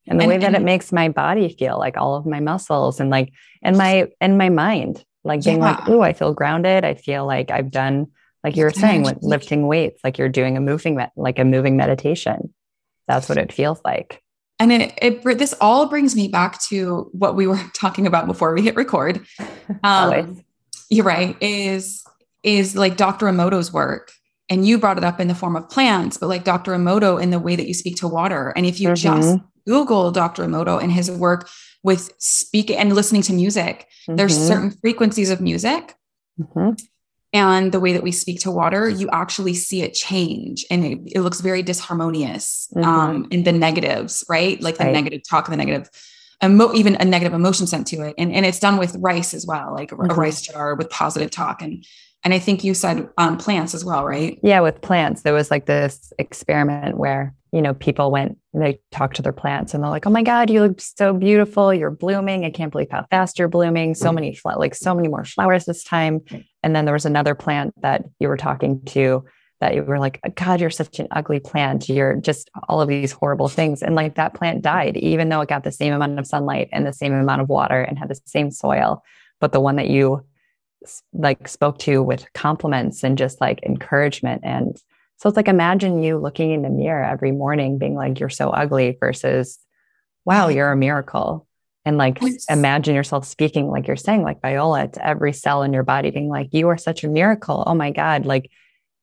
And 0.07 0.21
the 0.21 0.25
and, 0.25 0.29
way 0.29 0.39
that 0.39 0.49
and, 0.49 0.57
it 0.57 0.63
makes 0.63 0.93
my 0.93 1.09
body 1.09 1.55
feel, 1.59 1.79
like 1.79 1.97
all 1.97 2.15
of 2.15 2.27
my 2.27 2.41
muscles 2.41 3.01
and 3.01 3.09
like 3.09 3.33
and 3.63 3.79
my 3.79 4.09
and 4.21 4.37
my 4.37 4.51
mind, 4.51 5.03
like 5.23 5.43
being 5.43 5.59
yeah. 5.59 5.73
like, 5.73 5.89
oh, 5.89 6.03
I 6.03 6.13
feel 6.13 6.35
grounded. 6.35 6.85
I 6.85 6.95
feel 6.95 7.25
like 7.25 7.51
I've 7.51 7.71
done, 7.71 8.09
like 8.43 8.57
you 8.57 8.65
were 8.65 8.71
saying, 8.71 9.03
with 9.03 9.23
lifting 9.23 9.67
weights, 9.67 10.01
like 10.05 10.19
you're 10.19 10.29
doing 10.29 10.59
a 10.59 10.61
moving, 10.61 11.01
like 11.17 11.39
a 11.39 11.45
moving 11.45 11.79
meditation. 11.79 12.53
That's 13.09 13.31
what 13.31 13.39
it 13.39 13.53
feels 13.53 13.81
like 13.83 14.24
and 14.59 14.73
it, 14.73 14.99
it 15.03 15.39
this 15.39 15.55
all 15.61 15.87
brings 15.87 16.15
me 16.15 16.29
back 16.29 16.61
to 16.63 17.09
what 17.13 17.35
we 17.37 17.47
were 17.47 17.61
talking 17.75 18.07
about 18.07 18.27
before 18.27 18.55
we 18.55 18.63
hit 18.63 18.77
record 18.77 19.25
um, 19.85 20.43
you're 20.89 21.05
right 21.05 21.37
is 21.41 22.05
is 22.43 22.77
like 22.77 22.97
dr 22.97 23.25
emoto's 23.25 23.73
work 23.73 24.13
and 24.51 24.67
you 24.67 24.79
brought 24.79 24.99
it 24.99 25.05
up 25.05 25.21
in 25.21 25.29
the 25.29 25.35
form 25.35 25.57
of 25.57 25.69
plants 25.69 26.17
but 26.17 26.29
like 26.29 26.45
dr 26.45 26.71
emoto 26.71 27.21
in 27.21 27.31
the 27.31 27.39
way 27.39 27.57
that 27.57 27.67
you 27.67 27.75
speak 27.75 27.97
to 27.97 28.09
water 28.09 28.53
and 28.57 28.67
if 28.67 28.81
you 28.81 28.89
mm-hmm. 28.89 29.21
just 29.21 29.39
google 29.67 30.11
dr 30.11 30.43
emoto 30.43 30.81
and 30.83 30.93
his 30.93 31.11
work 31.11 31.49
with 31.83 32.13
speaking 32.19 32.77
and 32.77 32.95
listening 32.95 33.23
to 33.23 33.33
music 33.33 33.87
mm-hmm. 34.03 34.17
there's 34.17 34.37
certain 34.37 34.71
frequencies 34.71 35.31
of 35.31 35.41
music 35.41 35.95
mm-hmm 36.41 36.73
and 37.35 37.73
the 37.73 37.81
way 37.81 37.93
that 37.93 38.05
we 38.05 38.13
speak 38.13 38.39
to 38.41 38.51
water, 38.53 38.89
you 38.89 39.11
actually 39.11 39.55
see 39.55 39.83
it 39.83 39.93
change 39.93 40.65
and 40.71 40.85
it, 40.85 40.99
it 41.17 41.21
looks 41.21 41.41
very 41.41 41.65
disharmonious 41.65 42.73
mm-hmm. 42.73 42.85
um, 42.85 43.27
in 43.33 43.43
the 43.43 43.51
negatives, 43.51 44.25
right? 44.29 44.63
Like 44.63 44.79
the 44.79 44.85
right. 44.85 44.93
negative 44.93 45.23
talk, 45.29 45.49
the 45.49 45.57
negative, 45.57 45.91
emo- 46.43 46.73
even 46.75 46.95
a 46.95 47.05
negative 47.05 47.35
emotion 47.35 47.67
sent 47.67 47.89
to 47.89 48.03
it. 48.03 48.15
And, 48.17 48.33
and 48.33 48.47
it's 48.47 48.61
done 48.61 48.77
with 48.77 48.95
rice 49.01 49.35
as 49.35 49.45
well, 49.47 49.75
like 49.75 49.91
mm-hmm. 49.91 50.13
a 50.13 50.15
rice 50.15 50.43
jar 50.43 50.77
with 50.77 50.89
positive 50.91 51.33
talk. 51.33 51.61
And, 51.61 51.85
and 52.23 52.33
I 52.33 52.39
think 52.39 52.63
you 52.63 52.73
said 52.73 53.11
um, 53.19 53.37
plants 53.37 53.75
as 53.75 53.85
well, 53.85 54.05
right? 54.05 54.39
Yeah, 54.45 54.61
with 54.61 54.81
plants, 54.81 55.23
there 55.23 55.35
was 55.35 55.51
like 55.51 55.67
this 55.67 56.13
experiment 56.21 56.97
where 56.97 57.35
you 57.55 57.63
know, 57.63 57.73
people 57.73 58.11
went, 58.11 58.37
they 58.53 58.81
talked 58.91 59.15
to 59.15 59.23
their 59.23 59.33
plants 59.33 59.75
and 59.75 59.83
they're 59.83 59.91
like, 59.91 60.09
oh 60.09 60.11
my 60.11 60.25
God, 60.25 60.51
you 60.51 60.61
look 60.61 60.81
so 60.81 61.15
beautiful. 61.15 61.73
You're 61.73 61.89
blooming. 61.89 62.45
I 62.45 62.51
can't 62.51 62.73
believe 62.73 62.91
how 62.91 63.07
fast 63.13 63.39
you're 63.39 63.47
blooming. 63.47 63.95
So 63.95 64.11
many, 64.11 64.37
like 64.57 64.75
so 64.75 64.93
many 64.93 65.07
more 65.07 65.25
flowers 65.25 65.65
this 65.65 65.85
time. 65.85 66.21
And 66.65 66.75
then 66.75 66.85
there 66.85 66.95
was 66.95 67.07
another 67.07 67.35
plant 67.35 67.75
that 67.83 68.05
you 68.19 68.29
were 68.29 68.37
talking 68.37 68.83
to 68.87 69.25
that 69.61 69.75
you 69.75 69.83
were 69.83 69.99
like, 69.99 70.21
God, 70.35 70.61
you're 70.61 70.71
such 70.71 70.99
an 70.99 71.09
ugly 71.11 71.39
plant. 71.39 71.89
You're 71.89 72.17
just 72.17 72.51
all 72.69 72.81
of 72.81 72.89
these 72.89 73.13
horrible 73.13 73.49
things. 73.49 73.83
And 73.83 73.95
like 73.95 74.17
that 74.17 74.35
plant 74.35 74.63
died, 74.63 74.97
even 74.97 75.29
though 75.29 75.41
it 75.43 75.49
got 75.49 75.63
the 75.63 75.71
same 75.71 75.93
amount 75.93 76.19
of 76.19 76.27
sunlight 76.27 76.69
and 76.73 76.85
the 76.85 76.93
same 76.93 77.13
amount 77.13 77.41
of 77.41 77.49
water 77.49 77.81
and 77.81 77.99
had 77.99 78.09
the 78.09 78.21
same 78.27 78.51
soil. 78.51 79.03
But 79.41 79.53
the 79.53 79.61
one 79.61 79.77
that 79.77 79.89
you 79.89 80.25
like 81.13 81.47
spoke 81.49 81.79
to 81.79 82.03
with 82.03 82.27
compliments 82.35 83.05
and 83.05 83.17
just 83.17 83.41
like 83.41 83.63
encouragement 83.63 84.43
and 84.45 84.77
so 85.17 85.29
it's 85.29 85.37
like 85.37 85.49
imagine 85.49 86.03
you 86.03 86.19
looking 86.19 86.51
in 86.51 86.63
the 86.63 86.71
mirror 86.71 87.05
every 87.05 87.33
morning 87.33 87.79
being 87.79 87.95
like, 87.95 88.21
you're 88.21 88.29
so 88.29 88.51
ugly 88.51 88.97
versus, 88.99 89.59
wow, 90.25 90.49
you're 90.49 90.73
a 90.73 90.77
miracle. 90.77 91.47
And 91.85 91.99
like 91.99 92.19
imagine 92.49 92.95
yourself 92.95 93.27
speaking 93.27 93.69
like 93.69 93.87
you're 93.87 93.97
saying 93.97 94.23
like 94.23 94.41
viola 94.41 94.89
to 94.89 95.07
every 95.07 95.33
cell 95.33 95.63
in 95.63 95.73
your 95.73 95.83
body 95.83 96.11
being 96.11 96.29
like 96.29 96.49
you 96.53 96.69
are 96.69 96.79
such 96.79 97.05
a 97.05 97.09
miracle. 97.09 97.63
Oh 97.67 97.75
my 97.75 97.91
god 97.91 98.27
like 98.27 98.51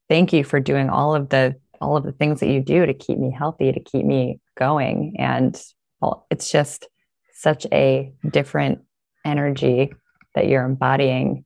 thank 0.10 0.34
you 0.34 0.44
for 0.44 0.60
doing 0.60 0.90
all 0.90 1.16
of 1.16 1.30
the 1.30 1.56
all 1.80 1.98
of 1.98 2.04
the 2.04 2.12
things 2.12 2.40
that 2.40 2.50
you 2.50 2.62
do 2.62 2.86
to 2.86 2.94
keep 2.94 3.18
me 3.18 3.32
healthy 3.32 3.72
to 3.72 3.80
keep 3.80 4.06
me 4.06 4.40
going. 4.58 5.16
And 5.18 5.60
well, 6.00 6.26
it's 6.30 6.52
just 6.52 6.88
such 7.34 7.66
a 7.72 8.14
different 8.30 8.82
energy 9.26 9.94
that 10.36 10.48
you're 10.48 10.64
embodying 10.64 11.46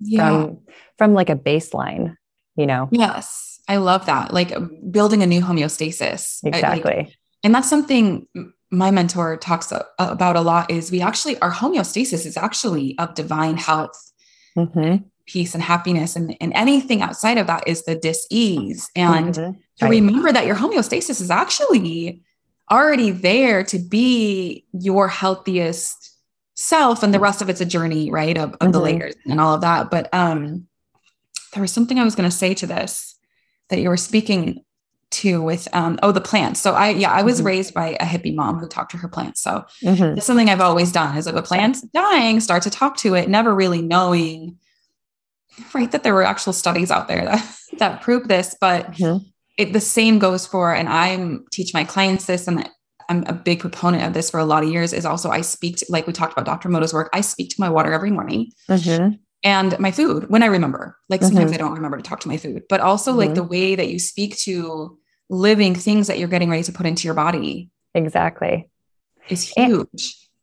yeah. 0.00 0.28
from 0.28 0.58
from 0.98 1.14
like 1.14 1.30
a 1.30 1.36
baseline 1.36 2.16
you 2.60 2.66
know? 2.66 2.88
Yes. 2.92 3.60
I 3.68 3.76
love 3.76 4.06
that. 4.06 4.34
Like 4.34 4.52
building 4.90 5.22
a 5.22 5.26
new 5.26 5.40
homeostasis. 5.40 6.40
Exactly 6.44 6.94
like, 6.94 7.16
and 7.42 7.54
that's 7.54 7.70
something 7.70 8.26
my 8.70 8.90
mentor 8.90 9.36
talks 9.36 9.72
about 9.98 10.36
a 10.36 10.40
lot 10.40 10.70
is 10.70 10.90
we 10.90 11.00
actually 11.00 11.38
our 11.40 11.50
homeostasis 11.50 12.24
is 12.24 12.36
actually 12.36 12.96
of 12.98 13.14
divine 13.14 13.56
health 13.56 14.12
mm-hmm. 14.56 15.04
peace 15.26 15.54
and 15.54 15.62
happiness 15.62 16.16
and, 16.16 16.36
and 16.40 16.52
anything 16.54 17.02
outside 17.02 17.38
of 17.38 17.48
that 17.48 17.66
is 17.66 17.84
the 17.84 17.96
dis-ease 17.96 18.88
and 18.94 19.34
mm-hmm. 19.34 19.52
to 19.52 19.84
right. 19.84 19.90
remember 19.90 20.30
that 20.30 20.46
your 20.46 20.56
homeostasis 20.56 21.20
is 21.20 21.30
actually 21.30 22.22
already 22.70 23.10
there 23.10 23.64
to 23.64 23.78
be 23.78 24.64
your 24.72 25.08
healthiest 25.08 26.16
self 26.54 27.02
and 27.02 27.12
the 27.12 27.20
rest 27.20 27.42
of 27.42 27.48
it's 27.48 27.60
a 27.60 27.66
journey 27.66 28.10
right 28.10 28.38
of, 28.38 28.52
of 28.52 28.58
mm-hmm. 28.58 28.72
the 28.72 28.80
layers 28.80 29.14
and 29.24 29.40
all 29.40 29.54
of 29.54 29.62
that 29.62 29.90
but 29.90 30.12
um 30.14 30.66
there 31.54 31.62
was 31.62 31.72
something 31.72 31.98
i 31.98 32.04
was 32.04 32.14
going 32.14 32.28
to 32.28 32.36
say 32.36 32.54
to 32.54 32.66
this 32.66 33.16
that 33.68 33.80
you 33.80 33.88
were 33.88 33.96
speaking 33.96 34.64
to 35.10 35.42
with 35.42 35.66
um 35.72 35.98
oh 36.02 36.12
the 36.12 36.20
plants 36.20 36.60
so 36.60 36.72
i 36.72 36.90
yeah 36.90 37.10
i 37.10 37.22
was 37.22 37.38
mm-hmm. 37.38 37.48
raised 37.48 37.74
by 37.74 37.96
a 38.00 38.04
hippie 38.04 38.34
mom 38.34 38.58
who 38.58 38.68
talked 38.68 38.92
to 38.92 38.96
her 38.96 39.08
plants 39.08 39.42
so 39.42 39.64
mm-hmm. 39.82 40.16
it's 40.16 40.26
something 40.26 40.48
i've 40.48 40.60
always 40.60 40.92
done 40.92 41.16
is 41.16 41.26
if 41.26 41.34
a 41.34 41.42
plant's 41.42 41.82
dying 41.82 42.40
start 42.40 42.62
to 42.62 42.70
talk 42.70 42.96
to 42.96 43.14
it 43.14 43.28
never 43.28 43.54
really 43.54 43.82
knowing 43.82 44.56
right 45.74 45.90
that 45.90 46.04
there 46.04 46.14
were 46.14 46.22
actual 46.22 46.52
studies 46.52 46.90
out 46.90 47.08
there 47.08 47.24
that 47.24 47.56
that 47.78 48.00
prove 48.02 48.28
this 48.28 48.56
but 48.60 48.92
mm-hmm. 48.92 49.24
it 49.58 49.72
the 49.72 49.80
same 49.80 50.18
goes 50.18 50.46
for 50.46 50.72
and 50.72 50.88
i'm 50.88 51.44
teach 51.50 51.74
my 51.74 51.82
clients 51.82 52.26
this 52.26 52.46
and 52.46 52.68
i'm 53.08 53.24
a 53.26 53.32
big 53.32 53.58
proponent 53.58 54.04
of 54.04 54.12
this 54.12 54.30
for 54.30 54.38
a 54.38 54.44
lot 54.44 54.62
of 54.62 54.70
years 54.70 54.92
is 54.92 55.04
also 55.04 55.28
i 55.30 55.40
speak 55.40 55.76
to 55.76 55.86
like 55.88 56.06
we 56.06 56.12
talked 56.12 56.32
about 56.32 56.46
dr 56.46 56.68
Emoto's 56.68 56.94
work 56.94 57.10
i 57.12 57.20
speak 57.20 57.50
to 57.50 57.56
my 57.58 57.68
water 57.68 57.92
every 57.92 58.10
morning 58.10 58.50
mm-hmm 58.68 59.14
and 59.42 59.78
my 59.78 59.90
food 59.90 60.28
when 60.28 60.42
I 60.42 60.46
remember. 60.46 60.96
Like 61.08 61.22
sometimes 61.22 61.50
mm-hmm. 61.50 61.54
I 61.54 61.58
don't 61.58 61.74
remember 61.74 61.96
to 61.96 62.02
talk 62.02 62.20
to 62.20 62.28
my 62.28 62.36
food, 62.36 62.62
but 62.68 62.80
also 62.80 63.10
mm-hmm. 63.10 63.20
like 63.20 63.34
the 63.34 63.42
way 63.42 63.74
that 63.74 63.88
you 63.88 63.98
speak 63.98 64.36
to 64.38 64.98
living 65.30 65.74
things 65.74 66.08
that 66.08 66.18
you're 66.18 66.28
getting 66.28 66.50
ready 66.50 66.64
to 66.64 66.72
put 66.72 66.84
into 66.84 67.06
your 67.06 67.14
body. 67.14 67.70
Exactly. 67.94 68.68
Is 69.28 69.44
huge. 69.44 69.56
And, 69.56 69.88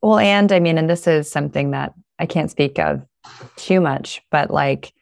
well, 0.01 0.17
and 0.17 0.51
I 0.51 0.59
mean, 0.59 0.77
and 0.77 0.89
this 0.89 1.05
is 1.05 1.29
something 1.29 1.71
that 1.71 1.93
I 2.17 2.25
can't 2.25 2.49
speak 2.49 2.79
of 2.79 3.05
too 3.57 3.81
much, 3.81 4.21
but 4.31 4.49
like 4.49 4.93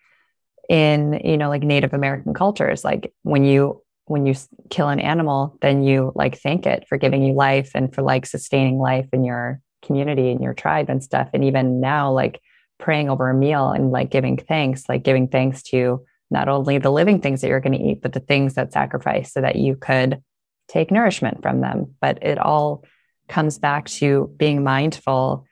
in, 0.68 1.22
you 1.24 1.38
know, 1.38 1.50
like 1.50 1.62
Native 1.62 1.94
American 1.94 2.34
cultures, 2.34 2.84
like 2.84 3.14
when 3.22 3.46
you 3.46 3.82
when 4.08 4.26
you 4.26 4.36
kill 4.70 4.90
an 4.90 5.00
animal, 5.00 5.58
then 5.62 5.84
you 5.84 6.12
like 6.16 6.38
thank 6.38 6.68
it 6.68 6.86
for 6.88 6.98
giving 6.98 7.24
you 7.24 7.34
life 7.34 7.72
and 7.74 7.94
for 7.94 8.04
like 8.04 8.26
sustaining 8.26 8.78
life 8.78 9.08
in 9.14 9.24
your 9.24 9.62
community 9.82 10.30
and 10.32 10.42
your 10.42 10.54
tribe 10.54 10.90
and 10.90 11.04
stuff. 11.04 11.30
And 11.34 11.44
even 11.44 11.80
now, 11.80 12.12
like 12.12 12.40
praying 12.78 13.10
over 13.10 13.30
a 13.30 13.34
meal 13.34 13.70
and 13.70 13.92
like 13.92 14.12
giving 14.12 14.38
thanks, 14.38 14.88
like 14.88 15.04
giving 15.04 15.28
thanks 15.28 15.64
to 15.64 16.06
not 16.32 16.50
only 16.50 16.78
the 16.78 16.92
living 16.92 17.22
things 17.22 17.42
that 17.42 17.48
you're 17.48 17.60
going 17.60 17.78
to 17.78 17.84
eat, 17.84 18.02
but 18.02 18.14
the 18.14 18.20
things 18.20 18.56
that 18.56 18.74
sacrifice 18.74 19.34
so 19.34 19.42
that 19.42 19.56
you 19.56 19.76
could 19.76 20.22
take 20.68 20.92
nourishment 20.92 21.42
from 21.42 21.62
them. 21.62 21.96
But 22.02 22.24
it 22.24 22.38
all 22.38 22.84
comes 23.28 23.60
back 23.60 23.88
to 23.88 24.34
being 24.38 24.64
mindful 24.64 25.46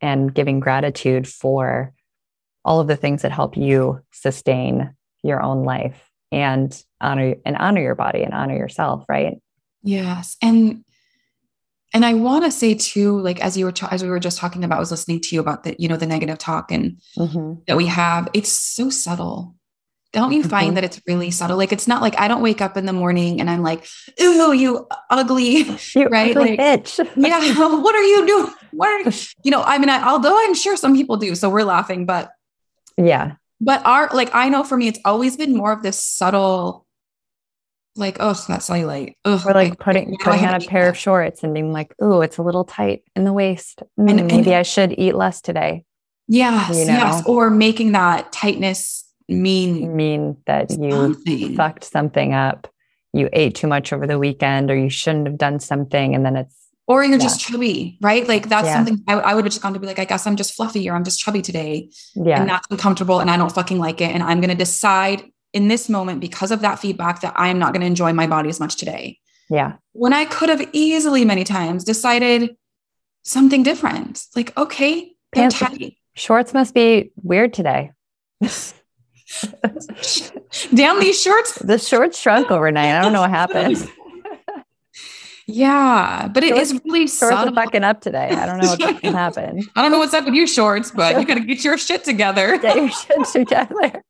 and 0.00 0.34
giving 0.34 0.60
gratitude 0.60 1.26
for 1.28 1.92
all 2.64 2.80
of 2.80 2.86
the 2.86 2.96
things 2.96 3.22
that 3.22 3.32
help 3.32 3.56
you 3.56 4.00
sustain 4.12 4.94
your 5.22 5.42
own 5.42 5.64
life 5.64 6.10
and 6.32 6.82
honor 7.00 7.34
and 7.44 7.56
honor 7.56 7.80
your 7.80 7.94
body 7.94 8.22
and 8.22 8.32
honor 8.32 8.56
yourself, 8.56 9.04
right? 9.08 9.38
Yes. 9.82 10.36
And 10.42 10.84
and 11.92 12.04
I 12.04 12.14
want 12.14 12.44
to 12.44 12.52
say 12.52 12.74
too, 12.74 13.18
like 13.20 13.40
as 13.40 13.56
you 13.56 13.64
were 13.64 13.74
as 13.90 14.02
we 14.02 14.08
were 14.08 14.20
just 14.20 14.38
talking 14.38 14.62
about, 14.62 14.76
I 14.76 14.80
was 14.80 14.90
listening 14.90 15.20
to 15.20 15.34
you 15.34 15.40
about 15.40 15.64
the 15.64 15.74
you 15.78 15.88
know 15.88 15.96
the 15.96 16.06
negative 16.06 16.38
talk 16.38 16.70
and 16.70 17.00
mm-hmm. 17.18 17.54
that 17.66 17.76
we 17.76 17.86
have. 17.86 18.28
It's 18.32 18.50
so 18.50 18.90
subtle. 18.90 19.56
Don't 20.12 20.32
you 20.32 20.40
mm-hmm. 20.40 20.48
find 20.48 20.76
that 20.76 20.84
it's 20.88 21.00
really 21.06 21.30
subtle? 21.30 21.56
Like 21.56 21.72
it's 21.72 21.88
not 21.88 22.02
like 22.02 22.18
I 22.18 22.28
don't 22.28 22.42
wake 22.42 22.60
up 22.60 22.76
in 22.76 22.86
the 22.86 22.92
morning 22.92 23.40
and 23.40 23.48
I'm 23.48 23.62
like, 23.62 23.86
"Ooh, 24.20 24.52
you 24.52 24.86
ugly," 25.08 25.64
you 25.94 26.06
right? 26.08 26.36
Ugly 26.36 26.56
like, 26.56 26.60
bitch. 26.60 26.98
yeah. 27.16 27.54
What 27.58 27.94
are 27.94 28.02
you 28.02 28.26
doing? 28.26 28.52
What 28.72 28.88
are 28.88 29.00
you? 29.00 29.12
you 29.44 29.50
know? 29.50 29.62
I 29.62 29.78
mean, 29.78 29.88
I, 29.88 30.06
although 30.08 30.36
I'm 30.36 30.54
sure 30.54 30.76
some 30.76 30.94
people 30.94 31.16
do, 31.16 31.34
so 31.34 31.50
we're 31.50 31.64
laughing, 31.64 32.06
but 32.06 32.30
yeah. 32.96 33.34
But 33.60 33.84
our 33.84 34.08
like, 34.12 34.34
I 34.34 34.48
know 34.48 34.64
for 34.64 34.76
me, 34.76 34.88
it's 34.88 35.00
always 35.04 35.36
been 35.36 35.54
more 35.54 35.72
of 35.72 35.82
this 35.82 36.02
subtle 36.02 36.86
like, 37.96 38.16
oh, 38.20 38.32
that 38.48 38.60
cellulite. 38.60 39.14
Ugh, 39.24 39.40
or 39.46 39.52
like 39.52 39.78
putting 39.78 40.16
putting 40.18 40.44
on 40.44 40.54
a 40.54 40.60
pair 40.60 40.84
that. 40.84 40.90
of 40.90 40.96
shorts 40.96 41.42
and 41.42 41.52
being 41.54 41.72
like, 41.72 41.94
oh, 42.00 42.20
it's 42.20 42.38
a 42.38 42.42
little 42.42 42.64
tight 42.64 43.02
in 43.14 43.24
the 43.24 43.32
waist. 43.32 43.82
Mm, 43.98 44.10
and, 44.10 44.26
maybe 44.26 44.50
and, 44.52 44.60
I 44.60 44.62
should 44.62 44.94
eat 44.98 45.14
less 45.14 45.40
today. 45.40 45.84
Yes, 46.26 46.70
you 46.70 46.86
know? 46.86 46.92
yes. 46.92 47.26
Or 47.26 47.50
making 47.50 47.92
that 47.92 48.32
tightness 48.32 49.04
mean 49.30 49.96
mean 49.96 50.36
that 50.46 50.70
you 50.70 50.90
something. 50.90 51.56
fucked 51.56 51.84
something 51.84 52.34
up. 52.34 52.68
You 53.12 53.28
ate 53.32 53.54
too 53.54 53.66
much 53.66 53.92
over 53.92 54.06
the 54.06 54.18
weekend, 54.18 54.70
or 54.70 54.76
you 54.76 54.90
shouldn't 54.90 55.26
have 55.26 55.38
done 55.38 55.60
something, 55.60 56.14
and 56.14 56.24
then 56.24 56.36
it's 56.36 56.60
or 56.90 57.04
you're 57.04 57.12
yeah. 57.12 57.18
just 57.18 57.40
chubby, 57.40 57.98
right? 58.00 58.26
Like 58.26 58.48
that's 58.48 58.66
yeah. 58.66 58.74
something 58.74 59.04
I, 59.06 59.14
I, 59.14 59.34
would 59.36 59.44
have 59.44 59.52
just 59.52 59.62
gone 59.62 59.74
to 59.74 59.78
be 59.78 59.86
like, 59.86 60.00
I 60.00 60.04
guess 60.04 60.26
I'm 60.26 60.34
just 60.34 60.54
fluffy 60.54 60.90
or 60.90 60.96
I'm 60.96 61.04
just 61.04 61.20
chubby 61.20 61.40
today. 61.40 61.88
Yeah. 62.16 62.40
And 62.40 62.50
that's 62.50 62.66
uncomfortable 62.68 63.20
and 63.20 63.30
I 63.30 63.36
don't 63.36 63.52
fucking 63.52 63.78
like 63.78 64.00
it. 64.00 64.10
And 64.12 64.24
I'm 64.24 64.40
going 64.40 64.50
to 64.50 64.56
decide 64.56 65.22
in 65.52 65.68
this 65.68 65.88
moment 65.88 66.20
because 66.20 66.50
of 66.50 66.62
that 66.62 66.80
feedback 66.80 67.20
that 67.20 67.34
I 67.36 67.46
am 67.46 67.60
not 67.60 67.72
going 67.72 67.82
to 67.82 67.86
enjoy 67.86 68.12
my 68.12 68.26
body 68.26 68.48
as 68.48 68.58
much 68.58 68.74
today. 68.74 69.20
Yeah. 69.48 69.74
When 69.92 70.12
I 70.12 70.24
could 70.24 70.48
have 70.48 70.68
easily 70.72 71.24
many 71.24 71.44
times 71.44 71.84
decided 71.84 72.56
something 73.22 73.62
different. 73.62 74.24
Like, 74.34 74.56
okay, 74.58 75.12
Pants, 75.32 75.62
shorts 76.14 76.52
must 76.52 76.74
be 76.74 77.12
weird 77.22 77.54
today. 77.54 77.92
Damn 80.74 81.00
these 81.00 81.20
shorts. 81.20 81.54
The 81.58 81.78
shorts 81.78 82.18
shrunk 82.18 82.50
overnight. 82.50 82.96
I 82.96 83.02
don't 83.02 83.12
know 83.12 83.20
what 83.22 83.30
happened. 83.30 83.76
Yeah, 85.52 86.28
but 86.28 86.44
it 86.44 86.50
shorts, 86.50 86.70
is 86.70 86.80
really 86.84 87.00
shorts 87.08 87.18
subtle. 87.18 87.58
are 87.58 87.64
fucking 87.64 87.82
up 87.82 88.00
today. 88.00 88.28
I 88.28 88.46
don't 88.46 88.58
know 88.58 88.76
what 88.78 89.02
happened. 89.04 89.68
I 89.74 89.82
don't 89.82 89.90
know 89.90 89.98
what's 89.98 90.14
up 90.14 90.24
with 90.24 90.34
you 90.34 90.46
shorts, 90.46 90.92
but 90.92 91.18
you 91.18 91.26
gotta 91.26 91.40
get 91.40 91.64
your 91.64 91.76
shit 91.76 92.04
together. 92.04 92.56
Get 92.62 92.76
your 92.76 92.88
shit 92.92 93.24
together 93.26 94.04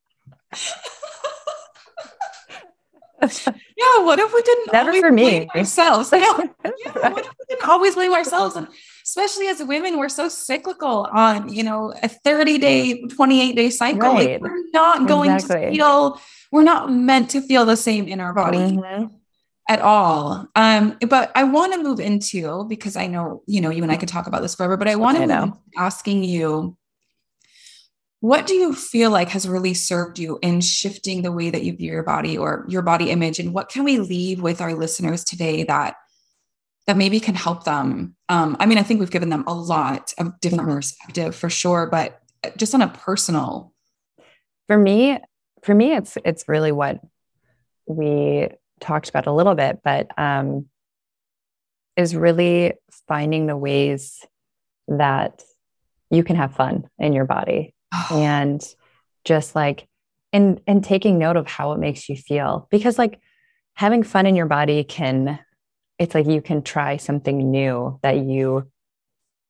yeah, 3.22 3.98
what 4.04 4.18
if 4.18 4.32
we 4.32 4.42
didn't 4.42 4.72
never 4.72 4.92
for 5.00 5.10
me 5.10 5.48
ourselves? 5.54 6.10
Yeah, 6.12 6.18
yeah 6.18 7.10
what 7.10 7.18
if 7.18 7.32
we 7.38 7.44
didn't 7.48 7.68
always 7.68 7.94
blame 7.94 8.12
ourselves? 8.12 8.56
And 8.56 8.66
especially 9.10 9.48
as 9.48 9.60
women, 9.60 9.98
we're 9.98 10.08
so 10.08 10.28
cyclical 10.28 11.08
on 11.12 11.52
you 11.52 11.64
know 11.64 11.92
a 12.02 12.08
30 12.08 12.58
day, 12.58 13.02
28 13.02 13.56
day 13.56 13.68
cycle. 13.70 14.00
Right. 14.00 14.40
Like, 14.40 14.40
we're 14.40 14.70
not 14.72 15.08
going 15.08 15.32
exactly. 15.32 15.66
to 15.66 15.72
feel, 15.72 16.20
we're 16.52 16.62
not 16.62 16.92
meant 16.92 17.30
to 17.30 17.40
feel 17.40 17.66
the 17.66 17.76
same 17.76 18.06
in 18.06 18.20
our 18.20 18.32
body. 18.32 18.58
Mm-hmm. 18.58 19.06
At 19.68 19.80
all. 19.82 20.48
Um, 20.56 20.98
but 21.08 21.30
I 21.36 21.44
want 21.44 21.72
to 21.74 21.80
move 21.80 22.00
into 22.00 22.64
because 22.64 22.96
I 22.96 23.06
know, 23.06 23.44
you 23.46 23.60
know, 23.60 23.70
you 23.70 23.84
and 23.84 23.92
I 23.92 23.96
could 23.96 24.08
talk 24.08 24.26
about 24.26 24.42
this 24.42 24.56
forever, 24.56 24.76
but 24.76 24.88
I 24.88 24.96
want 24.96 25.18
to 25.18 25.28
be 25.28 25.78
asking 25.78 26.24
you 26.24 26.76
what 28.18 28.48
do 28.48 28.54
you 28.54 28.74
feel 28.74 29.12
like 29.12 29.28
has 29.28 29.48
really 29.48 29.74
served 29.74 30.18
you 30.18 30.40
in 30.42 30.60
shifting 30.60 31.22
the 31.22 31.30
way 31.30 31.50
that 31.50 31.62
you 31.62 31.76
view 31.76 31.92
your 31.92 32.02
body 32.02 32.36
or 32.36 32.66
your 32.68 32.82
body 32.82 33.10
image? 33.10 33.38
And 33.38 33.54
what 33.54 33.68
can 33.68 33.84
we 33.84 33.98
leave 33.98 34.42
with 34.42 34.60
our 34.60 34.74
listeners 34.74 35.22
today 35.22 35.62
that 35.64 35.94
that 36.86 36.96
maybe 36.96 37.20
can 37.20 37.34
help 37.34 37.64
them? 37.64 38.16
Um, 38.28 38.56
I 38.60 38.66
mean, 38.66 38.78
I 38.78 38.82
think 38.82 39.00
we've 39.00 39.10
given 39.10 39.28
them 39.28 39.44
a 39.46 39.54
lot 39.54 40.12
of 40.18 40.38
different 40.40 40.64
mm-hmm. 40.64 40.76
perspective 40.76 41.34
for 41.34 41.50
sure, 41.50 41.86
but 41.86 42.20
just 42.56 42.74
on 42.74 42.82
a 42.82 42.88
personal. 42.88 43.72
For 44.66 44.78
me, 44.78 45.18
for 45.62 45.74
me, 45.74 45.94
it's 45.94 46.16
it's 46.24 46.48
really 46.48 46.72
what 46.72 47.00
we 47.86 48.48
talked 48.80 49.08
about 49.08 49.26
a 49.26 49.32
little 49.32 49.54
bit, 49.54 49.80
but 49.84 50.18
um, 50.18 50.66
is 51.96 52.16
really 52.16 52.74
finding 53.08 53.46
the 53.46 53.56
ways 53.56 54.24
that 54.88 55.42
you 56.10 56.24
can 56.24 56.36
have 56.36 56.54
fun 56.54 56.88
in 56.98 57.12
your 57.12 57.24
body 57.24 57.74
and 58.10 58.66
just 59.24 59.54
like 59.54 59.86
and 60.32 60.60
and 60.66 60.82
taking 60.82 61.18
note 61.18 61.36
of 61.36 61.46
how 61.46 61.72
it 61.72 61.78
makes 61.78 62.08
you 62.08 62.16
feel 62.16 62.68
because 62.70 62.98
like 62.98 63.20
having 63.74 64.02
fun 64.02 64.26
in 64.26 64.36
your 64.36 64.46
body 64.46 64.84
can 64.84 65.38
it's 66.00 66.14
like 66.14 66.26
you 66.26 66.40
can 66.40 66.62
try 66.62 66.96
something 66.96 67.50
new 67.50 68.00
that 68.02 68.16
you 68.18 68.66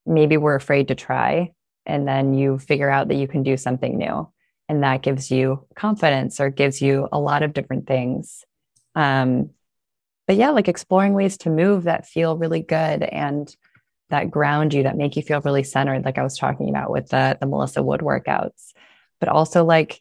maybe 0.04 0.36
were 0.36 0.56
afraid 0.56 0.88
to 0.88 0.94
try 0.94 1.52
and 1.86 2.06
then 2.06 2.34
you 2.34 2.58
figure 2.58 2.90
out 2.90 3.08
that 3.08 3.14
you 3.14 3.28
can 3.28 3.42
do 3.42 3.56
something 3.56 3.96
new. 3.96 4.28
And 4.68 4.82
that 4.82 5.02
gives 5.02 5.30
you 5.30 5.66
confidence 5.74 6.40
or 6.40 6.50
gives 6.50 6.82
you 6.82 7.08
a 7.12 7.18
lot 7.18 7.42
of 7.42 7.52
different 7.52 7.86
things. 7.86 8.44
Um 8.94 9.50
but 10.26 10.36
yeah 10.36 10.50
like 10.50 10.68
exploring 10.68 11.12
ways 11.12 11.36
to 11.38 11.50
move 11.50 11.84
that 11.84 12.06
feel 12.06 12.36
really 12.36 12.62
good 12.62 13.02
and 13.02 13.52
that 14.10 14.30
ground 14.30 14.72
you 14.72 14.84
that 14.84 14.96
make 14.96 15.16
you 15.16 15.22
feel 15.22 15.40
really 15.40 15.64
centered 15.64 16.04
like 16.04 16.18
i 16.18 16.22
was 16.22 16.38
talking 16.38 16.68
about 16.68 16.88
with 16.88 17.08
the 17.08 17.36
the 17.40 17.46
melissa 17.46 17.82
wood 17.82 18.00
workouts 18.00 18.72
but 19.18 19.28
also 19.28 19.64
like 19.64 20.00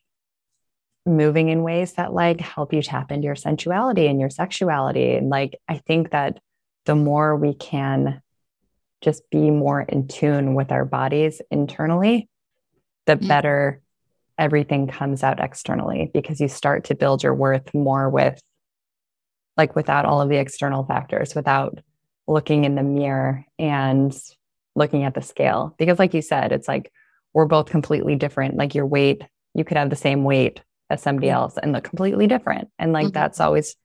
moving 1.09 1.49
in 1.49 1.63
ways 1.63 1.93
that 1.93 2.13
like 2.13 2.39
help 2.39 2.73
you 2.73 2.81
tap 2.81 3.11
into 3.11 3.25
your 3.25 3.35
sensuality 3.35 4.07
and 4.07 4.19
your 4.19 4.29
sexuality. 4.29 5.15
And 5.15 5.29
like 5.29 5.59
i 5.67 5.77
think 5.77 6.11
that 6.11 6.39
the 6.85 6.95
more 6.95 7.35
we 7.35 7.53
can 7.53 8.21
just 9.01 9.29
be 9.29 9.51
more 9.51 9.81
in 9.81 10.07
tune 10.07 10.55
with 10.55 10.71
our 10.71 10.85
bodies 10.85 11.41
internally 11.51 12.29
the 13.05 13.15
mm. 13.15 13.27
better 13.27 13.81
everything 14.37 14.87
comes 14.87 15.23
out 15.23 15.39
externally 15.39 16.09
because 16.13 16.39
you 16.39 16.47
start 16.47 16.85
to 16.85 16.95
build 16.95 17.23
your 17.23 17.33
worth 17.33 17.73
more 17.73 18.09
with 18.09 18.39
like 19.57 19.75
without 19.75 20.05
all 20.05 20.21
of 20.21 20.29
the 20.29 20.37
external 20.37 20.85
factors 20.85 21.35
without 21.35 21.79
looking 22.27 22.63
in 22.63 22.75
the 22.75 22.83
mirror 22.83 23.45
and 23.57 24.17
looking 24.75 25.03
at 25.03 25.13
the 25.13 25.21
scale. 25.21 25.75
Because 25.77 25.99
like 25.99 26.13
you 26.13 26.21
said 26.21 26.51
it's 26.51 26.67
like 26.67 26.91
we're 27.33 27.45
both 27.45 27.69
completely 27.69 28.15
different. 28.15 28.55
Like 28.55 28.75
your 28.75 28.85
weight 28.85 29.21
you 29.53 29.65
could 29.65 29.77
have 29.77 29.89
the 29.89 29.95
same 29.95 30.23
weight 30.23 30.61
as 30.89 31.01
somebody 31.01 31.29
else 31.29 31.57
and 31.57 31.71
look 31.71 31.83
completely 31.83 32.27
different 32.27 32.69
and 32.77 32.93
like 32.93 33.07
mm-hmm. 33.07 33.13
that's 33.13 33.39
always 33.39 33.75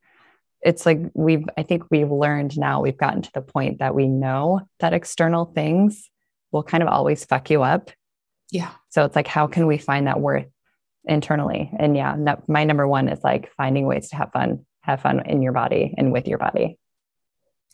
it's 0.62 0.86
like 0.86 1.00
we've 1.14 1.44
i 1.56 1.62
think 1.62 1.84
we've 1.90 2.10
learned 2.10 2.58
now 2.58 2.80
we've 2.80 2.96
gotten 2.96 3.22
to 3.22 3.30
the 3.34 3.42
point 3.42 3.78
that 3.78 3.94
we 3.94 4.08
know 4.08 4.60
that 4.80 4.94
external 4.94 5.44
things 5.44 6.10
will 6.52 6.62
kind 6.62 6.82
of 6.82 6.88
always 6.88 7.24
fuck 7.24 7.50
you 7.50 7.62
up 7.62 7.90
yeah 8.50 8.70
so 8.88 9.04
it's 9.04 9.16
like 9.16 9.28
how 9.28 9.46
can 9.46 9.66
we 9.66 9.78
find 9.78 10.06
that 10.06 10.20
worth 10.20 10.46
internally 11.04 11.70
and 11.78 11.96
yeah 11.96 12.14
no, 12.16 12.42
my 12.48 12.64
number 12.64 12.88
one 12.88 13.08
is 13.08 13.22
like 13.22 13.52
finding 13.56 13.86
ways 13.86 14.08
to 14.08 14.16
have 14.16 14.32
fun 14.32 14.64
have 14.80 15.00
fun 15.00 15.24
in 15.26 15.42
your 15.42 15.52
body 15.52 15.94
and 15.96 16.12
with 16.12 16.26
your 16.26 16.38
body 16.38 16.78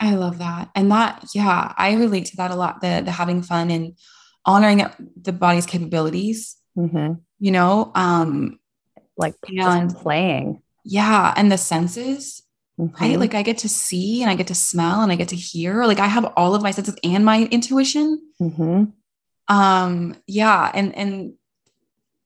I 0.01 0.15
love 0.15 0.39
that. 0.39 0.71
And 0.75 0.91
that, 0.91 1.27
yeah, 1.35 1.75
I 1.77 1.93
relate 1.93 2.25
to 2.27 2.37
that 2.39 2.51
a 2.51 2.57
lot. 2.57 2.81
The 2.81 3.03
the 3.05 3.11
having 3.11 3.43
fun 3.43 3.71
and 3.71 3.99
honoring 4.47 4.85
the 5.21 5.33
body's 5.33 5.67
capabilities. 5.67 6.57
Mm-hmm. 6.77 7.15
You 7.39 7.51
know, 7.51 7.93
um, 7.95 8.60
like 9.21 9.35
and 9.47 9.95
playing. 9.95 10.63
Yeah, 10.85 11.33
and 11.37 11.51
the 11.51 11.59
senses. 11.59 12.43
Mm-hmm. 12.79 13.05
Right? 13.05 13.19
Like 13.19 13.35
I 13.35 13.43
get 13.43 13.59
to 13.59 13.69
see 13.69 14.23
and 14.23 14.31
I 14.31 14.35
get 14.35 14.47
to 14.47 14.55
smell 14.55 15.03
and 15.03 15.13
I 15.13 15.17
get 15.17 15.29
to 15.29 15.37
hear. 15.37 15.85
Like 15.85 16.01
I 16.01 16.07
have 16.07 16.33
all 16.37 16.55
of 16.55 16.63
my 16.63 16.71
senses 16.71 16.97
and 17.05 17.25
my 17.25 17.45
intuition. 17.51 18.23
Mm-hmm. 18.41 18.85
Um, 19.55 20.17
yeah, 20.27 20.71
and 20.73 20.95
and 20.97 21.35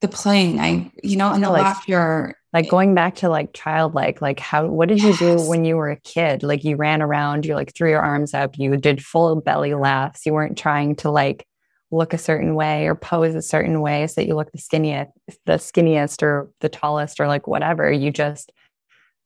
the 0.01 0.09
playing, 0.09 0.61
I, 0.61 0.93
you 1.03 1.17
know, 1.17 1.33
and 1.33 1.43
the 1.43 1.51
like, 1.51 1.63
laughter 1.63 2.37
like 2.55 2.71
going 2.71 2.95
back 2.95 3.17
to 3.17 3.29
like 3.29 3.53
childlike 3.53 4.23
like 4.23 4.41
how 4.41 4.67
what 4.67 4.89
did 4.89 5.03
yes. 5.03 5.21
you 5.21 5.37
do 5.37 5.49
when 5.49 5.65
you 5.65 5.77
were 5.77 5.91
a 5.91 6.01
kid 6.01 6.43
like 6.43 6.65
you 6.65 6.77
ran 6.77 7.03
around 7.03 7.45
you 7.45 7.55
like 7.55 7.75
threw 7.75 7.91
your 7.91 8.01
arms 8.01 8.33
up 8.33 8.57
you 8.57 8.75
did 8.77 9.05
full 9.05 9.41
belly 9.41 9.75
laughs 9.75 10.25
you 10.25 10.33
weren't 10.33 10.57
trying 10.57 10.95
to 10.95 11.11
like 11.11 11.47
look 11.95 12.13
a 12.13 12.19
certain 12.19 12.55
way 12.55 12.87
or 12.87 12.95
pose 12.95 13.35
a 13.35 13.43
certain 13.43 13.81
way 13.81 14.07
so 14.07 14.21
that 14.21 14.27
you 14.27 14.35
look 14.35 14.51
the 14.53 14.59
skinniest 14.59 15.11
the 15.47 15.55
skinniest 15.55 16.23
or 16.23 16.51
the 16.61 16.69
tallest 16.69 17.21
or 17.21 17.27
like 17.27 17.47
whatever 17.47 17.91
you 17.91 18.11
just 18.11 18.53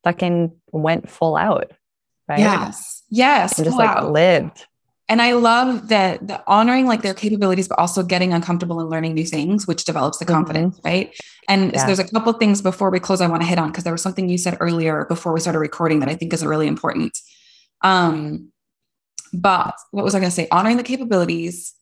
fucking 0.05 0.53
went 0.73 1.09
full 1.09 1.37
out 1.37 1.73
right 2.29 2.41
yes 2.41 3.03
yes 3.11 3.59
and 3.59 3.64
just 3.64 3.79
like 3.79 4.03
lived 4.05 4.66
and 5.11 5.23
I 5.23 5.33
love 5.33 5.89
that 5.89 6.27
the 6.27 6.43
honoring 6.47 6.87
like 6.87 7.01
their 7.01 7.14
capabilities, 7.14 7.66
but 7.66 7.79
also 7.79 8.03
getting 8.03 8.35
uncomfortable 8.35 8.79
and 8.79 8.91
learning 8.91 9.14
new 9.14 9.25
things, 9.25 9.66
which 9.66 9.85
develops 9.85 10.19
the 10.19 10.27
mm-hmm. 10.27 10.35
confidence, 10.35 10.77
mm-hmm. 10.79 10.89
right? 10.89 11.21
And 11.49 11.73
yeah. 11.73 11.81
so 11.81 11.87
there's 11.87 11.99
a 11.99 12.09
couple 12.09 12.33
things 12.35 12.61
before 12.61 12.91
we 12.91 13.01
close 13.01 13.23
I 13.23 13.27
want 13.27 13.41
to 13.41 13.49
hit 13.49 13.59
on 13.59 13.69
because 13.69 13.85
there 13.85 13.93
was 13.93 14.03
something 14.03 14.29
you 14.29 14.37
said 14.37 14.59
earlier 14.61 15.07
before 15.07 15.33
we 15.33 15.41
started 15.41 15.61
recording 15.61 16.01
that 16.01 16.11
I 16.11 16.14
think 16.14 16.35
is 16.35 16.45
really 16.45 16.66
important. 16.66 17.19
Um, 17.81 18.53
but 19.33 19.75
what 19.91 20.05
was 20.05 20.14
I 20.14 20.21
going 20.21 20.31
to 20.31 20.35
say? 20.35 20.47
Honoring 20.51 20.77
the 20.77 20.83
capabilities. 20.83 21.75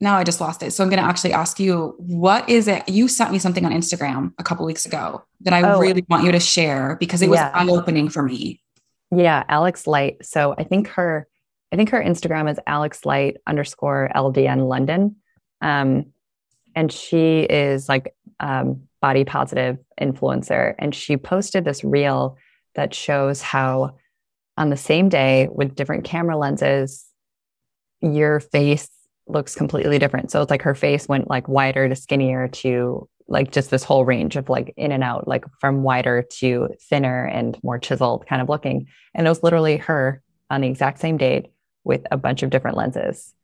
Now 0.00 0.16
I 0.16 0.24
just 0.24 0.40
lost 0.40 0.62
it. 0.62 0.72
So 0.72 0.84
I'm 0.84 0.90
going 0.90 1.02
to 1.02 1.08
actually 1.08 1.32
ask 1.32 1.58
you, 1.58 1.94
what 1.98 2.48
is 2.48 2.68
it? 2.68 2.88
You 2.88 3.08
sent 3.08 3.32
me 3.32 3.38
something 3.38 3.64
on 3.64 3.72
Instagram 3.72 4.32
a 4.38 4.44
couple 4.44 4.64
weeks 4.64 4.86
ago 4.86 5.24
that 5.40 5.52
I 5.52 5.62
oh. 5.62 5.80
really 5.80 6.04
want 6.08 6.24
you 6.24 6.32
to 6.32 6.40
share 6.40 6.96
because 7.00 7.20
it 7.20 7.28
was 7.28 7.38
yeah. 7.38 7.50
eye 7.52 7.66
opening 7.68 8.08
for 8.08 8.22
me. 8.22 8.62
Yeah, 9.10 9.42
Alex 9.48 9.86
Light. 9.86 10.24
So 10.24 10.54
I 10.56 10.64
think 10.64 10.88
her 10.88 11.26
I 11.72 11.76
think 11.76 11.90
her 11.90 12.02
Instagram 12.02 12.50
is 12.50 12.58
Alex 12.66 13.04
Light 13.04 13.38
underscore 13.46 14.10
LDN 14.14 14.68
London. 14.68 15.16
Um, 15.60 16.06
and 16.74 16.90
she 16.90 17.40
is 17.40 17.88
like 17.88 18.14
um, 18.40 18.84
body 19.02 19.24
positive 19.24 19.78
influencer. 20.00 20.74
And 20.78 20.94
she 20.94 21.16
posted 21.16 21.64
this 21.64 21.84
reel 21.84 22.38
that 22.74 22.94
shows 22.94 23.42
how 23.42 23.96
on 24.56 24.70
the 24.70 24.76
same 24.76 25.08
day 25.08 25.48
with 25.50 25.74
different 25.74 26.04
camera 26.04 26.36
lenses, 26.38 27.04
your 28.00 28.40
face 28.40 28.88
looks 29.28 29.54
completely 29.54 29.98
different. 29.98 30.30
So 30.30 30.42
it's 30.42 30.50
like 30.50 30.62
her 30.62 30.74
face 30.74 31.08
went 31.08 31.28
like 31.28 31.48
wider 31.48 31.88
to 31.88 31.96
skinnier 31.96 32.48
to 32.48 33.08
like 33.28 33.52
just 33.52 33.70
this 33.70 33.84
whole 33.84 34.04
range 34.04 34.36
of 34.36 34.48
like 34.48 34.72
in 34.76 34.90
and 34.90 35.04
out, 35.04 35.28
like 35.28 35.44
from 35.60 35.82
wider 35.82 36.22
to 36.22 36.68
thinner 36.88 37.26
and 37.26 37.58
more 37.62 37.78
chiseled 37.78 38.26
kind 38.26 38.40
of 38.40 38.48
looking. 38.48 38.86
And 39.14 39.26
it 39.26 39.30
was 39.30 39.42
literally 39.42 39.76
her 39.78 40.22
on 40.50 40.62
the 40.62 40.68
exact 40.68 40.98
same 40.98 41.18
date 41.18 41.52
with 41.84 42.06
a 42.10 42.16
bunch 42.16 42.42
of 42.42 42.50
different 42.50 42.76
lenses. 42.76 43.34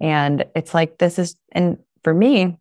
And 0.00 0.46
it's 0.56 0.74
like, 0.74 0.98
this 0.98 1.18
is, 1.18 1.36
and 1.52 1.78
for 2.02 2.12
me, 2.12 2.58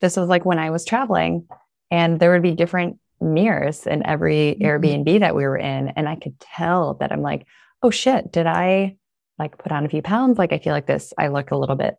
this 0.00 0.16
was 0.16 0.28
like 0.28 0.44
when 0.44 0.58
I 0.58 0.70
was 0.70 0.84
traveling 0.84 1.48
and 1.90 2.20
there 2.20 2.32
would 2.32 2.42
be 2.42 2.54
different 2.54 2.98
mirrors 3.20 3.86
in 3.86 4.04
every 4.06 4.56
mm-hmm. 4.60 4.64
Airbnb 4.64 5.20
that 5.20 5.34
we 5.34 5.44
were 5.44 5.56
in. 5.56 5.88
And 5.88 6.08
I 6.08 6.16
could 6.16 6.38
tell 6.38 6.94
that 6.94 7.12
I'm 7.12 7.22
like, 7.22 7.46
oh 7.82 7.90
shit, 7.90 8.30
did 8.30 8.46
I 8.46 8.96
like 9.38 9.58
put 9.58 9.72
on 9.72 9.84
a 9.84 9.88
few 9.88 10.02
pounds? 10.02 10.38
Like, 10.38 10.52
I 10.52 10.58
feel 10.58 10.72
like 10.72 10.86
this, 10.86 11.12
I 11.18 11.28
look 11.28 11.50
a 11.50 11.56
little 11.56 11.76
bit 11.76 11.96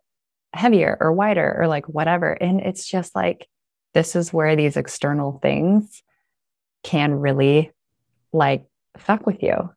heavier 0.54 0.98
or 1.00 1.12
wider 1.12 1.56
or 1.60 1.68
like 1.68 1.88
whatever. 1.88 2.32
And 2.32 2.62
it's 2.62 2.88
just 2.88 3.16
like, 3.16 3.48
this 3.94 4.16
is 4.16 4.34
where 4.34 4.56
these 4.56 4.78
external 4.78 5.40
things 5.42 6.02
can 6.84 7.14
really 7.16 7.72
like 8.34 8.66
fuck 8.98 9.26
with 9.26 9.42
you 9.44 9.70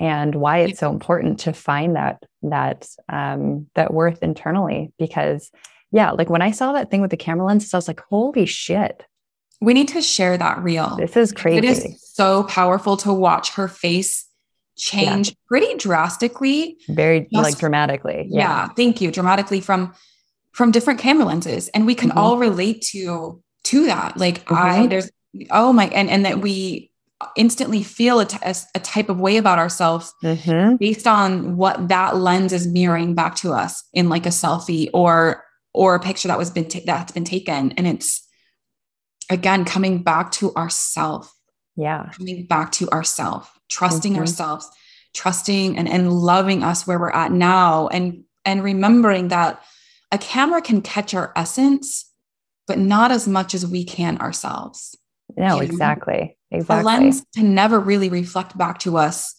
and 0.00 0.34
why 0.34 0.58
it's 0.58 0.78
so 0.78 0.90
important 0.90 1.40
to 1.40 1.52
find 1.52 1.96
that 1.96 2.22
that 2.42 2.88
um, 3.08 3.66
that 3.74 3.92
worth 3.92 4.22
internally 4.22 4.92
because 4.98 5.50
yeah 5.90 6.10
like 6.10 6.30
when 6.30 6.42
i 6.42 6.50
saw 6.50 6.72
that 6.72 6.90
thing 6.90 7.00
with 7.00 7.10
the 7.10 7.16
camera 7.16 7.46
lenses 7.46 7.74
i 7.74 7.76
was 7.76 7.88
like 7.88 8.00
holy 8.08 8.46
shit 8.46 9.04
we 9.60 9.74
need 9.74 9.88
to 9.88 10.02
share 10.02 10.38
that 10.38 10.62
reel 10.62 10.96
this 10.96 11.16
is 11.16 11.32
crazy 11.32 11.58
it 11.58 11.64
is 11.64 12.00
so 12.00 12.44
powerful 12.44 12.96
to 12.96 13.12
watch 13.12 13.54
her 13.54 13.68
face 13.68 14.27
change 14.78 15.28
yeah. 15.28 15.34
pretty 15.46 15.74
drastically 15.76 16.78
very 16.88 17.28
Just, 17.32 17.32
like 17.34 17.58
dramatically 17.58 18.26
yeah. 18.30 18.40
yeah. 18.40 18.68
thank 18.68 19.00
you 19.00 19.10
dramatically 19.10 19.60
from 19.60 19.92
from 20.52 20.70
different 20.70 21.00
camera 21.00 21.26
lenses 21.26 21.68
and 21.68 21.84
we 21.84 21.94
can 21.94 22.10
mm-hmm. 22.10 22.18
all 22.18 22.38
relate 22.38 22.82
to 22.92 23.42
to 23.64 23.86
that 23.86 24.16
like 24.16 24.44
mm-hmm. 24.44 24.54
i 24.54 24.86
there's 24.86 25.10
oh 25.50 25.72
my 25.72 25.88
and 25.88 26.08
and 26.08 26.24
that 26.24 26.40
we 26.40 26.90
instantly 27.36 27.82
feel 27.82 28.20
a, 28.20 28.24
t- 28.24 28.38
a 28.42 28.78
type 28.80 29.08
of 29.08 29.18
way 29.18 29.36
about 29.36 29.58
ourselves 29.58 30.14
mm-hmm. 30.22 30.76
based 30.76 31.06
on 31.06 31.56
what 31.56 31.88
that 31.88 32.16
lens 32.16 32.52
is 32.52 32.66
mirroring 32.66 33.14
back 33.14 33.34
to 33.34 33.52
us 33.52 33.82
in 33.92 34.08
like 34.08 34.24
a 34.24 34.30
selfie 34.30 34.88
or 34.94 35.42
or 35.74 35.96
a 35.96 36.00
picture 36.00 36.28
that 36.28 36.38
was 36.38 36.50
been 36.50 36.68
ta- 36.68 36.78
that's 36.86 37.12
been 37.12 37.24
taken 37.24 37.72
and 37.72 37.86
it's 37.86 38.26
again 39.30 39.64
coming 39.64 40.02
back 40.02 40.30
to 40.30 40.54
ourself 40.54 41.34
yeah 41.76 42.10
coming 42.12 42.46
back 42.46 42.70
to 42.70 42.88
ourself 42.90 43.57
trusting 43.68 44.12
mm-hmm. 44.12 44.20
ourselves 44.20 44.70
trusting 45.14 45.76
and, 45.78 45.88
and 45.88 46.12
loving 46.12 46.62
us 46.62 46.86
where 46.86 46.98
we're 46.98 47.10
at 47.10 47.32
now 47.32 47.88
and 47.88 48.24
and 48.44 48.62
remembering 48.62 49.28
that 49.28 49.62
a 50.12 50.18
camera 50.18 50.60
can 50.60 50.80
catch 50.82 51.14
our 51.14 51.32
essence 51.36 52.10
but 52.66 52.78
not 52.78 53.10
as 53.10 53.26
much 53.26 53.54
as 53.54 53.66
we 53.66 53.84
can 53.84 54.18
ourselves 54.18 54.96
no 55.36 55.58
exactly 55.58 56.36
Exactly. 56.50 56.80
A 56.80 56.84
lens 56.84 57.24
can 57.34 57.54
never 57.54 57.78
really 57.78 58.08
reflect 58.08 58.56
back 58.56 58.78
to 58.80 58.96
us 58.96 59.34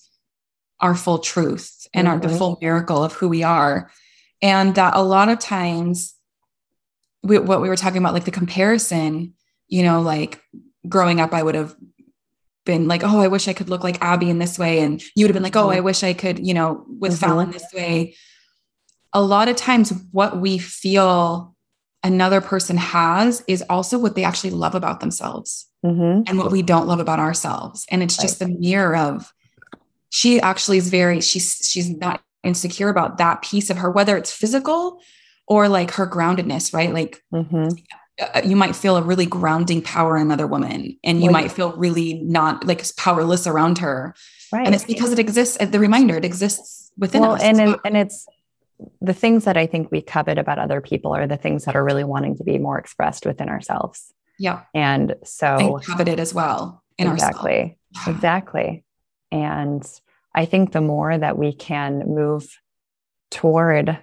our 0.80 0.96
full 0.96 1.20
truth 1.20 1.88
and 1.94 2.08
mm-hmm. 2.08 2.14
our 2.14 2.20
the 2.20 2.28
mm-hmm. 2.28 2.38
full 2.38 2.58
miracle 2.62 3.04
of 3.04 3.14
who 3.14 3.28
we 3.28 3.44
are. 3.44 3.92
And 4.42 4.76
that 4.76 4.96
a 4.96 5.04
lot 5.04 5.30
of 5.30 5.40
times, 5.40 6.16
we, 7.24 7.38
what 7.40 7.62
we 7.62 7.68
were 7.68 7.76
talking 7.76 7.98
about, 7.98 8.14
like 8.14 8.26
the 8.26 8.32
comparison, 8.32 9.34
you 9.68 9.84
know, 9.84 10.02
like 10.02 10.42
growing 10.88 11.20
up, 11.20 11.34
I 11.34 11.44
would 11.44 11.56
have 11.56 11.76
been 12.70 12.88
like, 12.88 13.04
oh, 13.04 13.20
I 13.20 13.28
wish 13.28 13.48
I 13.48 13.54
could 13.54 13.68
look 13.68 13.84
like 13.84 14.00
Abby 14.00 14.30
in 14.30 14.38
this 14.38 14.60
way. 14.60 14.82
And 14.82 15.02
you 15.16 15.26
would 15.26 15.32
have 15.32 15.34
been 15.34 15.44
like, 15.44 15.56
oh, 15.56 15.72
I 15.72 15.80
wish 15.80 16.04
I 16.04 16.14
could, 16.14 16.46
you 16.46 16.54
know, 16.54 16.86
with 16.88 17.14
mm-hmm. 17.14 17.26
Fallon 17.26 17.52
this 17.52 17.66
way. 17.74 18.16
A 19.12 19.24
lot 19.24 19.48
of 19.48 19.56
times, 19.56 19.92
what 20.12 20.40
we 20.40 20.60
feel 20.60 21.56
another 22.04 22.42
person 22.42 22.78
has 22.78 23.44
is 23.48 23.64
also 23.72 23.98
what 23.98 24.14
they 24.16 24.24
actually 24.24 24.52
love 24.52 24.76
about 24.76 25.00
themselves 25.00 25.68
mm-hmm. 25.84 26.22
and 26.28 26.38
what 26.38 26.52
we 26.52 26.62
don't 26.62 26.86
love 26.86 27.00
about 27.00 27.18
ourselves. 27.20 27.88
And 27.90 28.04
it's 28.04 28.18
just 28.18 28.40
right. 28.40 28.48
the 28.48 28.60
mirror 28.60 28.96
of 28.96 29.34
she 30.12 30.40
actually 30.40 30.78
is 30.78 30.90
very, 30.90 31.22
she's, 31.22 31.68
she's 31.68 31.90
not 31.90 32.22
insecure 32.44 32.90
about 32.90 33.18
that 33.18 33.42
piece 33.42 33.72
of 33.72 33.78
her, 33.78 33.90
whether 33.90 34.16
it's 34.16 34.32
physical 34.32 35.02
or 35.48 35.68
like 35.68 35.90
her 35.92 36.08
groundedness, 36.08 36.72
right? 36.72 36.94
Like 36.94 37.24
mm-hmm. 37.34 37.70
Uh, 38.20 38.42
you 38.44 38.56
might 38.56 38.76
feel 38.76 38.98
a 38.98 39.02
really 39.02 39.26
grounding 39.26 39.82
power 39.82 40.18
in 40.18 40.24
another 40.24 40.48
woman 40.48 40.98
and 41.04 41.24
you 41.24 41.32
might 41.32 41.52
feel 41.52 41.72
really 41.74 42.16
not 42.16 42.66
like 42.66 42.84
powerless 42.98 43.48
around 43.48 43.78
her. 43.78 44.14
Right. 44.52 44.66
And 44.66 44.76
it's 44.76 44.84
because 44.84 45.12
it 45.12 45.20
exists, 45.20 45.56
as 45.58 45.72
the 45.72 45.80
reminder, 45.80 46.16
it 46.16 46.26
exists 46.26 46.92
within 46.98 47.22
well, 47.22 47.34
us. 47.34 47.42
And, 47.42 47.78
and 47.86 47.98
it's, 47.98 48.28
the 49.02 49.14
things 49.14 49.44
that 49.44 49.58
I 49.58 49.66
think 49.66 49.92
we 49.92 50.02
covet 50.02 50.38
about 50.38 50.58
other 50.58 50.80
people 50.82 51.14
are 51.14 51.28
the 51.28 51.38
things 51.38 51.66
that 51.66 51.76
are 51.76 51.84
really 51.84 52.06
wanting 52.06 52.38
to 52.38 52.44
be 52.44 52.58
more 52.58 52.80
expressed 52.80 53.26
within 53.26 53.50
ourselves. 53.50 54.14
Yeah. 54.38 54.62
And 54.74 55.16
so 55.24 55.58
and 55.58 55.84
coveted 55.84 56.20
as 56.20 56.34
well 56.34 56.82
in 56.98 57.08
exactly, 57.08 57.78
ourselves. 57.96 58.16
Exactly. 58.16 58.84
And 59.32 60.00
I 60.34 60.46
think 60.46 60.72
the 60.72 60.82
more 60.82 61.18
that 61.18 61.38
we 61.38 61.54
can 61.54 62.04
move 62.08 62.58
toward 63.32 64.00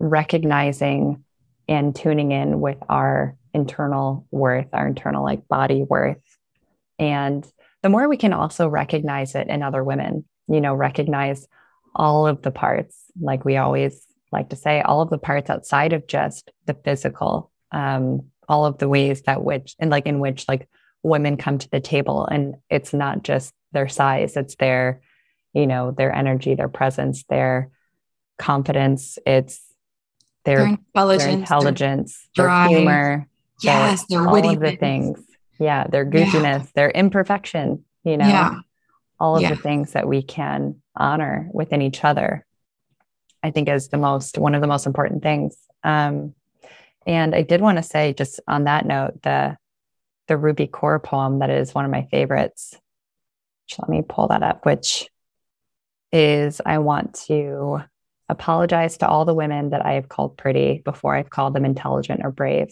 recognizing 0.00 1.23
and 1.68 1.94
tuning 1.94 2.32
in 2.32 2.60
with 2.60 2.78
our 2.88 3.36
internal 3.52 4.26
worth, 4.30 4.68
our 4.72 4.86
internal 4.86 5.24
like 5.24 5.46
body 5.48 5.82
worth. 5.82 6.18
And 6.98 7.46
the 7.82 7.88
more 7.88 8.08
we 8.08 8.16
can 8.16 8.32
also 8.32 8.68
recognize 8.68 9.34
it 9.34 9.48
in 9.48 9.62
other 9.62 9.82
women, 9.82 10.24
you 10.48 10.60
know, 10.60 10.74
recognize 10.74 11.46
all 11.94 12.26
of 12.26 12.42
the 12.42 12.50
parts, 12.50 13.04
like 13.20 13.44
we 13.44 13.56
always 13.56 14.06
like 14.32 14.50
to 14.50 14.56
say, 14.56 14.80
all 14.80 15.00
of 15.00 15.10
the 15.10 15.18
parts 15.18 15.50
outside 15.50 15.92
of 15.92 16.06
just 16.06 16.50
the 16.66 16.74
physical, 16.74 17.50
um, 17.72 18.26
all 18.48 18.66
of 18.66 18.78
the 18.78 18.88
ways 18.88 19.22
that 19.22 19.44
which 19.44 19.76
and 19.78 19.90
like 19.90 20.06
in 20.06 20.18
which 20.18 20.46
like 20.48 20.68
women 21.02 21.36
come 21.36 21.58
to 21.58 21.70
the 21.70 21.80
table 21.80 22.26
and 22.26 22.56
it's 22.68 22.92
not 22.92 23.22
just 23.22 23.54
their 23.72 23.88
size, 23.88 24.36
it's 24.36 24.56
their, 24.56 25.00
you 25.52 25.66
know, 25.66 25.92
their 25.92 26.14
energy, 26.14 26.54
their 26.54 26.68
presence, 26.68 27.24
their 27.24 27.70
confidence, 28.38 29.18
it's 29.26 29.60
their, 30.44 30.58
their 30.58 30.66
intelligence, 30.66 31.24
their, 31.24 31.32
intelligence, 31.32 32.28
their, 32.36 32.46
their 32.46 32.68
humor, 32.68 33.28
yes, 33.60 34.04
their, 34.08 34.26
all 34.26 34.36
of 34.36 34.60
the 34.60 34.76
things. 34.76 35.20
Yeah, 35.58 35.86
their 35.86 36.04
goofiness, 36.04 36.42
yeah. 36.42 36.66
their 36.74 36.90
imperfection, 36.90 37.84
you 38.02 38.16
know, 38.16 38.26
yeah. 38.26 38.58
all 39.20 39.36
of 39.36 39.42
yeah. 39.42 39.50
the 39.50 39.56
things 39.56 39.92
that 39.92 40.08
we 40.08 40.22
can 40.22 40.82
honor 40.96 41.48
within 41.52 41.80
each 41.80 42.04
other. 42.04 42.44
I 43.42 43.50
think 43.50 43.68
is 43.68 43.88
the 43.88 43.98
most 43.98 44.38
one 44.38 44.54
of 44.54 44.62
the 44.62 44.66
most 44.66 44.86
important 44.86 45.22
things. 45.22 45.56
Um, 45.82 46.34
and 47.06 47.34
I 47.34 47.42
did 47.42 47.60
want 47.60 47.76
to 47.76 47.82
say, 47.82 48.14
just 48.14 48.40
on 48.48 48.64
that 48.64 48.86
note, 48.86 49.22
the 49.22 49.56
the 50.26 50.34
Rupi 50.34 50.70
Kaur 50.70 51.02
poem 51.02 51.40
that 51.40 51.50
is 51.50 51.74
one 51.74 51.84
of 51.84 51.90
my 51.90 52.08
favorites. 52.10 52.74
Let 53.78 53.88
me 53.88 54.02
pull 54.06 54.28
that 54.28 54.42
up, 54.42 54.66
which 54.66 55.08
is 56.12 56.60
I 56.64 56.78
want 56.78 57.14
to 57.26 57.82
apologize 58.28 58.98
to 58.98 59.08
all 59.08 59.24
the 59.24 59.34
women 59.34 59.70
that 59.70 59.84
I 59.84 59.92
have 59.92 60.08
called 60.08 60.36
pretty 60.36 60.82
before 60.84 61.14
I've 61.14 61.30
called 61.30 61.54
them 61.54 61.64
intelligent 61.64 62.20
or 62.24 62.30
brave. 62.30 62.70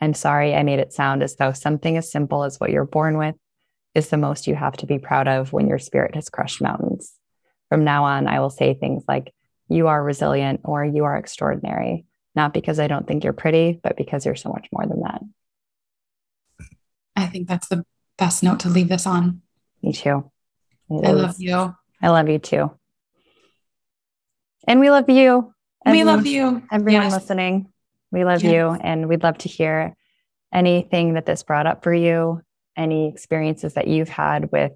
I'm 0.00 0.14
sorry 0.14 0.54
I 0.54 0.62
made 0.62 0.78
it 0.80 0.92
sound 0.92 1.22
as 1.22 1.36
though 1.36 1.52
something 1.52 1.96
as 1.96 2.10
simple 2.10 2.44
as 2.44 2.58
what 2.58 2.70
you're 2.70 2.84
born 2.84 3.18
with 3.18 3.34
is 3.94 4.08
the 4.08 4.16
most 4.16 4.46
you 4.46 4.54
have 4.54 4.76
to 4.78 4.86
be 4.86 4.98
proud 4.98 5.28
of 5.28 5.52
when 5.52 5.68
your 5.68 5.78
spirit 5.78 6.14
has 6.14 6.28
crushed 6.28 6.60
mountains. 6.60 7.12
From 7.68 7.84
now 7.84 8.04
on, 8.04 8.26
I 8.26 8.40
will 8.40 8.50
say 8.50 8.74
things 8.74 9.04
like, 9.06 9.32
you 9.68 9.86
are 9.88 10.02
resilient 10.02 10.60
or 10.64 10.84
you 10.84 11.04
are 11.04 11.16
extraordinary, 11.16 12.04
not 12.34 12.52
because 12.52 12.78
I 12.78 12.88
don't 12.88 13.06
think 13.06 13.24
you're 13.24 13.32
pretty, 13.32 13.80
but 13.82 13.96
because 13.96 14.26
you're 14.26 14.34
so 14.34 14.50
much 14.50 14.66
more 14.72 14.86
than 14.86 15.00
that. 15.00 15.22
I 17.16 17.26
think 17.26 17.48
that's 17.48 17.68
the 17.68 17.84
best 18.18 18.42
note 18.42 18.60
to 18.60 18.68
leave 18.68 18.88
this 18.88 19.06
on. 19.06 19.40
Me 19.82 19.92
too. 19.92 20.30
It 20.90 21.06
I 21.06 21.12
is. 21.12 21.22
love 21.22 21.36
you. 21.38 21.74
I 22.02 22.08
love 22.08 22.28
you 22.28 22.38
too. 22.38 22.72
And 24.66 24.80
we 24.80 24.90
love 24.90 25.08
you. 25.08 25.52
we 25.84 26.04
love 26.04 26.26
you. 26.26 26.62
Everyone 26.70 27.02
yes. 27.02 27.12
listening. 27.12 27.72
We 28.10 28.24
love 28.24 28.42
yes. 28.42 28.52
you. 28.52 28.68
And 28.68 29.08
we'd 29.08 29.22
love 29.22 29.38
to 29.38 29.48
hear 29.48 29.94
anything 30.52 31.14
that 31.14 31.26
this 31.26 31.42
brought 31.42 31.66
up 31.66 31.82
for 31.82 31.94
you, 31.94 32.42
any 32.76 33.08
experiences 33.08 33.74
that 33.74 33.88
you've 33.88 34.08
had 34.08 34.52
with 34.52 34.72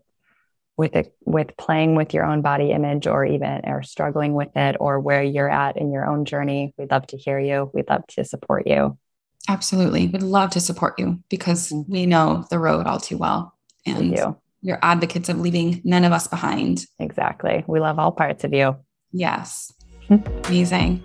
with 0.77 0.95
it 0.95 1.15
with 1.25 1.57
playing 1.57 1.95
with 1.95 2.13
your 2.13 2.25
own 2.25 2.43
body 2.43 2.71
image 2.71 3.07
or 3.07 3.25
even 3.25 3.63
or 3.65 3.83
struggling 3.83 4.35
with 4.35 4.55
it 4.55 4.77
or 4.79 5.01
where 5.01 5.23
you're 5.23 5.49
at 5.49 5.79
in 5.79 5.91
your 5.91 6.07
own 6.07 6.27
journey. 6.27 6.75
We'd 6.77 6.91
love 6.91 7.07
to 7.09 7.17
hear 7.17 7.39
you. 7.39 7.71
We'd 7.73 7.89
love 7.89 8.07
to 8.09 8.25
support 8.25 8.67
you. 8.67 8.99
Absolutely. 9.49 10.09
We'd 10.09 10.23
love 10.23 10.51
to 10.51 10.61
support 10.61 10.99
you 10.99 11.23
because 11.31 11.71
mm-hmm. 11.71 11.91
we 11.91 12.05
know 12.05 12.45
the 12.51 12.59
road 12.59 12.87
all 12.87 13.01
too 13.01 13.17
well. 13.17 13.55
And 13.87 14.11
we 14.11 14.23
you're 14.63 14.81
advocates 14.83 15.29
of 15.29 15.39
leaving 15.39 15.81
none 15.85 16.05
of 16.05 16.13
us 16.13 16.27
behind. 16.27 16.87
Exactly. 16.99 17.65
We 17.67 17.79
love 17.79 17.99
all 17.99 18.11
parts 18.11 18.43
of 18.43 18.53
you. 18.53 18.77
Yes. 19.13 19.73
Hmm. 20.09 20.17
Amazing. 20.47 21.03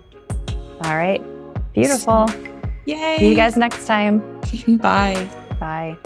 All 0.84 0.96
right. 0.96 1.22
Beautiful. 1.72 2.28
Yay. 2.86 3.18
See 3.18 3.28
you 3.28 3.34
guys 3.36 3.56
next 3.56 3.86
time. 3.86 4.20
Bye. 4.78 5.28
Bye. 5.58 5.96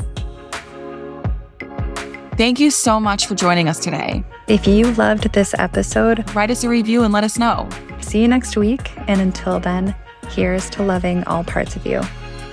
Thank 2.36 2.60
you 2.60 2.70
so 2.70 3.00
much 3.00 3.26
for 3.26 3.34
joining 3.34 3.68
us 3.68 3.78
today. 3.78 4.22
If 4.46 4.66
you 4.66 4.92
loved 4.92 5.32
this 5.32 5.54
episode, 5.58 6.34
write 6.34 6.50
us 6.50 6.64
a 6.64 6.68
review 6.68 7.02
and 7.02 7.12
let 7.12 7.24
us 7.24 7.38
know. 7.38 7.68
See 8.00 8.20
you 8.20 8.28
next 8.28 8.56
week. 8.56 8.92
And 9.08 9.20
until 9.20 9.58
then, 9.58 9.94
here's 10.28 10.68
to 10.70 10.82
loving 10.82 11.24
all 11.24 11.44
parts 11.44 11.76
of 11.76 11.86
you 11.86 12.02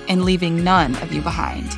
and 0.08 0.24
leaving 0.24 0.64
none 0.64 0.94
of 0.96 1.12
you 1.12 1.20
behind. 1.20 1.76